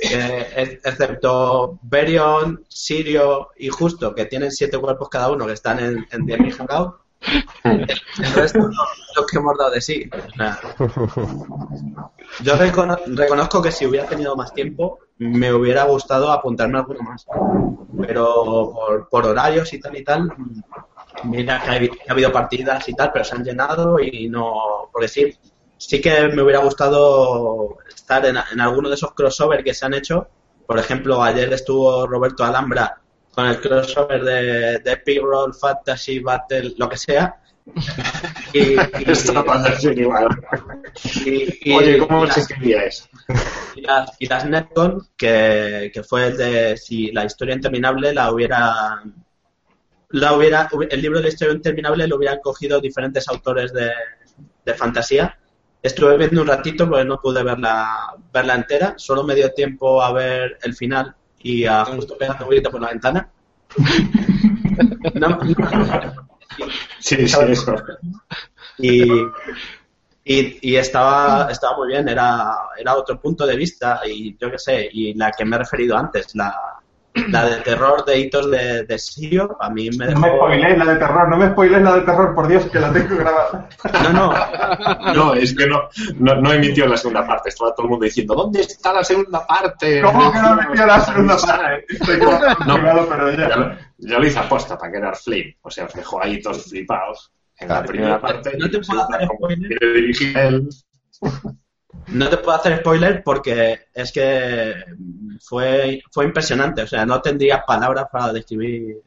[0.00, 6.06] ex- excepto Berion, Sirio y Justo, que tienen siete cuerpos cada uno que están en,
[6.10, 6.96] en 10.000 Hangout,
[7.64, 10.08] el, resto no- que hemos dado de sí.
[12.42, 17.26] Yo recono- reconozco que si hubiera tenido más tiempo, me hubiera gustado apuntarme alguno más.
[18.06, 20.32] Pero por, por horarios y tal y tal,
[21.24, 24.88] mira que ha habido partidas y tal, pero se han llenado y no.
[24.92, 25.34] Porque sí,
[25.78, 29.94] sí que me hubiera gustado estar en, en alguno de esos crossover que se han
[29.94, 30.28] hecho.
[30.66, 33.00] Por ejemplo, ayer estuvo Roberto Alhambra
[33.32, 37.36] con el crossover de, de Epic Roll, Fantasy Battle, lo que sea.
[38.54, 39.04] Y, y-
[40.00, 40.28] igual.
[41.26, 43.04] y- y- Oye, ¿cómo se escribía eso?
[43.76, 48.32] y las, y las Netcon, que, que fue el de si la historia interminable la
[48.32, 49.02] hubiera,
[50.10, 53.90] la hubiera, el libro de la historia interminable lo hubieran cogido diferentes autores de,
[54.64, 55.38] de fantasía.
[55.82, 60.12] Estuve viendo un ratito porque no pude verla, verla entera, solo me dio tiempo a
[60.12, 63.30] ver el final y a justo pegando un grito por la ventana.
[65.14, 65.38] No- no-
[67.00, 67.74] Sí, sí, eso.
[68.78, 69.02] y,
[70.24, 74.58] y, y estaba, estaba muy bien, era, era otro punto de vista y yo qué
[74.58, 76.54] sé, y la que me he referido antes, la,
[77.28, 80.36] la de terror de hitos de, de Sirio, a mí me No me dejó...
[80.46, 83.16] spoiléis la de terror, no me spoiléis la de terror, por Dios, que la tengo
[83.16, 83.68] grabada.
[84.02, 85.88] No, no, No, es que no,
[86.18, 87.48] no, no emitió la segunda parte.
[87.48, 90.00] Estaba todo el mundo diciendo, ¿dónde está la segunda parte?
[90.02, 91.84] ¿Cómo que no pido la segunda parte?
[91.88, 92.18] Estoy
[92.66, 93.08] No.
[93.08, 93.56] pero Ya ya.
[93.56, 95.56] lo, ya lo hice aposta para quedar flame.
[95.62, 98.56] O sea, os dejó ahí todos flipados en la primera parte.
[98.58, 100.62] No te puedo hacer como spoiler.
[102.08, 104.74] No te puedo hacer spoiler porque es que
[105.40, 108.98] fue, fue impresionante, o sea, no tendría palabras para describir...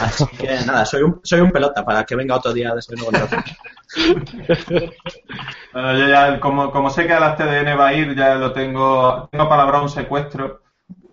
[0.00, 3.06] Así que nada, soy un, soy un pelota para que venga otro día de segundo
[3.20, 3.36] contrato.
[5.72, 8.52] Bueno, yo ya, como, como sé que a las TDN va a ir, ya lo
[8.52, 10.60] tengo, tengo palabra un secuestro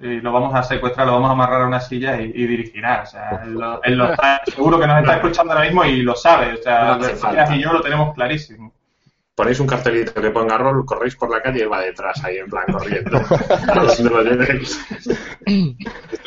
[0.01, 3.03] y lo vamos a secuestrar, lo vamos a amarrar a una silla y, y dirigirá.
[3.03, 6.01] O sea, él lo, él lo está- seguro que nos está escuchando ahora mismo y
[6.01, 6.53] lo sabe.
[6.53, 8.73] O sea, No y yo lo tenemos clarísimo.
[9.39, 12.49] Ponéis un cartelito que ponga rol, corréis por la calle y va detrás ahí en
[12.49, 13.19] plan corriendo.
[13.71, 14.85] A donde lo llevéis.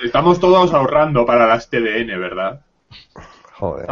[0.02, 2.62] Estamos todos ahorrando para las TDN, ¿verdad?
[3.52, 3.84] Joder.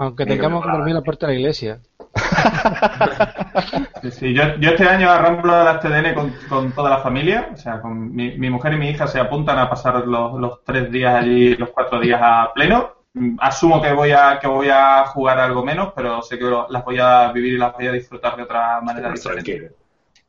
[0.00, 1.78] Aunque tengamos que dormir a la puerta de la iglesia.
[4.02, 7.50] Sí, sí, yo, yo este año arramblo a las TDN con, con toda la familia,
[7.52, 10.64] o sea, con mi, mi mujer y mi hija se apuntan a pasar los, los
[10.64, 12.99] tres días allí, los cuatro días a pleno.
[13.14, 16.66] Mm, Asumo que voy a que voy a jugar algo menos, pero sé que lo-
[16.68, 19.42] las voy a vivir y las voy a disfrutar de otra manera diferente.
[19.52, 19.74] Tranquilo.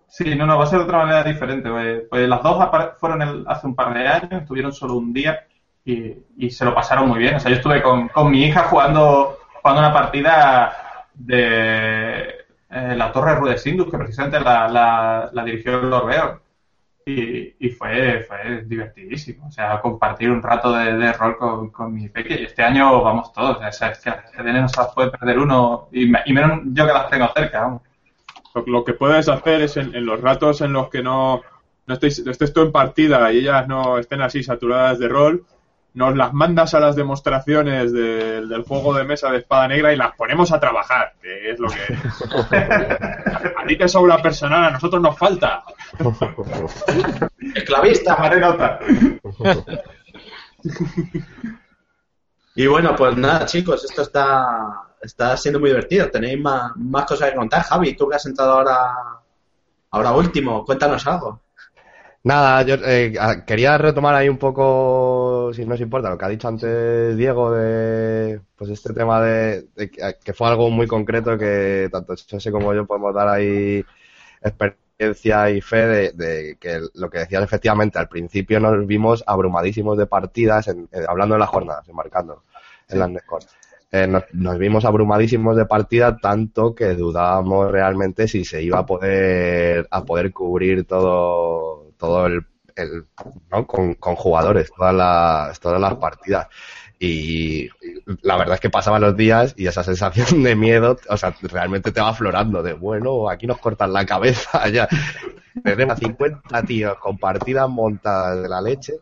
[0.08, 1.70] Sí, no, no, va a ser de otra manera diferente.
[1.70, 2.70] Pues, pues las dos
[3.00, 5.40] fueron el- hace un par de años, estuvieron solo un día
[5.86, 7.36] y, y se lo pasaron muy bien.
[7.36, 12.30] O sea, yo estuve con, con mi hija jugando, jugando una partida de
[12.70, 16.41] eh, la Torre Rudesindus, que precisamente la, la, la dirigió Lord Beor.
[17.60, 19.48] Y, fue, fue divertidísimo.
[19.48, 22.42] O sea, compartir un rato de, rol con, con mi peque.
[22.42, 23.58] Y este año vamos todos.
[23.58, 26.86] O sea, es que las no se las puede perder uno, y, y menos yo
[26.86, 27.62] que las tengo cerca.
[27.62, 27.82] vamos.
[28.54, 31.42] Lo, lo que puedes hacer es en, en los ratos en los que no,
[31.88, 35.46] no, estéis, no estés tú en partida y ellas no estén así saturadas de rol,
[35.94, 39.98] nos las mandas a las demostraciones del- del juego de mesa de espada negra y
[39.98, 41.98] las ponemos a trabajar, que es lo que...
[43.58, 45.64] a ti te sobra personal, a nosotros nos falta.
[47.56, 48.16] Esclavista.
[48.16, 48.80] Tomaré nota.
[52.56, 56.10] Y bueno, pues nada, chicos, esto está, está siendo muy divertido.
[56.10, 57.64] Tenéis más, más cosas que contar.
[57.64, 58.94] Javi, tú que has entrado ahora,
[59.92, 61.42] ahora último, cuéntanos algo.
[62.24, 63.14] Nada, yo eh,
[63.48, 67.52] quería retomar ahí un poco, si no os importa, lo que ha dicho antes Diego
[67.52, 72.76] de pues este tema de, de que, fue algo muy concreto que tanto José como
[72.76, 73.84] yo podemos dar ahí
[74.44, 79.98] experiencia y fe de, de que lo que decías efectivamente al principio nos vimos abrumadísimos
[79.98, 82.44] de partidas, en- eh, hablando de las jornadas, marcando
[82.90, 83.42] en las Netcon.
[83.92, 88.86] Eh, nos, nos vimos abrumadísimos de partida tanto que dudábamos realmente si se iba a
[88.86, 92.44] poder a poder cubrir todo todo el,
[93.52, 93.68] ¿no?
[93.68, 96.48] con, con jugadores todas las todas las partidas
[97.04, 97.68] y
[98.22, 101.92] la verdad es que pasaban los días y esa sensación de miedo, o sea, realmente
[101.92, 104.88] te va aflorando de, bueno, aquí nos cortan la cabeza ya.
[105.64, 108.94] Tenemos a 50 tíos con partidas montadas de la leche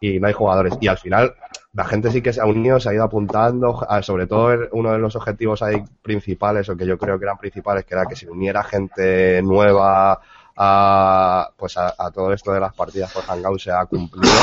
[0.00, 0.74] y no hay jugadores.
[0.80, 1.32] Y al final
[1.72, 4.98] la gente sí que se ha unido, se ha ido apuntando, sobre todo uno de
[4.98, 8.28] los objetivos ahí principales, o que yo creo que eran principales, que era que se
[8.28, 10.20] uniera gente nueva
[10.60, 14.34] a, pues a, a todo esto de las partidas por Hangout se ha cumplido.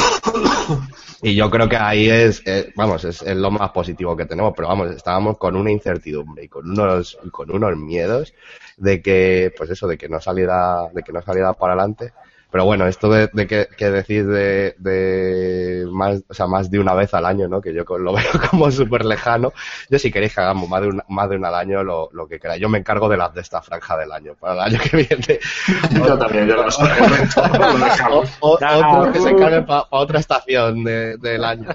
[1.22, 4.54] Y yo creo que ahí es, eh, vamos, es, es lo más positivo que tenemos,
[4.56, 8.34] pero vamos, estábamos con una incertidumbre y con unos, con unos miedos
[8.78, 12.14] de que, pues eso, de que no saliera, de que no saliera para adelante.
[12.56, 16.80] Pero bueno, esto de, de que, que decir de, de más, o sea, más de
[16.80, 17.60] una vez al año, ¿no?
[17.60, 19.52] Que yo lo veo como súper lejano.
[19.90, 22.26] Yo si queréis que hagamos más de una, más de una al año, lo, lo
[22.30, 22.62] que queráis.
[22.62, 25.40] Yo me encargo de las de esta franja del año, para el año que viene.
[26.08, 26.84] Yo también, yo lo sé.
[28.40, 31.68] Otro que se encargue para otra estación de- del año.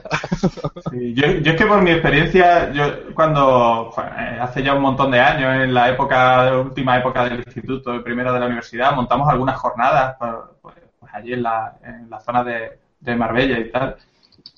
[0.90, 5.10] Sí, yo, yo es que por mi experiencia, yo cuando eh, hace ya un montón
[5.10, 9.28] de años, en la época, última época del instituto, y primera de la universidad, montamos
[9.28, 10.16] algunas jornadas
[10.62, 10.69] pues
[11.12, 13.96] allí en la, en la zona de, de Marbella y tal.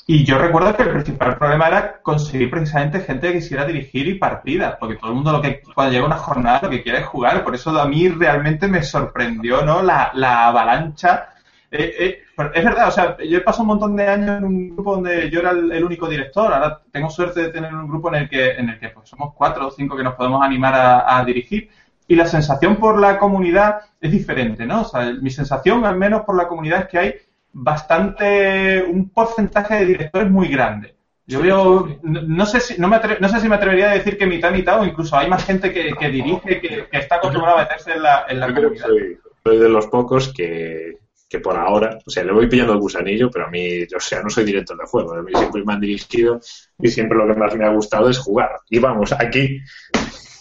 [0.07, 4.15] Y yo recuerdo que el principal problema era conseguir precisamente gente que quisiera dirigir y
[4.19, 7.07] partidas, porque todo el mundo lo que cuando llega una jornada lo que quiere es
[7.07, 7.45] jugar.
[7.45, 9.83] Por eso a mí realmente me sorprendió, ¿no?
[9.83, 11.29] La, la avalancha
[11.71, 12.23] eh, eh,
[12.55, 15.31] es verdad, o sea, yo he pasado un montón de años en un grupo donde
[15.31, 16.53] yo era el, único director.
[16.53, 19.33] Ahora tengo suerte de tener un grupo en el que, en el que pues, somos
[19.35, 20.75] cuatro o cinco que nos podemos animar
[21.07, 21.71] a dirigir.
[22.09, 24.83] Y la sensación por la comunidad es diferente, ¿no?
[24.83, 27.15] O sea, mi sensación, al menos por la comunidad, es que hay
[27.53, 30.95] bastante, un porcentaje de directores muy grande.
[31.27, 33.95] Yo veo, no, no sé si, no, me atre- no sé si me atrevería a
[33.95, 37.17] decir que mitad, mitad, o incluso hay más gente que, que dirige, que, que está
[37.17, 39.05] acostumbrada a meterse en la, en la Yo creo que comunidad.
[39.07, 40.99] soy, soy de los pocos que,
[41.29, 44.23] que por ahora, o sea, le voy pillando el gusanillo, pero a mí, o sea,
[44.23, 45.15] no soy director de juego.
[45.15, 46.41] A mí siempre me han dirigido
[46.79, 48.51] y siempre lo que más me ha gustado es jugar.
[48.69, 49.61] Y vamos, aquí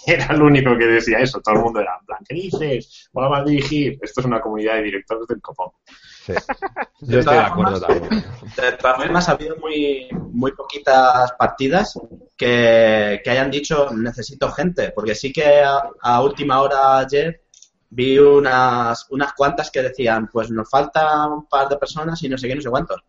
[0.08, 1.42] era el único que decía eso.
[1.42, 3.10] Todo el mundo era, en plan, ¿qué dices?
[3.14, 4.00] Vamos a dirigir.
[4.02, 5.72] Esto es una comunidad de directores del copón.
[5.86, 6.34] Sí.
[7.02, 8.24] Yo estoy de acuerdo también.
[8.56, 12.00] De todas formas, ha habido muy, muy poquitas partidas
[12.38, 17.42] que, que hayan dicho necesito gente, porque sí que a, a última hora ayer
[17.90, 22.38] vi unas, unas cuantas que decían, pues nos falta un par de personas y no
[22.38, 23.02] sé qué, no sé cuántos.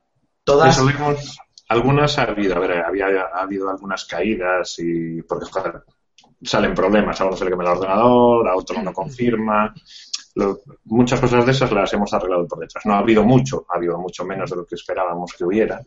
[0.44, 0.88] Todas, Eso
[1.68, 5.82] algunas ha habido, a ver, había, ha habido algunas caídas y porque joder,
[6.42, 9.72] salen problemas, a uno se le quema el ordenador, a otro no confirma.
[10.34, 12.84] Lo- muchas cosas de esas las hemos arreglado por detrás.
[12.86, 15.80] No ha habido mucho, ha habido mucho menos de lo que esperábamos que hubiera,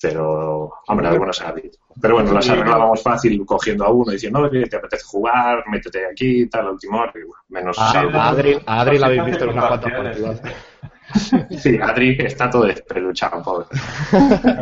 [0.00, 1.72] pero, hombre, algunas ha habido.
[2.00, 6.06] Pero bueno, las arreglábamos fácil cogiendo a uno y diciendo, oye, te apetece jugar, métete
[6.10, 8.00] aquí, tal, a última hora, y bueno, menos A,
[8.30, 10.42] Adri, a Adri la habéis visto en unas cuantas partidas.
[11.60, 13.66] Sí, Adri está todo despeluchado, pobre.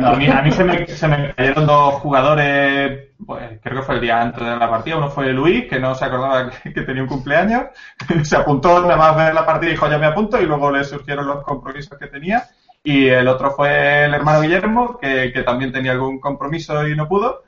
[0.01, 3.85] No, a mí, a mí se, me, se me cayeron dos jugadores, pues, creo que
[3.85, 4.97] fue el día antes de la partida.
[4.97, 7.65] Uno fue Luis, que no se acordaba que, tenía un cumpleaños.
[8.23, 10.83] se apuntó nada más ver la partida y dijo, ya me apunto, y luego le
[10.83, 12.47] surgieron los compromisos que tenía.
[12.83, 17.07] Y el otro fue el hermano Guillermo, que, que también tenía algún compromiso y no
[17.07, 17.43] pudo.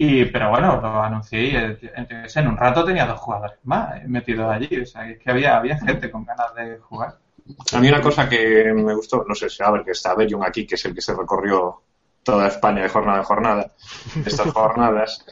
[0.00, 1.78] Y, pero bueno, lo anuncié y eh,
[2.36, 4.80] en, un rato tenía dos jugadores más metidos allí.
[4.80, 7.18] O sea, es que había, había gente con ganas de jugar.
[7.72, 10.44] A mí una cosa que me gustó, no sé si a ver que está Bellon
[10.44, 11.82] aquí, que es el que se recorrió
[12.28, 13.72] toda España de jornada en jornada,
[14.26, 15.24] estas jornadas,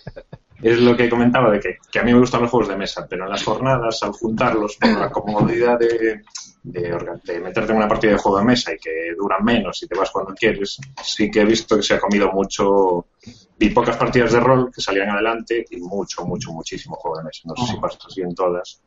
[0.62, 3.06] es lo que comentaba de que, que a mí me gustan los juegos de mesa,
[3.06, 6.22] pero en las jornadas, al juntarlos por la comodidad de,
[6.62, 9.86] de, de meterte en una partida de juego de mesa y que duran menos y
[9.86, 13.08] te vas cuando quieres, sí que he visto que se ha comido mucho,
[13.58, 17.42] vi pocas partidas de rol que salían adelante y mucho, mucho, muchísimo juego de mesa.
[17.44, 18.80] No sé si pasa así en todas.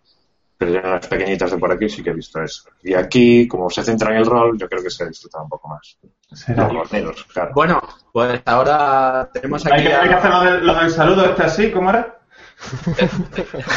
[0.60, 2.70] Pero ya en las pequeñitas de por aquí sí que he visto eso.
[2.84, 5.70] Y aquí, como se centra en el rol, yo creo que se disfruta un poco
[5.70, 5.98] más.
[6.34, 6.68] Será.
[6.68, 7.52] Los claro.
[7.56, 7.82] bueno,
[8.12, 11.26] pues ahora tenemos Hay aquí que, a, hay que hacer lo del, lo del saludo
[11.28, 12.20] este así, ¿cómo era?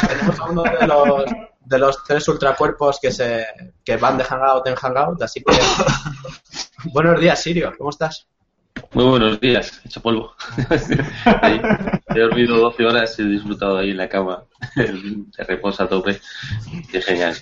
[0.09, 1.25] tenemos a uno de los,
[1.61, 3.45] de los tres ultracuerpos que se
[3.85, 5.55] que van de hangout en hangout, así que
[6.91, 8.27] buenos días, Sirio, ¿cómo estás?
[8.93, 10.33] Muy buenos días, hecho polvo.
[11.41, 11.59] Ahí.
[12.15, 14.43] He dormido 12 horas, he disfrutado ahí en la cama.
[14.75, 16.19] Se reposa a tope.
[16.91, 17.35] Qué genial.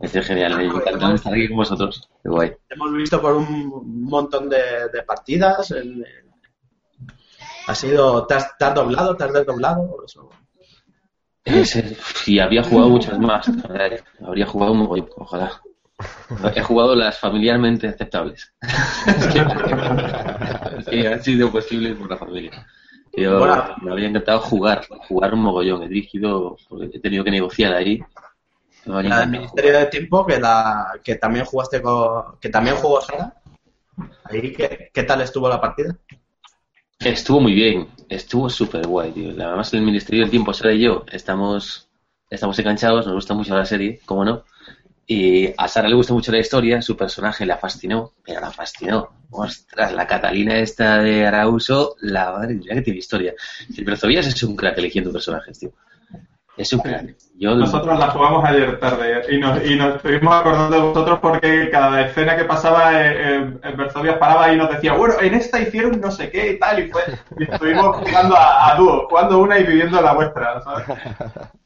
[0.00, 2.08] Es genial, me encanta estar aquí con vosotros.
[2.22, 2.52] Qué guay.
[2.68, 5.70] Hemos visto por un montón de, de partidas.
[5.70, 6.04] en-
[7.66, 9.96] ¿Has sido, te has, te has doblado, te has desdoblado?
[10.06, 10.28] Eso.
[11.44, 13.50] Ese- Y había jugado muchas más.
[14.20, 15.62] Habría jugado un mogollón, ojalá.
[16.54, 18.52] He jugado las familiarmente aceptables.
[20.90, 22.66] que han sido posibles por la familia.
[23.16, 23.46] Yo,
[23.80, 25.84] me habría encantado jugar, jugar un mogollón.
[25.84, 28.02] He dirigido, porque he tenido que negociar ahí.
[28.86, 33.00] Habría La del Ministerio de Tiempo, que, la, que también jugaste con, que también jugó
[33.00, 33.34] Sara.
[34.24, 35.96] Ahí, ¿qué, ¿Qué tal estuvo la partida?
[36.98, 39.30] Estuvo muy bien, estuvo súper guay, tío.
[39.30, 41.88] Además, el Ministerio del Tiempo, Sara y yo, estamos,
[42.30, 44.44] estamos enganchados, nos gusta mucho la serie, cómo no.
[45.06, 49.10] Y a Sara le gusta mucho la historia, su personaje la fascinó, pero la fascinó.
[49.30, 53.34] Ostras, la Catalina esta de Arauso, la madre mía que tiene historia.
[53.76, 55.72] El Berzovías es un crack eligiendo personajes, tío.
[56.56, 57.16] Es un crack.
[57.36, 61.68] Yo, Nosotros la jugamos ayer tarde y nos, y nos estuvimos acordando de vosotros porque
[61.70, 66.00] cada escena que pasaba eh, eh, Berzovias paraba y nos decía, bueno, en esta hicieron
[66.00, 67.02] no sé qué y tal, y, fue,
[67.38, 70.86] y estuvimos jugando a, a dúo, jugando una y viviendo la vuestra, ¿sabes?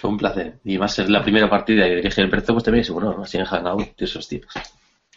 [0.00, 0.58] Fue un placer.
[0.64, 3.22] Y más ser la primera partida que dirige el Berzo, pues también es ¿no?
[3.22, 4.46] Así en Hangout, de esos tíos.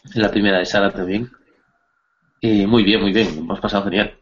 [0.06, 1.32] Es la primera de Sara también.
[2.42, 3.40] Y muy bien, muy bien.
[3.40, 4.14] Hemos pasado genial.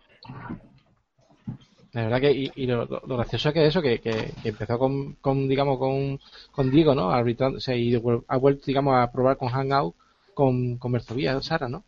[1.94, 4.78] La verdad que, y, y lo, lo- gracioso es que eso, que, que, que empezó
[4.80, 6.20] con, con, digamos, con,
[6.52, 7.12] con Diego, ¿no?
[7.12, 7.94] Arbitrando, o sea, y
[8.28, 9.96] ha vuelto, digamos, a probar con Hangout
[10.34, 11.84] con, con Berzovía, Sara, ¿no?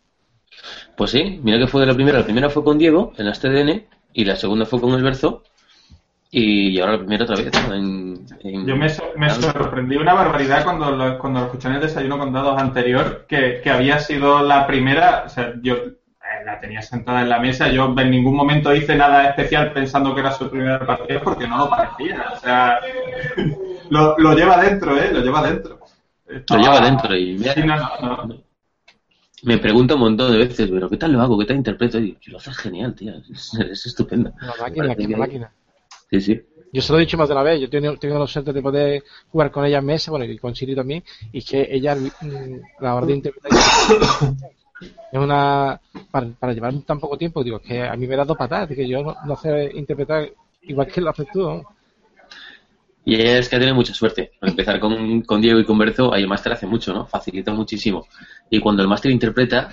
[0.96, 2.20] Pues sí, mira que fue de la primera.
[2.20, 5.44] La primera fue con Diego en las TDN y la segunda fue con el Berzo.
[6.36, 7.52] Y ahora la primera otra vez.
[7.68, 7.76] ¿no?
[7.76, 11.76] En, en- Yo me, so- me sorprendí una barbaridad cuando lo, cuando lo escuché en
[11.76, 15.94] el desayuno con dados anterior, que, que había sido la primera, o sea, yo eh,
[16.44, 20.22] la tenía sentada en la mesa, yo en ningún momento hice nada especial pensando que
[20.22, 22.80] era su primera partida porque no lo parecía, o sea,
[23.92, 25.12] lo, lo lleva dentro, ¿eh?
[25.14, 25.80] Lo lleva dentro.
[26.50, 28.36] Lo lleva dentro y me, Sí, no, no, no.
[29.44, 31.38] me pregunta un montón de veces, pero ¿qué tal lo hago?
[31.38, 32.00] ¿Qué tal interpreto?
[32.00, 33.14] Y yo, lo haces genial, tío.
[33.32, 34.32] Es, es estupendo.
[34.42, 35.52] Una máquina, una máquina.
[36.14, 36.42] Sí, sí.
[36.72, 38.62] Yo se lo he dicho más de una vez, yo tengo, tengo la suerte de
[38.62, 42.82] poder jugar con ella en mesa, bueno, y con Siri también, y que ella, mm,
[42.82, 43.52] la hora de interpretar,
[45.12, 45.80] es una,
[46.12, 48.68] para, para llevar tan poco tiempo, digo, es que a mí me da dos patadas,
[48.70, 50.30] que yo no, no sé interpretar
[50.62, 51.64] igual que lo haces tú, ¿no?
[53.06, 54.32] Y es que ha tenido mucha suerte.
[54.42, 57.06] Al empezar con, con Diego y con Berzo, ahí el máster hace mucho, ¿no?
[57.06, 58.08] Facilita muchísimo.
[58.50, 59.70] Y cuando el máster interpreta,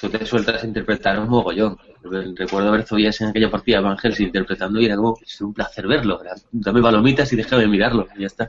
[0.00, 1.76] tú te sueltas a interpretar un mogollón.
[2.02, 5.86] Recuerdo a Berzo en aquella partida Van Helsing interpretando y era como, es un placer
[5.86, 6.22] verlo.
[6.52, 8.08] Dame palomitas y déjame mirarlo.
[8.16, 8.48] Y ya está.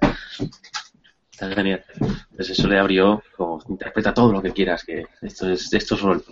[1.32, 1.84] Está genial.
[2.36, 6.02] Pues eso le abrió, como, interpreta todo lo que quieras, que esto es, esto es
[6.02, 6.24] rol.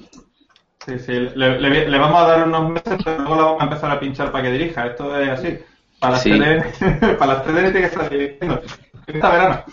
[0.85, 3.63] Sí, sí, le, le- le vamos a dar unos meses, pero luego la vamos a
[3.65, 4.87] empezar a pinchar para que dirija.
[4.87, 5.57] Esto es así.
[5.99, 6.31] Para las Sí.
[7.19, 8.13] Para las tiene que estar.
[8.13, 9.63] Esta verano.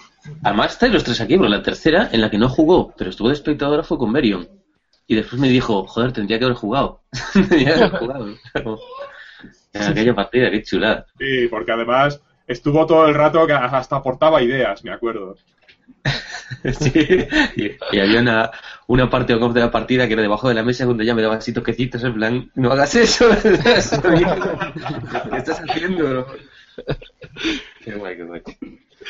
[0.43, 3.29] Además, estáis los tres aquí, pero la tercera, en la que no jugó, pero estuvo
[3.29, 4.49] de espectadora, fue con Merion.
[5.07, 7.01] Y después me dijo, joder, tendría que haber jugado.
[7.33, 8.29] tendría que haber jugado.
[9.73, 11.07] en aquella partida, qué chulada.
[11.19, 15.37] Sí, porque además estuvo todo el rato que hasta aportaba ideas, me acuerdo.
[16.81, 17.27] Sí.
[17.57, 18.51] Y, y había una,
[18.89, 21.37] una parte de la partida que era debajo de la mesa donde ella me daba
[21.37, 23.29] así toquecitos en plan, no hagas eso.
[23.43, 26.27] ¿Qué estás haciendo?
[27.83, 28.43] Qué guay, qué guay.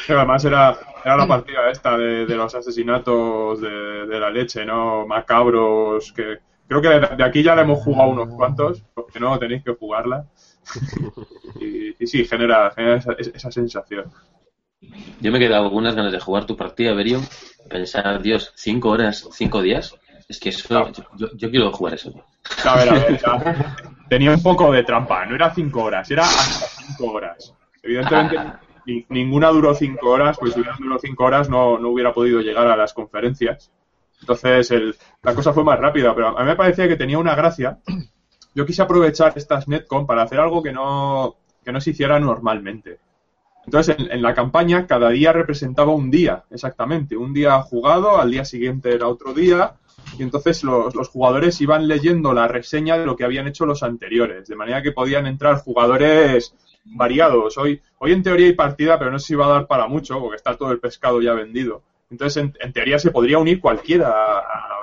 [0.08, 5.06] Además era, era la partida esta de, los asesinatos de, la leche, ¿no?
[5.06, 9.62] Macabros, que creo que de, aquí ya le hemos jugado unos cuantos, porque no tenéis
[9.62, 10.26] que jugarla.
[11.58, 14.12] Y, y sí, genera, genera esa, esa sensación.
[15.20, 17.22] Yo me he quedado con unas ganas de jugar tu partida, Berion.
[17.68, 19.94] Pensar, Dios, cinco horas, cinco días.
[20.28, 22.12] Es que eso, yo, yo quiero jugar eso.
[22.64, 23.20] A ver, a ver,
[24.08, 27.54] tenía un poco de trampa, no era cinco horas, era hasta cinco horas.
[27.82, 28.60] Evidentemente, Ah.
[28.86, 32.40] ni- ninguna duró cinco horas, pues si hubiera durado cinco horas no, no hubiera podido
[32.40, 33.70] llegar a las conferencias.
[34.20, 37.34] Entonces, el- la cosa fue más rápida, pero a mí me parecía que tenía una
[37.34, 37.78] gracia.
[38.54, 42.98] Yo quise aprovechar estas Netcom para hacer algo que no, que no se hiciera normalmente.
[43.66, 47.16] Entonces, en, la campaña, cada día representaba un día, exactamente.
[47.16, 49.74] Un día jugado, al día siguiente era otro día,
[50.16, 54.46] y entonces los, jugadores iban leyendo la reseña de lo que habían hecho los anteriores,
[54.46, 56.54] de manera que podían entrar jugadores
[56.84, 57.58] variados.
[57.58, 60.20] Hoy, hoy en teoría hay partida, pero no sé si va a dar para mucho,
[60.20, 61.82] porque está todo el pescado ya vendido.
[62.08, 64.76] Entonces, en, teoría se podría unir cualquiera a,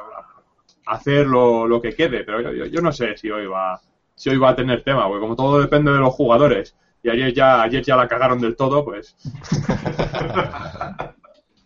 [0.88, 3.80] hacer lo, lo que quede, pero yo, yo- yo no sé si hoy va
[4.16, 7.34] si hoy va a tener tema, porque como todo depende de los jugadores, y ayer
[7.34, 9.16] ya, ayer ya la cagaron del todo, pues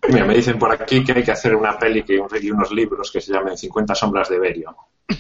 [0.10, 3.12] Mira, me dicen por aquí que hay que hacer una peli que, y unos libros
[3.12, 4.76] que se llamen 50 sombras de Berio.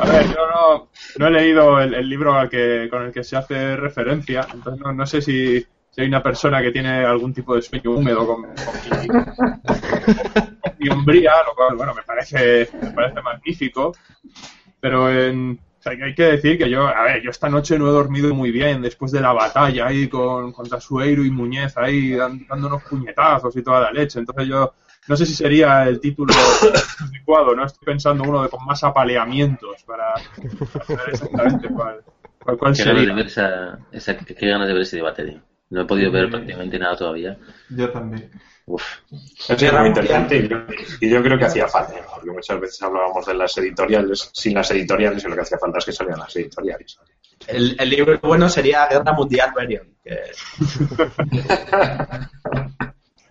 [0.00, 0.88] A ver, yo no,
[1.18, 4.80] no he leído el, el libro al que, con el que se hace referencia, entonces
[4.84, 8.26] no, no sé si, si hay una persona que tiene algún tipo de sueño húmedo
[8.26, 8.80] con, con
[10.78, 13.92] mi, hombría, lo cual, bueno, me parece, me parece magnífico,
[14.80, 17.88] pero en, o sea, hay que decir que yo, a ver, yo esta noche no
[17.88, 22.12] he dormido muy bien después de la batalla ahí con, contra Sueiro y Muñez ahí
[22.12, 24.74] dándonos puñetazos y toda la leche, entonces yo
[25.06, 26.32] no sé si sería el título
[27.00, 27.66] adecuado, ¿no?
[27.66, 30.14] Estoy pensando uno de con más apaleamientos para,
[30.72, 32.00] para saber exactamente cuál,
[32.42, 33.14] cuál, cuál Qué ganas, de sería.
[33.14, 35.53] ver esa, esa- qué ganas de ver ese debate, tío.
[35.70, 37.36] No he podido ver prácticamente nada todavía.
[37.70, 38.30] Yo también.
[38.66, 38.82] Uf.
[39.48, 40.56] Es muy interesante y yo,
[41.00, 44.70] y yo creo que hacía falta, porque muchas veces hablábamos de las editoriales, sin las
[44.70, 46.98] editoriales, y lo que hacía falta es que salían las editoriales.
[47.46, 49.88] El, el libro bueno sería Guerra Mundial Berion.
[50.02, 50.18] Que,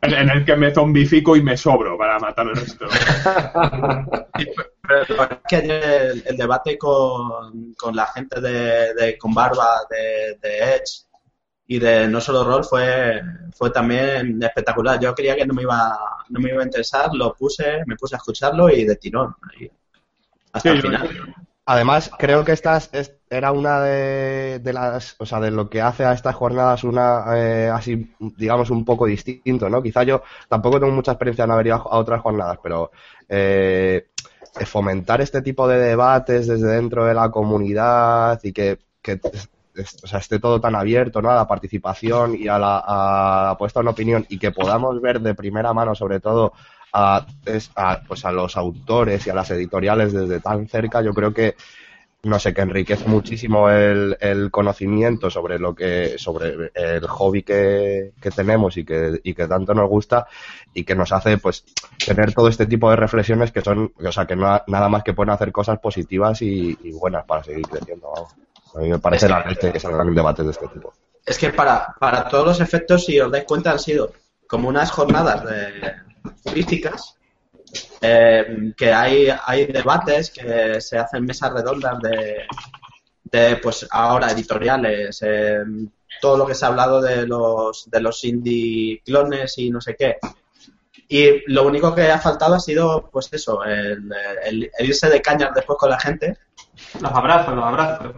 [0.02, 2.86] En, en el que me zombifico y me sobro para matar al resto.
[4.82, 9.80] pero es que ayer el, el debate con, con la gente de, de- con barba
[9.90, 11.06] de, de Edge
[11.74, 13.20] y de No Solo Roll fue,
[13.52, 15.00] fue también espectacular.
[15.00, 15.98] Yo creía que no me iba
[16.30, 19.36] no me iba a interesar, lo puse, me puse a escucharlo y de tirón.
[19.52, 19.72] ahí,
[20.52, 21.10] hasta Sí, el final.
[21.66, 25.82] Además, creo que esta es- era una de, de las, o sea, de lo que
[25.82, 29.82] hace a estas jornadas una, eh, así, digamos, un poco distinto, ¿no?
[29.82, 32.92] Quizá yo tampoco tengo mucha experiencia en haber ido a, otras jornadas, pero
[33.28, 34.10] eh,
[34.68, 39.20] fomentar este tipo de debates desde dentro de la comunidad y que, que
[40.04, 41.30] o sea, esté todo tan abierto, ¿no?
[41.32, 42.84] A la participación y a la,
[43.52, 46.54] a puesta en opinión y que podamos ver de primera mano, sobre todo,
[46.94, 47.72] a, es-
[48.08, 51.56] pues a los autores y a las editoriales desde tan cerca, yo creo que
[52.24, 54.18] no sé, que enriquece muchísimo el,
[54.50, 59.74] conocimiento sobre lo que, sobre el hobby que, que tenemos y que, y que tanto
[59.74, 60.28] nos gusta
[60.74, 61.66] y que nos hace pues
[62.06, 65.14] tener todo este tipo de reflexiones que son, o sea, que no, nada más que
[65.14, 68.32] pueden hacer cosas positivas y, y buenas para seguir creciendo, vamos.
[68.76, 70.94] A mí me parece Es que- la leche que salgan debates de este tipo.
[71.26, 74.12] Es que para, para todos los efectos, si os dais cuenta, han sido
[74.48, 75.94] como unas jornadas de
[76.52, 77.16] físicas,
[78.02, 82.46] eh, que hay, hay debates, que se hacen mesas redondas de,
[83.24, 85.60] de pues ahora editoriales, eh,
[86.22, 89.96] todo lo que se ha hablado de los, de los indie clones y no sé
[89.96, 90.18] qué.
[91.08, 94.10] Y lo único que ha faltado ha sido, pues eso, el,
[94.44, 96.38] el- el irse de cañas después con la gente
[97.00, 98.14] Los abrazos, los abrazos.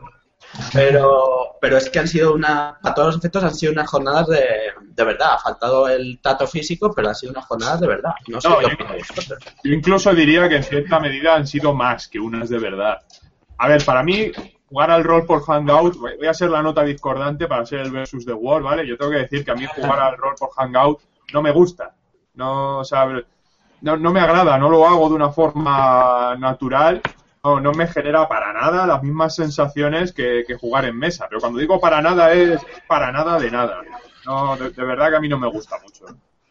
[0.74, 4.28] Pero, pero es que han sido una, a todos los efectos han sido unas jornadas
[4.28, 4.45] de,
[4.82, 5.34] de verdad.
[5.34, 8.12] Ha faltado el tato físico, pero han sido unas jornadas de verdad.
[8.28, 8.68] No yo-
[9.64, 13.01] incluso diría que en cierta medida han sido más que unas de verdad.
[13.58, 14.32] A ver, para mí,
[14.68, 18.26] jugar al rol por Hangout, voy a ser la nota discordante para ser el versus
[18.26, 18.86] the world, ¿vale?
[18.86, 20.99] Yo tengo que decir que a mí jugar al rol por Hangout
[21.34, 21.93] no me gusta.
[22.34, 23.06] No, o sea,
[23.82, 27.01] no, no me agrada, no lo hago de una forma natural.
[27.46, 31.28] No, me genera para nada las mismas sensaciones que, jugar en mesa.
[31.30, 33.82] Pero cuando digo para nada es para nada de nada.
[34.26, 36.06] No, de, verdad que a mí no me gusta mucho.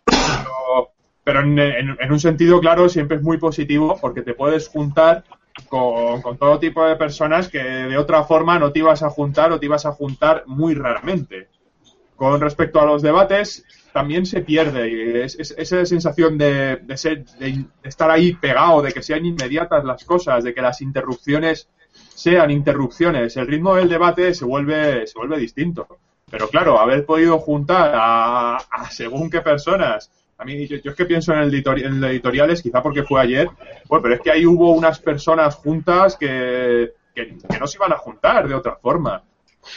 [0.07, 0.93] Pero,
[1.25, 5.25] pero en, en- en un sentido claro siempre es muy positivo porque te puedes juntar
[5.69, 9.51] con, con todo tipo de personas que de otra forma no te ibas a juntar
[9.53, 11.49] o te ibas a juntar muy raramente.
[12.17, 13.65] Con respecto a los debates,
[13.95, 18.93] también se pierde es, es- esa sensación de, de ser, de, estar ahí pegado, de
[18.93, 23.37] que sean inmediatas las cosas, de que las interrupciones sean interrupciones.
[23.37, 25.87] El ritmo del debate se vuelve, se vuelve distinto.
[26.29, 30.11] Pero claro, haber podido juntar a, a según qué personas.
[30.39, 33.49] A mí, yo, yo es que pienso en el editoriales, quizá porque fue ayer,
[33.89, 37.99] bueno, pero es que ahí hubo unas personas juntas que, que, no se iban a
[37.99, 39.23] juntar de otra forma.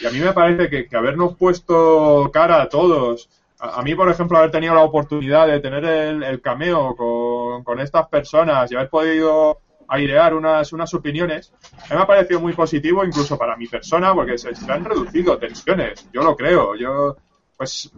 [0.01, 4.37] Y a mí me parece que habernos puesto cara a todos, a, mí, por ejemplo,
[4.37, 10.33] haber tenido la oportunidad de tener el, cameo con, estas personas y haber podido airear
[10.33, 11.53] unas, unas opiniones,
[11.89, 16.09] a me ha parecido muy positivo incluso para mi persona porque se, han reducido tensiones,
[16.11, 17.15] yo lo creo, yo
[17.55, 17.89] pues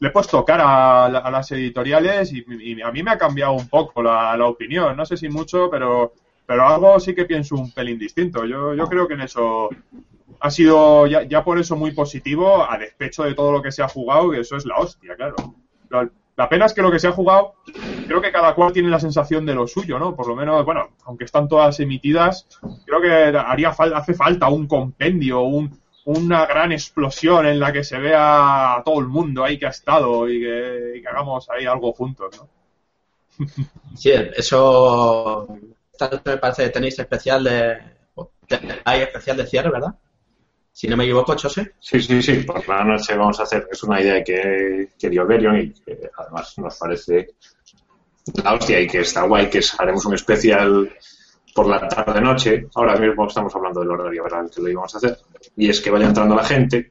[0.00, 3.52] le he puesto cara a, a las editoriales y, y a mí me ha cambiado
[3.52, 7.54] un poco la, la opinión, no sé si mucho, pero, pero algo sí que pienso
[7.54, 9.70] un pelín distinto, yo, yo creo que en eso
[10.40, 13.82] ha sido ya, ya por eso muy positivo, a despecho de todo lo que se
[13.82, 15.36] ha jugado, que eso es la hostia, claro.
[16.36, 17.54] La pena es que lo que se ha jugado,
[18.08, 20.16] creo que cada cual tiene la sensación de lo suyo, ¿no?
[20.16, 22.48] Por lo menos, bueno, aunque están todas emitidas,
[22.84, 27.84] creo que haría fal- hace falta un compendio, un, una gran explosión en la que
[27.84, 31.92] se vea a todo el mundo ahí que ha estado y que, hagamos ahí algo
[31.92, 32.48] juntos, ¿no?
[33.96, 35.46] Sí, eso.
[36.24, 37.78] Me parece que tenéis especial de-
[38.84, 39.94] Hay especial de cierre, ¿verdad?
[40.74, 41.74] Si no me equivoco, Chose.
[41.78, 45.24] Sí, sí, sí, por la noche vamos a hacer, es una idea que, que dio
[45.24, 47.28] Berion y que además nos parece
[48.42, 50.92] la hostia y que está guay, que haremos un especial
[51.54, 52.66] por la tarde-noche.
[52.74, 54.50] Ahora mismo estamos hablando del horario ¿verdad?
[54.52, 55.16] que lo íbamos a hacer.
[55.56, 56.88] Y es que vaya entrando la gente.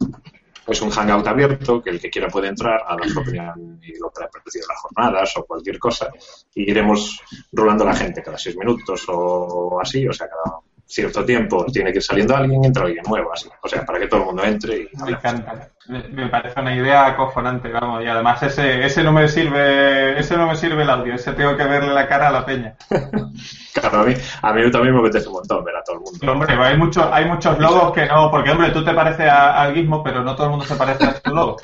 [0.66, 4.00] Es un hangout abierto, que el que quiera puede entrar a dar su opinión y
[4.00, 6.10] lo que ha parecido las jornadas o cualquier cosa.
[6.56, 7.20] Y iremos
[7.52, 11.98] rolando la gente cada seis minutos o así, o sea, cada cierto tiempo tiene que
[11.98, 13.50] ir saliendo alguien, entra alguien nuevo, así.
[13.62, 15.70] O sea, para que todo el mundo entre y Me encanta.
[15.88, 18.04] Me, parece una idea acojonante, vamos.
[18.04, 21.58] Y además ese, ese no me sirve, ese no me sirve el audio, ese tengo
[21.58, 22.76] que verle la cara a la peña.
[23.74, 26.20] Claro, a mí, a mí también me apetece un montón ver a todo el mundo.
[26.22, 29.64] Y, hombre, hay muchos, hay muchos logos que no, porque hombre, tú te pareces a-
[29.64, 31.58] al Gizmo, pero no todo el mundo se parece a tu logo.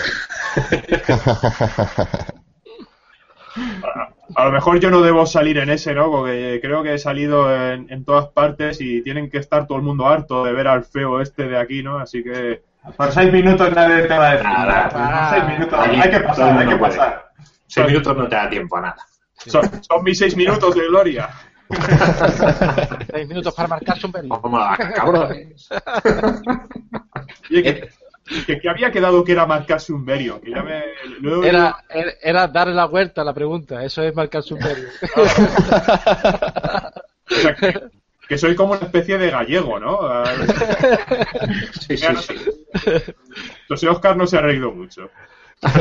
[4.35, 6.09] A lo mejor yo no debo salir en ese, ¿no?
[6.11, 9.83] Porque creo que he salido en, en todas partes y tienen que estar todo el
[9.83, 11.99] mundo harto de ver al feo este de aquí, ¿no?
[11.99, 12.61] Así que...
[12.95, 15.29] Por seis minutos nadie te va a decir Nada, nada.
[15.29, 16.95] Por seis minutos, Allí hay que pasar, hay que puede.
[16.95, 17.31] pasar.
[17.67, 19.05] Seis minutos no te da tiempo a nada.
[19.45, 21.29] Son, son mis seis minutos de gloria.
[23.11, 24.13] Seis minutos para marcarse un.
[24.27, 25.69] Vamos, cabrones.
[27.49, 27.89] Que,
[28.45, 30.39] que, que había quedado que era marcarse un Berio.
[30.41, 30.83] Que ya me,
[31.21, 34.55] lo he- Era, era, era darle la vuelta a la pregunta, eso es marcar su
[34.55, 34.87] imperio.
[37.31, 37.73] o sea, que,
[38.27, 39.99] que soy como una especie de gallego, ¿no?
[40.01, 40.23] Ah,
[41.87, 42.35] Sí, sí, sí.
[43.61, 45.09] Entonces Oscar no se ha reído mucho.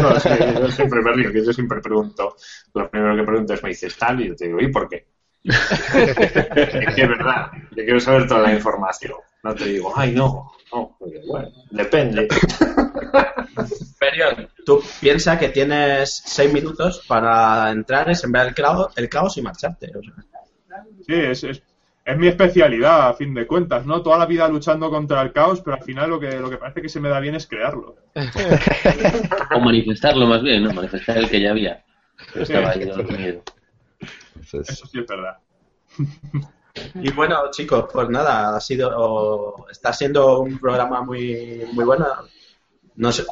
[0.03, 2.35] No, es que yo siempre me río, que yo siempre pregunto,
[2.75, 5.07] lo primero que pregunto es, me dices tal, y yo te digo, ¿y por qué?
[5.45, 9.15] es que es verdad, yo quiero saber toda la información.
[9.45, 10.97] No te digo, ay, no, no,
[11.27, 12.29] bueno, depende.
[13.99, 19.43] Period, tú piensas que tienes seis minutos para entrar, sembrar el caos, el caos y
[19.43, 19.91] marcharte.
[19.97, 20.85] o sea.
[21.07, 21.63] Sí, es, es,
[22.05, 24.03] es mi especialidad, a fin de cuentas, ¿no?
[24.03, 26.81] Toda la vida luchando contra el caos, pero al final lo que, lo que parece
[26.81, 27.97] que se me da bien es crearlo.
[29.55, 30.73] O manifestarlo más bien, ¿no?
[30.73, 31.85] Manifestar el que ya había.
[32.35, 33.43] Estaba ahí dormido.
[34.41, 35.39] Eso sí es verdad.
[36.95, 42.07] Y bueno, chicos, pues nada, ha sido, está siendo un programa muy, muy bueno.
[42.97, 43.25] Nos,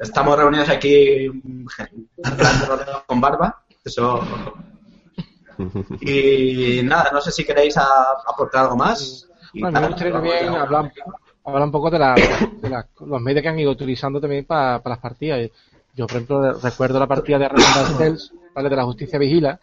[0.00, 1.28] estamos reunidos aquí
[3.06, 4.20] con barba, eso.
[6.00, 9.28] Y nada, no sé si queréis a- aportar algo más.
[9.54, 10.92] Bueno, me gustaría también hablar,
[11.44, 12.14] hablar un poco de, la,
[12.60, 15.48] de la- los medios que han ido utilizando también para, para las partidas.
[15.94, 17.48] Yo, por ejemplo, recuerdo la partida de
[17.96, 18.68] Cells, ¿vale?
[18.68, 19.60] de la Justicia Vigila,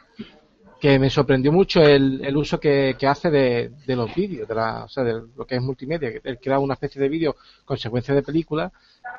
[0.82, 4.56] que me sorprendió mucho el, el uso que, que hace de, de los vídeos, de
[4.56, 7.36] la, o sea, de lo que es multimedia, que él crea una especie de vídeo
[7.66, 8.72] con secuencia de película,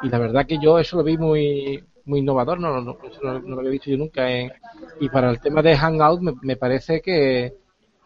[0.02, 3.38] y la verdad que yo eso lo vi muy muy innovador, no, no, eso no,
[3.38, 4.28] no lo había visto yo nunca.
[4.28, 4.52] en-
[5.00, 7.54] y para el tema de Hangout me, me parece que,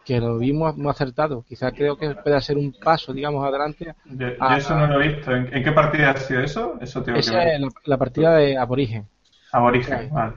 [0.05, 1.43] que lo vimos muy acertado.
[1.47, 3.95] Quizás creo que puede ser un paso, digamos, adelante.
[4.05, 5.35] Yo, eso no lo he visto.
[5.35, 6.77] ¿En, en qué partida ha sido eso?
[6.79, 7.55] Eso tengo que esa ver.
[7.55, 9.07] es la, la partida de Aborigen.
[9.51, 10.33] Aborigen, vale.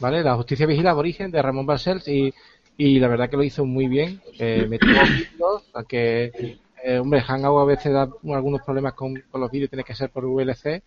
[0.00, 0.22] ¿vale?
[0.22, 2.32] La justicia vigila aborigen de Ramón Barcels y,
[2.80, 4.22] y la verdad que lo hizo muy bien.
[4.38, 9.50] Eh, metió vídeos, aunque, eh, hombre, Hangout a veces da algunos problemas con, con los
[9.50, 10.82] vídeos, tiene que ser por VLC,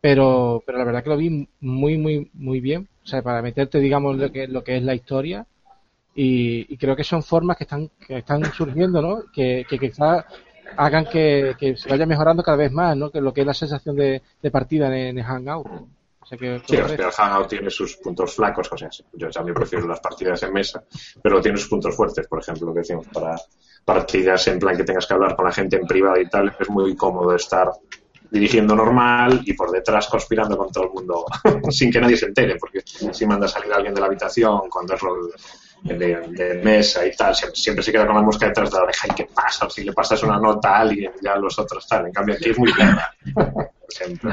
[0.00, 2.86] pero, pero la verdad que lo vi muy, muy, muy bien.
[3.02, 5.46] O sea, para meterte, digamos, lo que, lo que es la historia.
[6.14, 9.22] Y, y creo que son formas que están, que están surgiendo, ¿no?
[9.32, 10.24] Que, que quizás
[10.76, 13.10] hagan que, que se vaya mejorando cada vez más, ¿no?
[13.10, 15.66] Que lo que es la sensación de, de partida en, en Hangout.
[16.26, 19.86] O sea que, Sí, el Hangout tiene sus puntos flacos, o sea, yo también prefiero
[19.86, 20.82] las partidas en mesa,
[21.22, 23.36] pero tiene sus puntos fuertes, por ejemplo, lo que decimos, para
[23.84, 26.68] partidas en plan que tengas que hablar con la gente en privado y tal, es
[26.68, 27.70] muy cómodo estar
[28.28, 31.26] dirigiendo normal y por detrás conspirando con todo el mundo
[31.70, 34.94] sin que nadie se entere, porque si manda a salir alguien de la habitación cuando
[34.94, 35.32] es rol
[35.84, 38.82] de, de mesa y tal, siempre, siempre se queda con la mosca detrás de la
[38.82, 42.06] oreja y qué pasa, si le pasas una nota a alguien, ya los otros tal,
[42.06, 44.32] en cambio aquí es muy clara, por ejemplo.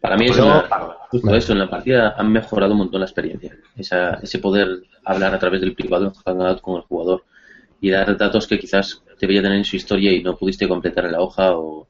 [0.00, 0.64] Para mí Pues eso,
[1.10, 3.56] justo eso, en la partida han mejorado un montón la experiencia.
[3.76, 6.12] Esa, ese poder hablar a través del privado,
[6.62, 7.24] con el jugador
[7.80, 11.12] y dar datos que quizás debería tener en su historia y no pudiste completar en
[11.12, 11.86] la hoja o,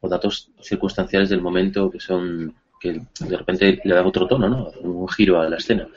[0.00, 4.70] o datos circunstanciales del momento que son que de repente le da otro tono, ¿no?
[4.82, 5.88] Un giro a la escena.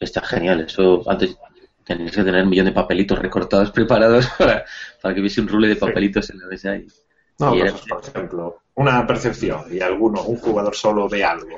[0.00, 0.62] Está genial.
[0.62, 1.36] Eso antes
[1.84, 4.64] tenías que tener un millón de papelitos recortados preparados para,
[5.00, 6.86] para que hubiese un rule de papelitos en la mesa y,
[7.38, 11.56] No, y era- por ejemplo, una percepción y alguno, un jugador solo ve algo,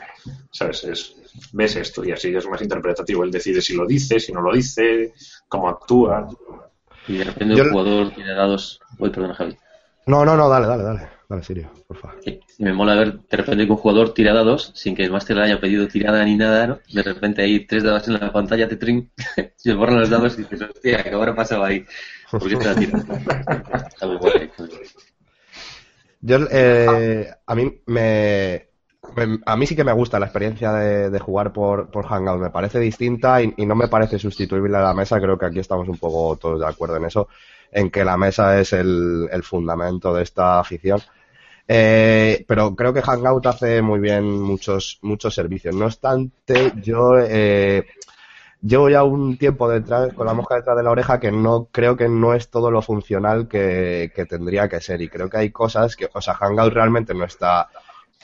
[0.50, 0.84] ¿sabes?
[0.84, 1.14] Es,
[1.52, 3.24] ves esto y así es más interpretativo.
[3.24, 5.12] Él decide si lo dice, si no lo dice,
[5.48, 6.28] cómo actúa.
[7.06, 8.80] y de repente Yo- el jugador tiene dados.
[8.98, 9.56] Uy, perdona, Javi.
[10.06, 11.08] No, no, no, dale, dale, dale.
[11.26, 12.20] Dale, Sirio, por favor.
[12.22, 15.36] Sí, me mola ver de repente que un jugador tira dados sin que el máster
[15.36, 16.78] le haya pedido tirada ni nada, ¿no?
[16.92, 19.10] De repente hay tres dados en la pantalla, te trin,
[19.56, 21.86] se borran los dados y dices, hostia, ¿qué habrá pasado ahí?
[22.30, 23.04] ¿Por qué te la tiras?
[23.88, 24.50] Está muy guay.
[26.26, 28.68] Yo, eh, a mí me,
[29.16, 32.40] me- a mí sí que me gusta la experiencia de, de jugar por, por Hangout.
[32.40, 35.20] Me parece distinta y, y no me parece sustituible a la mesa.
[35.20, 37.28] Creo que aquí estamos un poco todos de acuerdo en eso,
[37.70, 41.00] en que la mesa es el, el fundamento de esta afición.
[41.68, 45.74] Eh, pero creo que Hangout hace muy bien muchos, muchos servicios.
[45.74, 47.84] No obstante, yo eh,
[48.64, 51.96] llevo ya un tiempo detrás, con la mosca detrás de la oreja, que no creo
[51.96, 55.02] que no es todo lo funcional que, que tendría que ser.
[55.02, 57.68] Y creo que hay cosas que, o sea, Hangout realmente no está,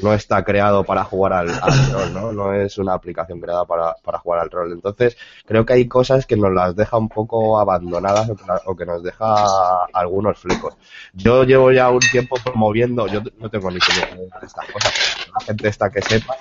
[0.00, 2.32] no está creado para jugar al, al rol, ¿no?
[2.32, 4.72] No es una aplicación creada para, para jugar al rol.
[4.72, 8.76] Entonces, creo que hay cosas que nos las deja un poco abandonadas o que, o
[8.76, 9.44] que nos deja
[9.92, 10.74] algunos flecos.
[11.12, 15.44] Yo llevo ya un tiempo promoviendo, yo no tengo ni idea de estas cosas, la
[15.44, 16.34] gente esta que sepa,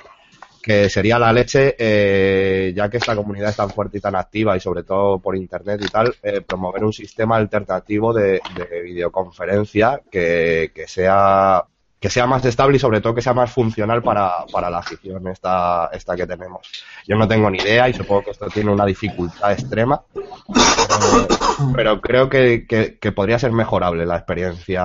[0.62, 4.56] que sería la leche, eh, ya que esta comunidad es tan fuerte y tan activa
[4.58, 10.02] y sobre todo por internet y tal, eh, promover un sistema alternativo de, de videoconferencia
[10.12, 11.64] que, que sea
[12.00, 15.28] que sea más estable y sobre todo que sea más funcional para, para la afición
[15.28, 16.66] esta, esta que tenemos.
[17.06, 22.02] Yo no tengo ni idea y supongo que esto tiene una dificultad extrema, pero, pero
[22.02, 24.82] creo que, que, que podría ser mejorable la experiencia,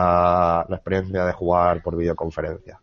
[0.68, 2.80] la experiencia de jugar por videoconferencia.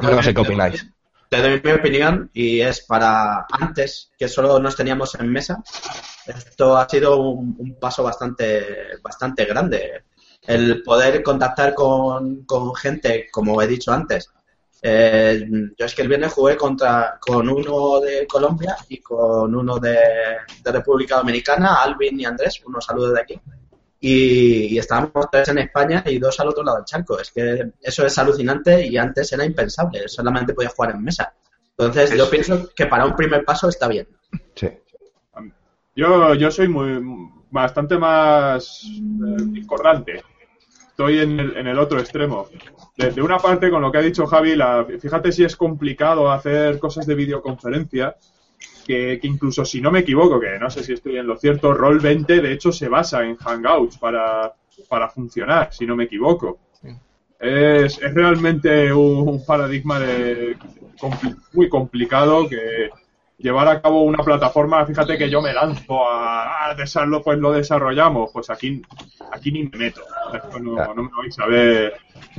[0.00, 0.86] No sé qué opináis.
[1.30, 5.62] Te doy mi opinión y es para antes, que solo nos teníamos en mesa,
[6.26, 10.02] esto ha sido un, paso bastante, bastante grande.
[10.42, 14.28] El poder contactar con, con gente, como he dicho antes.
[14.82, 15.46] Eh,
[15.78, 19.98] yo es que el viernes jugué contra, con uno de Colombia y con uno de,
[20.64, 23.40] de República Dominicana, Alvin y Andrés, unos saludos de aquí.
[24.00, 27.20] Y, y estábamos tres en España y dos al otro lado del charco.
[27.20, 31.34] Es que eso es alucinante y antes era impensable, solamente podía jugar en mesa.
[31.76, 34.08] Entonces yo pienso que para un primer paso está bien.
[34.54, 34.68] Sí.
[35.94, 37.02] Yo, yo soy muy
[37.50, 40.22] bastante más eh, discordante.
[40.88, 42.48] Estoy en el, en el otro extremo.
[42.96, 46.30] De, de una parte, con lo que ha dicho Javi, la, fíjate si es complicado
[46.30, 48.16] hacer cosas de videoconferencia,
[48.86, 51.72] que, que incluso si no me equivoco, que no sé si estoy en lo cierto,
[51.74, 54.52] Roll 20 de hecho se basa en Hangouts para,
[54.88, 56.58] para funcionar, si no me equivoco.
[57.38, 60.56] Es, es realmente un, un paradigma de,
[61.00, 62.90] compli- muy complicado que
[63.38, 67.52] llevar a cabo una plataforma, fíjate que yo me lanzo a, a desarrollo, pues lo
[67.52, 68.82] desarrollamos, pues aquí,
[69.32, 70.02] aquí ni me meto.
[70.60, 71.94] No, no me vais a ver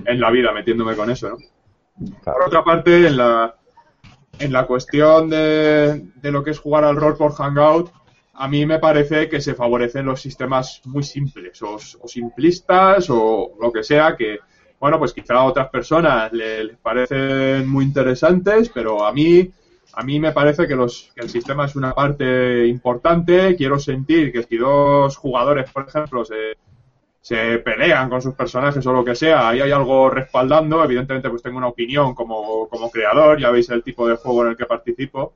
[0.06, 1.38] en la vida metiéndome con eso, ¿no?
[2.24, 3.56] Por otra parte, en la,
[4.40, 7.92] en la cuestión de, de lo que es jugar al rol por Hangout,
[8.34, 11.78] a mí me parece que se favorecen los sistemas muy simples o,
[12.08, 14.40] simplistas o lo que sea que,
[14.80, 19.52] bueno, pues quizá a otras personas le- les parecen muy interesantes, pero a mí,
[19.94, 23.56] a mí me parece que, los, que el sistema es una parte importante.
[23.56, 26.56] Quiero sentir que si dos jugadores, por ejemplo, se,
[27.22, 30.84] se pelean con sus personajes o lo que sea, ahí hay algo respaldando.
[30.84, 34.50] Evidentemente, pues tengo una opinión como, como creador, ya veis el tipo de juego en
[34.52, 35.34] el que participo.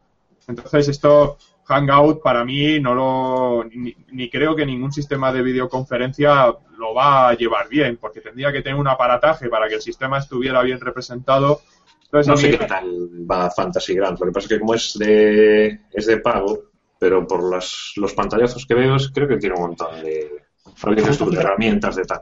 [0.48, 3.64] Entonces, esto, Hangout, para mí, no lo.
[3.66, 8.52] Ni, ni creo que ningún sistema de videoconferencia lo va a llevar bien, porque tendría
[8.52, 11.62] que tener un aparataje para que el sistema estuviera bien representado.
[12.04, 14.20] Entonces, No sé mí- qué tal va Fantasy Grounds.
[14.20, 16.64] Lo que pasa es que como es de, es de pago,
[17.00, 20.45] pero por las, los pantallazos que veo, creo que tiene un montón de,
[21.18, 22.22] tú, de herramientas de tal.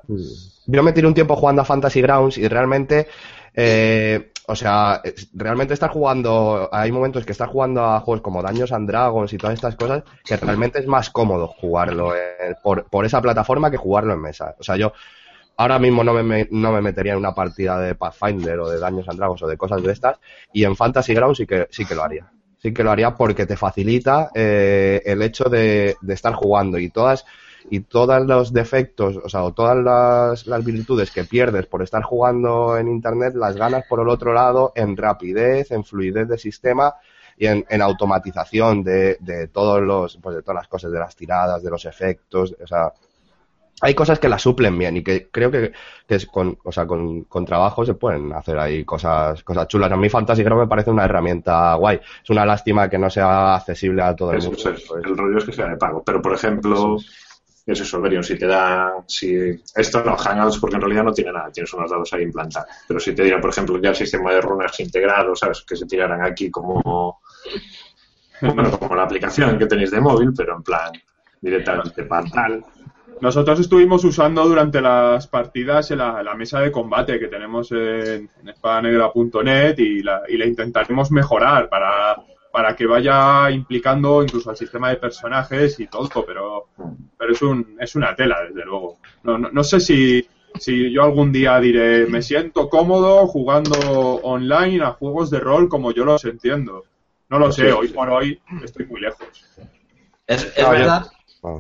[0.66, 3.08] Yo me tiré un tiempo jugando a Fantasy Grounds y realmente,
[3.54, 5.02] eh, o sea,
[5.34, 9.38] realmente estás jugando, hay momentos que estás jugando a juegos como Daños and Dragons y
[9.38, 12.14] todas estas cosas, que realmente es más cómodo jugarlo
[12.62, 14.56] por, por esa plataforma que jugarlo en mesa.
[14.60, 14.94] O sea, yo
[15.58, 19.08] ahora mismo no me, no me metería en una partida de Pathfinder o de Daños
[19.10, 20.20] and Dragons o de cosas de estas,
[20.52, 22.32] y en Fantasy Grounds sí que, sí que lo haría.
[22.58, 27.26] Sí que lo haría porque te facilita eh, el hecho de estar jugando y todas
[27.70, 32.04] y todos los defectos, o sea, o todas las, las virtudes que pierdes por estar
[32.04, 36.96] jugando en Internet, las ganas por el otro lado en rapidez, en fluidez de sistema
[37.38, 41.16] y en, en automatización de, de todos los, pues de todas las cosas, de las
[41.16, 42.94] tiradas, de los efectos, o sea,
[43.84, 45.74] hay cosas que las suplen bien y que creo que,
[46.08, 49.92] que es con, o sea, con, con trabajo se pueden hacer ahí cosas, cosas chulas.
[49.92, 52.00] A mí Fantasy Ground me parece una herramienta guay.
[52.24, 54.58] Es una lástima que no sea accesible a todo el mundo.
[54.58, 56.02] es, el rollo es que sea de pago.
[56.02, 57.23] Pero, por ejemplo, es
[57.66, 59.36] eso, Berion, si te da, si,
[59.76, 62.70] esto no, Hangouts, porque en realidad no tiene nada, tienes unos dados ahí implantados.
[62.88, 65.64] Pero si te diera, por ejemplo, ya el sistema de runas integrado, ¿sabes?
[65.68, 67.22] Que se tiraran aquí como,
[68.42, 70.92] bueno, como la aplicación que tenéis de móvil, pero en plan,
[71.40, 72.66] directamente para tal.
[73.22, 78.50] Nosotros estuvimos usando durante las partidas la, la mesa de combate que tenemos en, en
[78.50, 82.18] espadanegra.net y la, y la intentaremos mejorar para,
[82.54, 86.68] para que vaya implicando incluso al sistema de personajes y todo, pero,
[87.18, 89.00] pero es, un, es una tela, desde luego.
[89.24, 90.24] No, no, no sé si,
[90.60, 93.74] si yo algún día diré, me siento cómodo jugando
[94.22, 96.84] online a juegos de rol como yo los entiendo.
[97.30, 99.28] No lo sé, hoy por hoy estoy muy lejos.
[100.28, 101.08] Es, es verdad.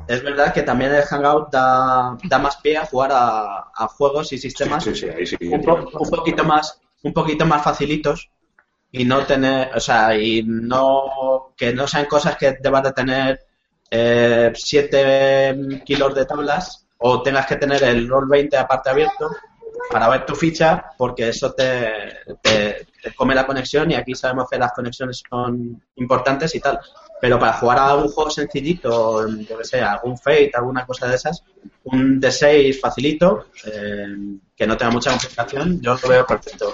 [0.07, 4.31] Es verdad que también el Hangout da, da más pie a jugar a, a juegos
[4.31, 5.35] y sistemas Sí, sí, ahí sí.
[5.51, 8.29] un, po- un poquito más un poquito más facilitos
[8.93, 13.39] y no tener o sea y no que no sean cosas que debas de tener
[13.89, 19.29] 7 kilos de tablas o tengas que tener el roll 20 aparte abierto
[19.89, 21.91] para ver tu ficha porque eso te,
[22.41, 26.79] te, te come la conexión y aquí sabemos que las conexiones son importantes y tal.
[27.19, 31.15] Pero para jugar a un juego sencillito yo que sé algún Fate alguna cosa de
[31.15, 31.43] esas
[31.85, 34.15] un D6 facilito eh,
[34.55, 36.73] que no tenga mucha complicación yo lo veo perfecto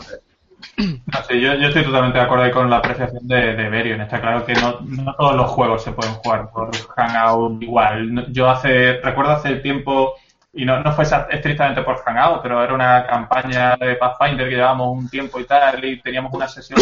[0.77, 4.01] No sé, yo, estoy totalmente de acuerdo con la apreciación de, de Berion.
[4.01, 4.79] Está claro que no,
[5.17, 8.31] todos los juegos se pueden jugar por Hangout igual.
[8.31, 10.15] Yo hace, recuerdo hace tiempo,
[10.53, 14.97] y no, no fue estrictamente por Hangout, pero era una campaña de Pathfinder que llevábamos
[14.97, 16.79] un tiempo y tal, y teníamos una sesión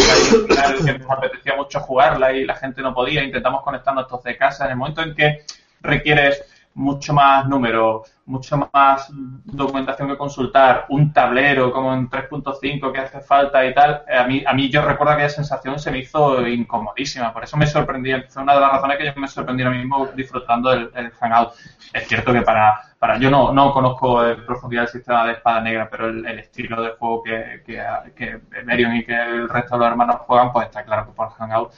[0.84, 4.64] que nos apetecía mucho jugarla y la gente no podía, intentamos conectarnos todos de casa.
[4.64, 5.42] En el momento en que
[5.80, 6.44] requieres
[6.78, 13.20] mucho más número, mucho más documentación que consultar, un tablero como en 3.5 que hace
[13.20, 16.46] falta y tal, eh, a mí, a mí yo recuerdo aquella sensación se me hizo
[16.46, 19.76] incomodísima, por eso me sorprendí, fue una de las razones que yo me sorprendí ahora
[19.76, 21.52] mismo disfrutando el, el Hangout.
[21.92, 25.60] Es cierto que para, para yo no, no conozco en profundidad el sistema de espada
[25.60, 27.82] negra, pero el, el estilo de juego que, que,
[28.14, 31.30] que Merion y que el resto de los hermanos juegan, pues está claro que por
[31.30, 31.72] Hangout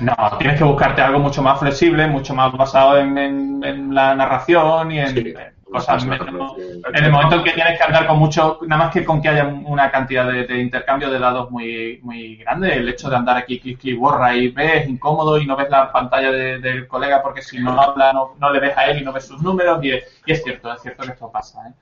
[0.00, 4.14] no, tienes que buscarte algo mucho más flexible, mucho más basado en, en- en la
[4.14, 6.54] narración y en, en cosas menos-
[6.94, 9.28] En el momento en que tienes que andar con mucho, nada más que con que
[9.28, 13.36] haya una cantidad de, de intercambio de dados muy, muy grande, el hecho de andar
[13.36, 17.22] aquí, clic, clic, borra y ves incómodo y no ves la pantalla de- del colega
[17.22, 19.82] porque si no habla no, no le ves a él y no ves sus números
[19.84, 21.68] y es, y es cierto, es cierto que esto pasa.
[21.68, 21.72] ¿eh?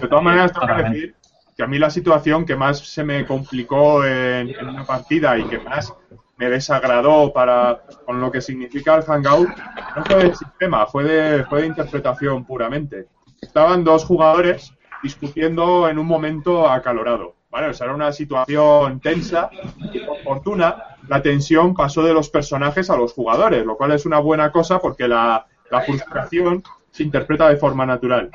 [0.00, 1.14] De todas maneras, tengo que decir
[1.56, 5.44] que a mí la situación que más se me complicó en, en una partida y
[5.44, 5.94] que más
[6.36, 9.48] me desagradó para con lo que significa el Hangout
[9.96, 13.06] no fue del sistema, fue de, fue de interpretación puramente.
[13.40, 14.72] Estaban dos jugadores
[15.02, 17.34] discutiendo en un momento acalorado.
[17.50, 17.68] ¿vale?
[17.68, 19.48] O era una situación tensa
[19.92, 24.04] y por fortuna la tensión pasó de los personajes a los jugadores, lo cual es
[24.04, 28.30] una buena cosa porque la, la frustración se interpreta de forma natural.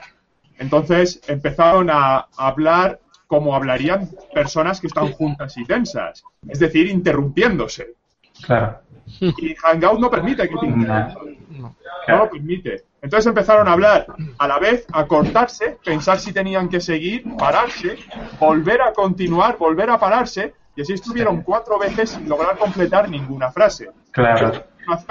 [0.57, 2.99] Entonces empezaron a hablar
[3.31, 7.93] como hablarían personas que están juntas y tensas, es decir, interrumpiéndose.
[8.45, 8.81] Claro.
[9.21, 11.37] Y Hangout no permite que te interrumpan.
[12.09, 12.83] No lo permite.
[13.01, 14.05] Entonces empezaron a hablar
[14.37, 17.99] a la vez, a cortarse, pensar si tenían que seguir, pararse,
[18.37, 23.49] volver a continuar, volver a pararse, y así estuvieron cuatro veces sin lograr completar ninguna
[23.49, 23.91] frase.
[24.11, 24.65] Claro.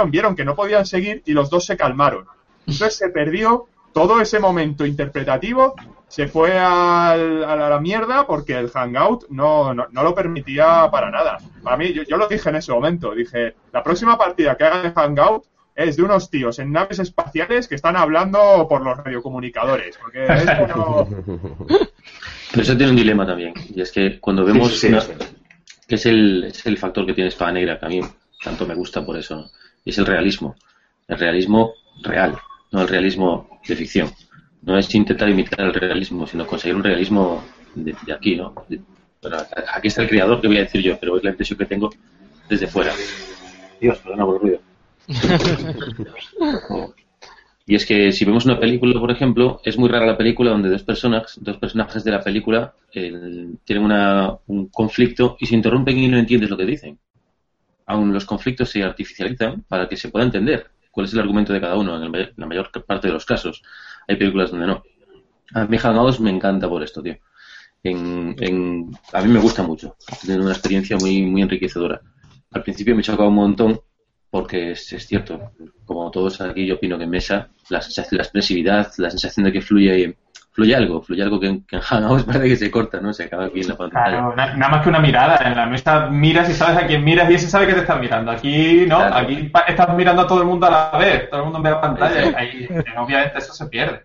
[0.09, 2.27] Vieron que no podían seguir y los dos se calmaron.
[2.67, 5.75] Entonces se perdió todo ese momento interpretativo,
[6.11, 11.11] se fue al- a la, mierda porque el Hangout no, no, no lo permitía para
[11.11, 11.39] nada.
[11.63, 14.83] Para mí, yo, yo lo dije en ese momento, dije, la próxima partida que haga
[14.83, 19.97] de Hangout es de unos tíos en naves espaciales que están hablando por los radiocomunicadores,
[19.99, 20.27] porque
[20.69, 21.07] no...
[22.51, 23.55] Pero eso tiene un dilema también.
[23.75, 24.73] Y es que cuando vemos.
[24.73, 25.13] Sí, sí, una- sí.
[25.87, 28.01] que es el, es el factor que tiene Espada Negra, que a mí
[28.43, 29.47] tanto me gusta por eso, ¿no?
[29.85, 30.57] Y es el realismo.
[31.07, 31.73] El realismo
[32.03, 32.37] real,
[32.73, 34.11] no el realismo de ficción.
[34.63, 37.43] No es intentar imitar el realismo, sino conseguir un realismo
[37.75, 38.55] de, de aquí, ¿no?
[38.69, 38.81] De-
[39.75, 41.91] aquí está el creador, que voy a decir yo, pero es la impresión que tengo
[42.49, 42.93] desde fuera.
[43.81, 44.61] Dios, perdona por el ruido.
[47.67, 50.69] Y es que si vemos una película, por ejemplo, es muy rara la película donde
[50.71, 55.97] dos personas, dos personajes de la película eh, tienen una- un conflicto y se interrumpen
[55.97, 56.99] y no entiendes lo que dicen.
[57.87, 61.61] Aún los conflictos se artificializan para que se pueda entender cuál es el argumento de
[61.61, 63.63] cada uno en may- la mayor parte de los casos.
[64.09, 64.83] Hay películas donde no.
[65.55, 67.17] A mí Hangouts me encanta por esto, tío.
[67.83, 69.97] En, en- a mí me gusta mucho.
[70.23, 72.01] Tiene una experiencia muy, muy enriquecedora.
[72.53, 73.81] Al principio me chocaba un montón
[74.31, 75.53] porque es, es cierto,
[75.85, 77.81] como todos aquí yo opino que en mesa la,
[78.13, 80.17] la expresividad, la sensación de que fluye,
[80.53, 83.13] fluye algo, fluye algo que en, que en Hangouts parece que se corta, ¿no?
[83.13, 84.11] Se acaba aquí en la pantalla.
[84.11, 85.37] Claro, na- nada más que una mirada.
[85.45, 88.01] En la mesa miras y sabes a quién miras y ese sabe que te estás
[88.01, 88.31] mirando.
[88.31, 89.17] Aquí no, Claro.
[89.17, 91.81] aquí estás mirando a todo el mundo a la vez, todo el mundo ve la
[91.81, 92.37] pantalla.
[92.37, 94.03] Ahí, eh, obviamente eso se pierde.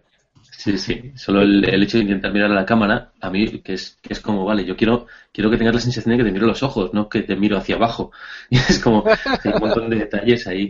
[0.51, 1.11] Sí, sí.
[1.15, 4.13] Solo el, el hecho de intentar mirar a la cámara, a mí, que es, que
[4.13, 6.63] es como, vale, yo quiero, quiero que tengas la sensación de que te miro los
[6.63, 8.11] ojos, no que te miro hacia abajo.
[8.49, 10.69] Y es como, hay un montón de detalles ahí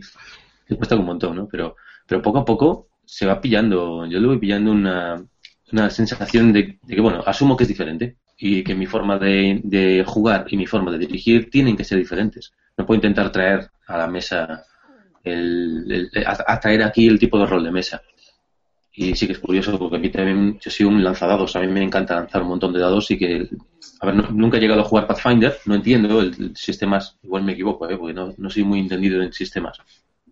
[0.68, 1.48] que cuesta un montón, ¿no?
[1.48, 1.76] Pero,
[2.08, 5.24] pero poco a poco se va pillando, yo le voy pillando una,
[5.72, 10.04] una sensación de, que, bueno, asumo que es diferente y que mi forma de, de
[10.06, 12.54] jugar y mi forma de dirigir tienen que ser diferentes.
[12.78, 14.64] No puedo intentar traer a la mesa,
[15.24, 18.02] el, el- a- a traer aquí el tipo de rol de mesa
[18.98, 21.68] Y sí que es curioso porque a mí también, yo soy un lanzadados, a mí
[21.68, 23.50] me encanta lanzar un montón de dados y que,
[24.00, 27.54] a ver, nunca he llegado a jugar Pathfinder, no entiendo el, el sistemas, igual me
[27.54, 27.98] equivoco, ¿eh?
[27.98, 29.78] porque no, no soy muy entendido en sistemas.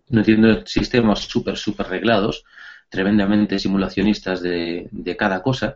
[0.09, 2.43] No entiendo sistemas súper, súper reglados,
[2.93, 5.75] tremendamente simulacionistas de, de cada cosa.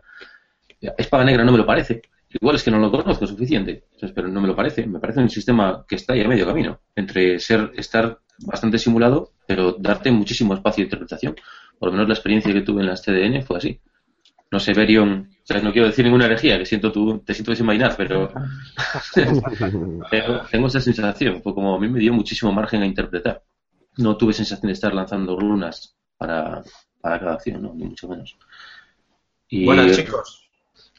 [0.96, 2.02] Espada Negra no me lo parece.
[2.30, 4.86] Igual es que no lo conozco suficiente, pero no me lo parece.
[4.86, 9.32] Me parece un sistema que está ahí a medio camino entre ser estar bastante simulado,
[9.48, 11.34] pero darte muchísimo espacio de interpretación.
[11.76, 13.80] Por lo menos la experiencia que tuve en las TDN fue así.
[14.52, 15.64] No sé, Berion, ¿sabes?
[15.64, 18.32] no quiero decir ninguna herejía, que siento tú, te siento desenvainar, pero
[20.10, 21.42] pero tengo esa sensación.
[21.42, 23.42] Fue como a mí me dio muchísimo margen a interpretar.
[23.96, 26.62] No tuve sensación de estar lanzando runas para,
[27.00, 27.74] para cada acción, ¿no?
[27.74, 28.36] ni mucho menos.
[29.50, 30.48] Y, Bueno, chicos,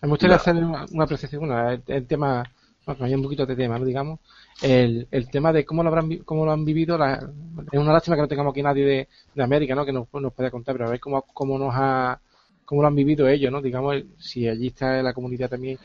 [0.02, 2.44] Me gustaría hacer una, una apreciación, bueno, el, el tema,
[2.86, 3.86] bueno, un poquito de tema, ¿no?
[3.86, 4.20] digamos,
[4.62, 7.32] el, el tema de cómo lo habrán cómo lo han vivido, la-
[7.72, 9.86] es una lástima que no tengamos aquí nadie de, de América, ¿no?
[9.86, 12.20] Que nos, nos pueda contar, pero a ver cómo, cómo nos ha,
[12.66, 13.62] cómo lo han vivido ellos, ¿no?
[13.62, 15.78] Digamos, el- si allí está la comunidad también,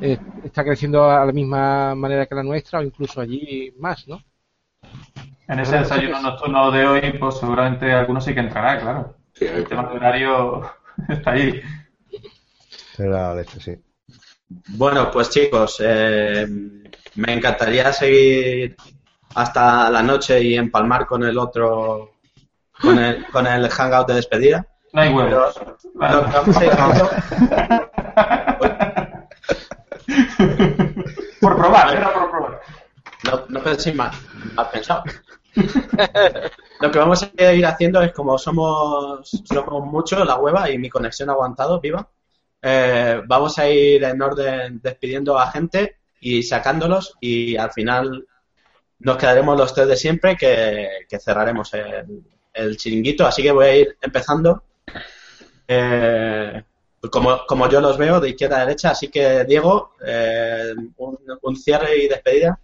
[0.00, 4.20] eh, está creciendo a la misma manera que la nuestra o incluso allí más, ¿no?
[5.48, 9.14] En ese desayuno nocturno de hoy, pues seguramente alguno sí que entrará, claro.
[9.34, 10.70] Sí, El tema de horario
[11.08, 11.60] está ahí.
[12.98, 13.76] Era la leche, sí.
[14.68, 16.46] Bueno, pues chicos, eh,
[17.16, 18.76] me encantaría seguir
[19.34, 22.12] hasta la noche y empalmar con el otro,
[22.80, 24.66] con el, con el hangout de despedida.
[24.92, 25.60] No hay huevos.
[25.98, 27.10] Pero ir haciendo-
[31.40, 32.60] por probar, era por probar.
[33.24, 34.10] no, no penséis mal,
[34.54, 35.02] mal pensado.
[36.80, 40.90] Lo que vamos a ir haciendo es como somos, somos muchos, la hueva y mi
[40.90, 42.08] conexión ha aguantado, viva.
[42.62, 48.26] eh, vamos a ir en orden despidiendo a gente y sacándolos y al final
[49.00, 50.88] nos quedaremos los tres de siempre que,
[51.20, 53.26] cerraremos el, el chiringuito.
[53.26, 54.62] Así que voy a ir empezando
[55.68, 56.62] eh,
[57.10, 58.90] como, como yo los veo de izquierda a derecha.
[58.90, 62.58] Así que Diego, eh, un, un cierre y despedida.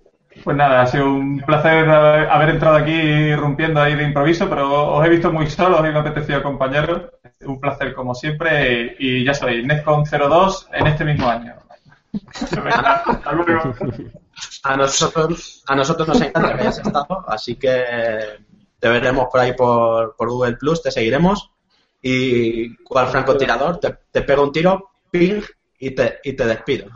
[0.45, 5.05] Pues nada, ha sido un placer haber entrado aquí rompiendo ahí de improviso, pero os
[5.05, 7.11] he visto muy solos y me ha apetecido acompañaros.
[7.41, 11.55] Un placer como siempre y ya sabéis, Netcon 02 en este mismo año.
[12.53, 13.75] Venga, hasta luego.
[14.63, 17.85] A nosotros, a nosotros nos encanta que hayas estado, así que
[18.79, 21.51] te veremos por ahí por, por Google Plus, te seguiremos.
[22.03, 25.43] Y cual francotirador, te, te pego un tiro, ping,
[25.81, 26.87] y te, y te despido.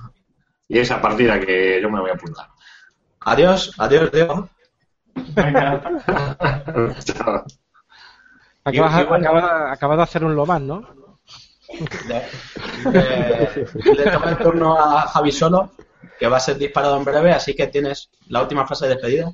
[0.68, 2.46] Y esa partida que yo me voy a apuntar.
[3.24, 4.48] Adiós, adiós, Diego.
[8.66, 9.28] Acabas, y bueno.
[9.28, 10.82] acabas- acabas de hacer un Loman, ¿no?
[12.08, 12.22] Le,
[12.90, 15.70] le- le toca el turno a Javi Solo,
[16.18, 19.32] que va a ser disparado en breve, así que tienes la última fase de despedida.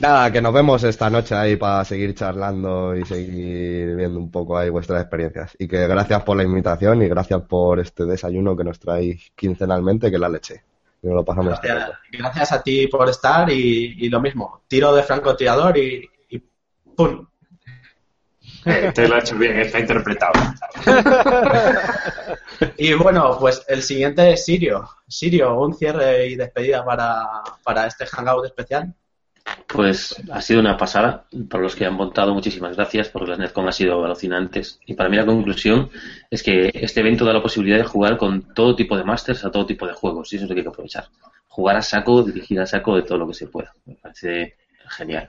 [0.00, 4.56] Nada, que nos vemos esta noche ahí para seguir charlando y seguir viendo un poco
[4.58, 5.56] ahí vuestras experiencias.
[5.58, 10.08] Y que gracias por la invitación y gracias por este desayuno que nos traéis quincenalmente,
[10.10, 10.62] que es la leche.
[11.06, 11.60] Y nos lo pasamos
[12.10, 16.42] Gracias, a ti por estar y, y lo mismo, tiro de francotirador y, y
[16.96, 17.28] ¡pum!
[18.64, 20.32] Te lo ha hecho bien, está interpretado.
[22.78, 24.88] Y bueno, pues el siguiente es Sirio.
[25.06, 28.94] Sirio, un cierre y despedida para, para este hangout especial.
[29.66, 31.26] Pues ha sido una pasada.
[31.48, 34.80] Para los que han montado, muchísimas gracias, porque las NetCon han sido alucinantes.
[34.86, 35.90] Y para mí la conclusión
[36.30, 39.50] es que este evento da la posibilidad de jugar con todo tipo de masters a
[39.50, 41.08] todo tipo de juegos, y eso es lo que hay que aprovechar.
[41.48, 43.72] Jugar a saco, dirigir a saco de todo lo que se pueda.
[43.84, 44.56] Me parece
[44.88, 45.28] genial.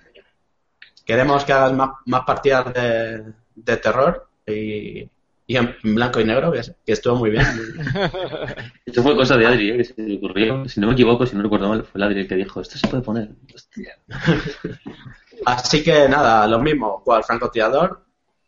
[1.06, 3.23] Queremos que hagas más, más partidas de,
[3.56, 5.10] de terror y,
[5.49, 7.45] y en blanco y negro, que, que estuvo muy bien.
[8.85, 9.77] Esto fue cosa de Adri, ¿eh?
[9.77, 10.67] que se le ocurrió.
[10.67, 12.77] Si no me equivoco, si no recuerdo mal, fue el Adri el que dijo, esto
[12.77, 13.29] se puede poner.
[13.55, 13.97] Hostia.
[15.45, 18.05] Así que nada, lo mismo, cual francotirador,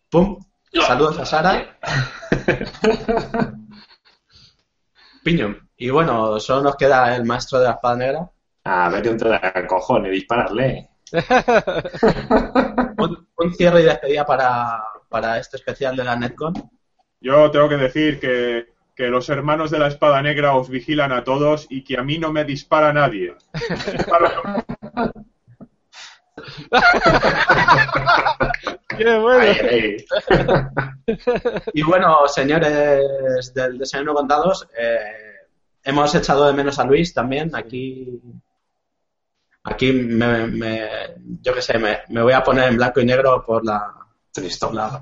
[0.09, 0.39] ¡pum!
[0.73, 1.79] Saludos a Sara.
[5.23, 5.69] Piñón.
[5.77, 8.29] Y bueno, solo nos queda el maestro de la espada negra.
[8.65, 10.89] A ver, un te da cojones, dispararle.
[12.97, 16.53] Un, un cierre y despedida para, para este especial de la Netcon.
[17.21, 21.23] Yo tengo que decir que, que los hermanos de la espada negra os vigilan a
[21.23, 23.35] todos y que a mí no me dispara nadie.
[23.53, 24.65] Dispara-
[28.97, 29.41] ¡Qué bueno!
[29.41, 29.97] Ahí, ahí.
[31.73, 34.99] Y bueno, señores del Desayuno con Dados, eh,
[35.83, 37.55] hemos echado de menos a Luis también.
[37.55, 38.21] Aquí,
[39.63, 40.89] aquí me, me-
[41.41, 43.93] yo qué sé, me, me voy a poner en blanco y negro por la,
[44.31, 44.75] Tristón.
[44.75, 45.01] la-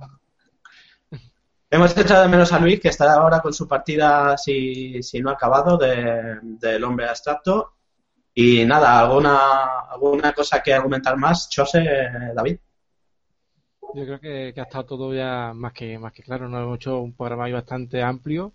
[1.69, 5.30] Hemos echado de menos a Luis, que está ahora con su partida, si, si no
[5.30, 7.73] ha acabado, de- del hombre abstracto.
[8.34, 11.84] Y nada, alguna, alguna cosa que argumentar más, Chose,
[12.35, 12.60] David.
[13.94, 16.48] Yo creo que, que ha estado todo ya más que más que claro.
[16.49, 18.53] Nos hemos hecho un programa bastante amplio.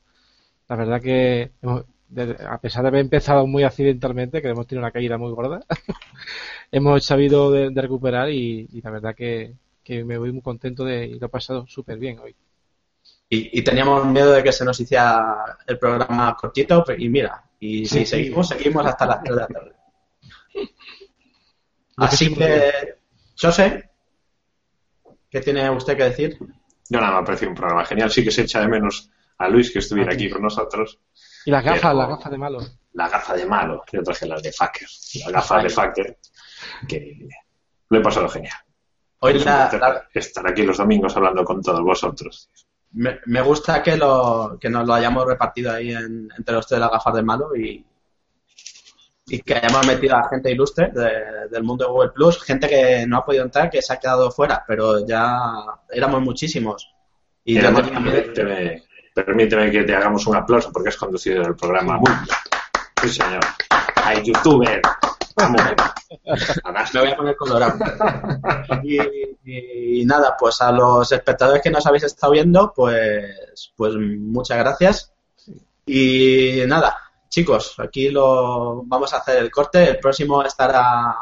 [0.69, 4.85] La verdad que hemos- de- a pesar de haber empezado muy accidentalmente, que hemos tenido
[4.85, 5.63] una caída muy gorda,
[6.73, 10.85] hemos sabido de, de recuperar y, y la verdad que, que me voy muy contento
[10.85, 12.35] de y lo he pasado súper bien hoy.
[13.35, 17.87] Y, y teníamos miedo de que se nos hiciera el programa cortito, y mira, y
[17.87, 18.05] si Sí.
[18.07, 19.73] seguimos, seguimos hasta las 3 de la tarde.
[21.97, 22.73] Así sí que,
[23.41, 23.91] José,
[25.31, 26.39] ¿qué tiene usted que decir?
[26.91, 28.11] Yo nada, me ha parecido un programa genial.
[28.11, 31.01] Sí que se echa de menos a Luis que estuviera aquí con nosotros.
[31.47, 32.59] Y las gafas, Pero- las gafas de malo.
[32.93, 33.83] La gafa de malo.
[33.93, 34.89] Yo traje las de Fucker.
[35.25, 36.19] La gafa de Fucker.
[36.87, 37.29] Que
[37.89, 38.53] lo he pasado genial.
[39.21, 42.51] Hoy la- estar aquí los domingos hablando con todos vosotros.
[42.94, 46.81] Me, me gusta que, lo, que nos lo hayamos repartido ahí en- entre los tres
[46.81, 47.85] las gafas de malo y,
[49.28, 53.06] y que hayamos metido a gente ilustre de- del mundo de Google Plus, gente que
[53.06, 55.39] no ha podido entrar, que se ha quedado fuera, pero ya
[55.90, 56.93] éramos muchísimos.
[57.44, 57.59] Y
[58.05, 58.82] permíteme,
[59.14, 62.10] permíteme que te hagamos un aplauso porque has conducido el programa muy.
[63.02, 63.40] Sí, señor.
[64.05, 64.81] Hay youtuber.
[65.37, 65.63] Vamos.
[66.95, 67.79] Me voy a poner colorado.
[68.83, 75.13] Y, nada, pues a los espectadores que nos habéis estado viendo, pues, pues muchas gracias.
[75.87, 76.97] Y nada,
[77.29, 79.91] chicos, aquí lo vamos a hacer el corte.
[79.91, 81.17] El próximo estará,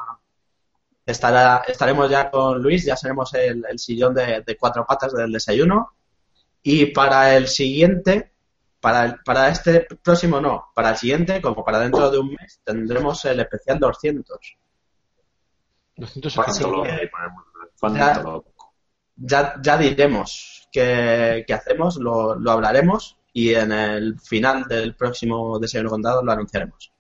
[1.07, 5.95] estará estaremos ya con Luis, ya seremos el, sillón de cuatro patas del desayuno.
[6.63, 8.30] Y para el siguiente,
[8.81, 12.61] para, el- para este próximo no, para el siguiente, como para dentro de un mes,
[12.65, 14.57] tendremos el especial 200.
[15.97, 17.11] 200 ¿Cuánto lo- suscriptores.
[17.79, 18.45] cuánto
[19.17, 19.53] Ya.
[19.55, 25.59] ya, ya diremos qué, qué hacemos, lo, lo hablaremos y en el final del próximo
[25.59, 26.93] Desayuno Contado lo anunciaremos.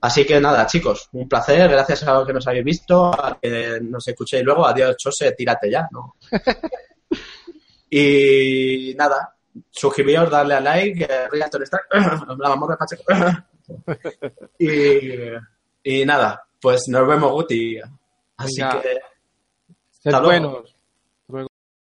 [0.00, 3.78] Así que nada, chicos, un placer, gracias a los que nos habéis visto, a que
[3.82, 6.14] nos escuchéis luego, adiós, Chose, tírate ya, ¿no?
[7.90, 9.34] y nada,
[9.70, 11.86] suscribiros, darle a like, eh, Realtor Stack,
[12.38, 13.04] la mamorra Pacheco.
[14.58, 15.00] y,
[15.82, 17.78] y nada, pues nos vemos, Guti.
[18.36, 18.80] Así Venga.
[18.80, 19.00] que
[19.90, 20.77] Sed buenos.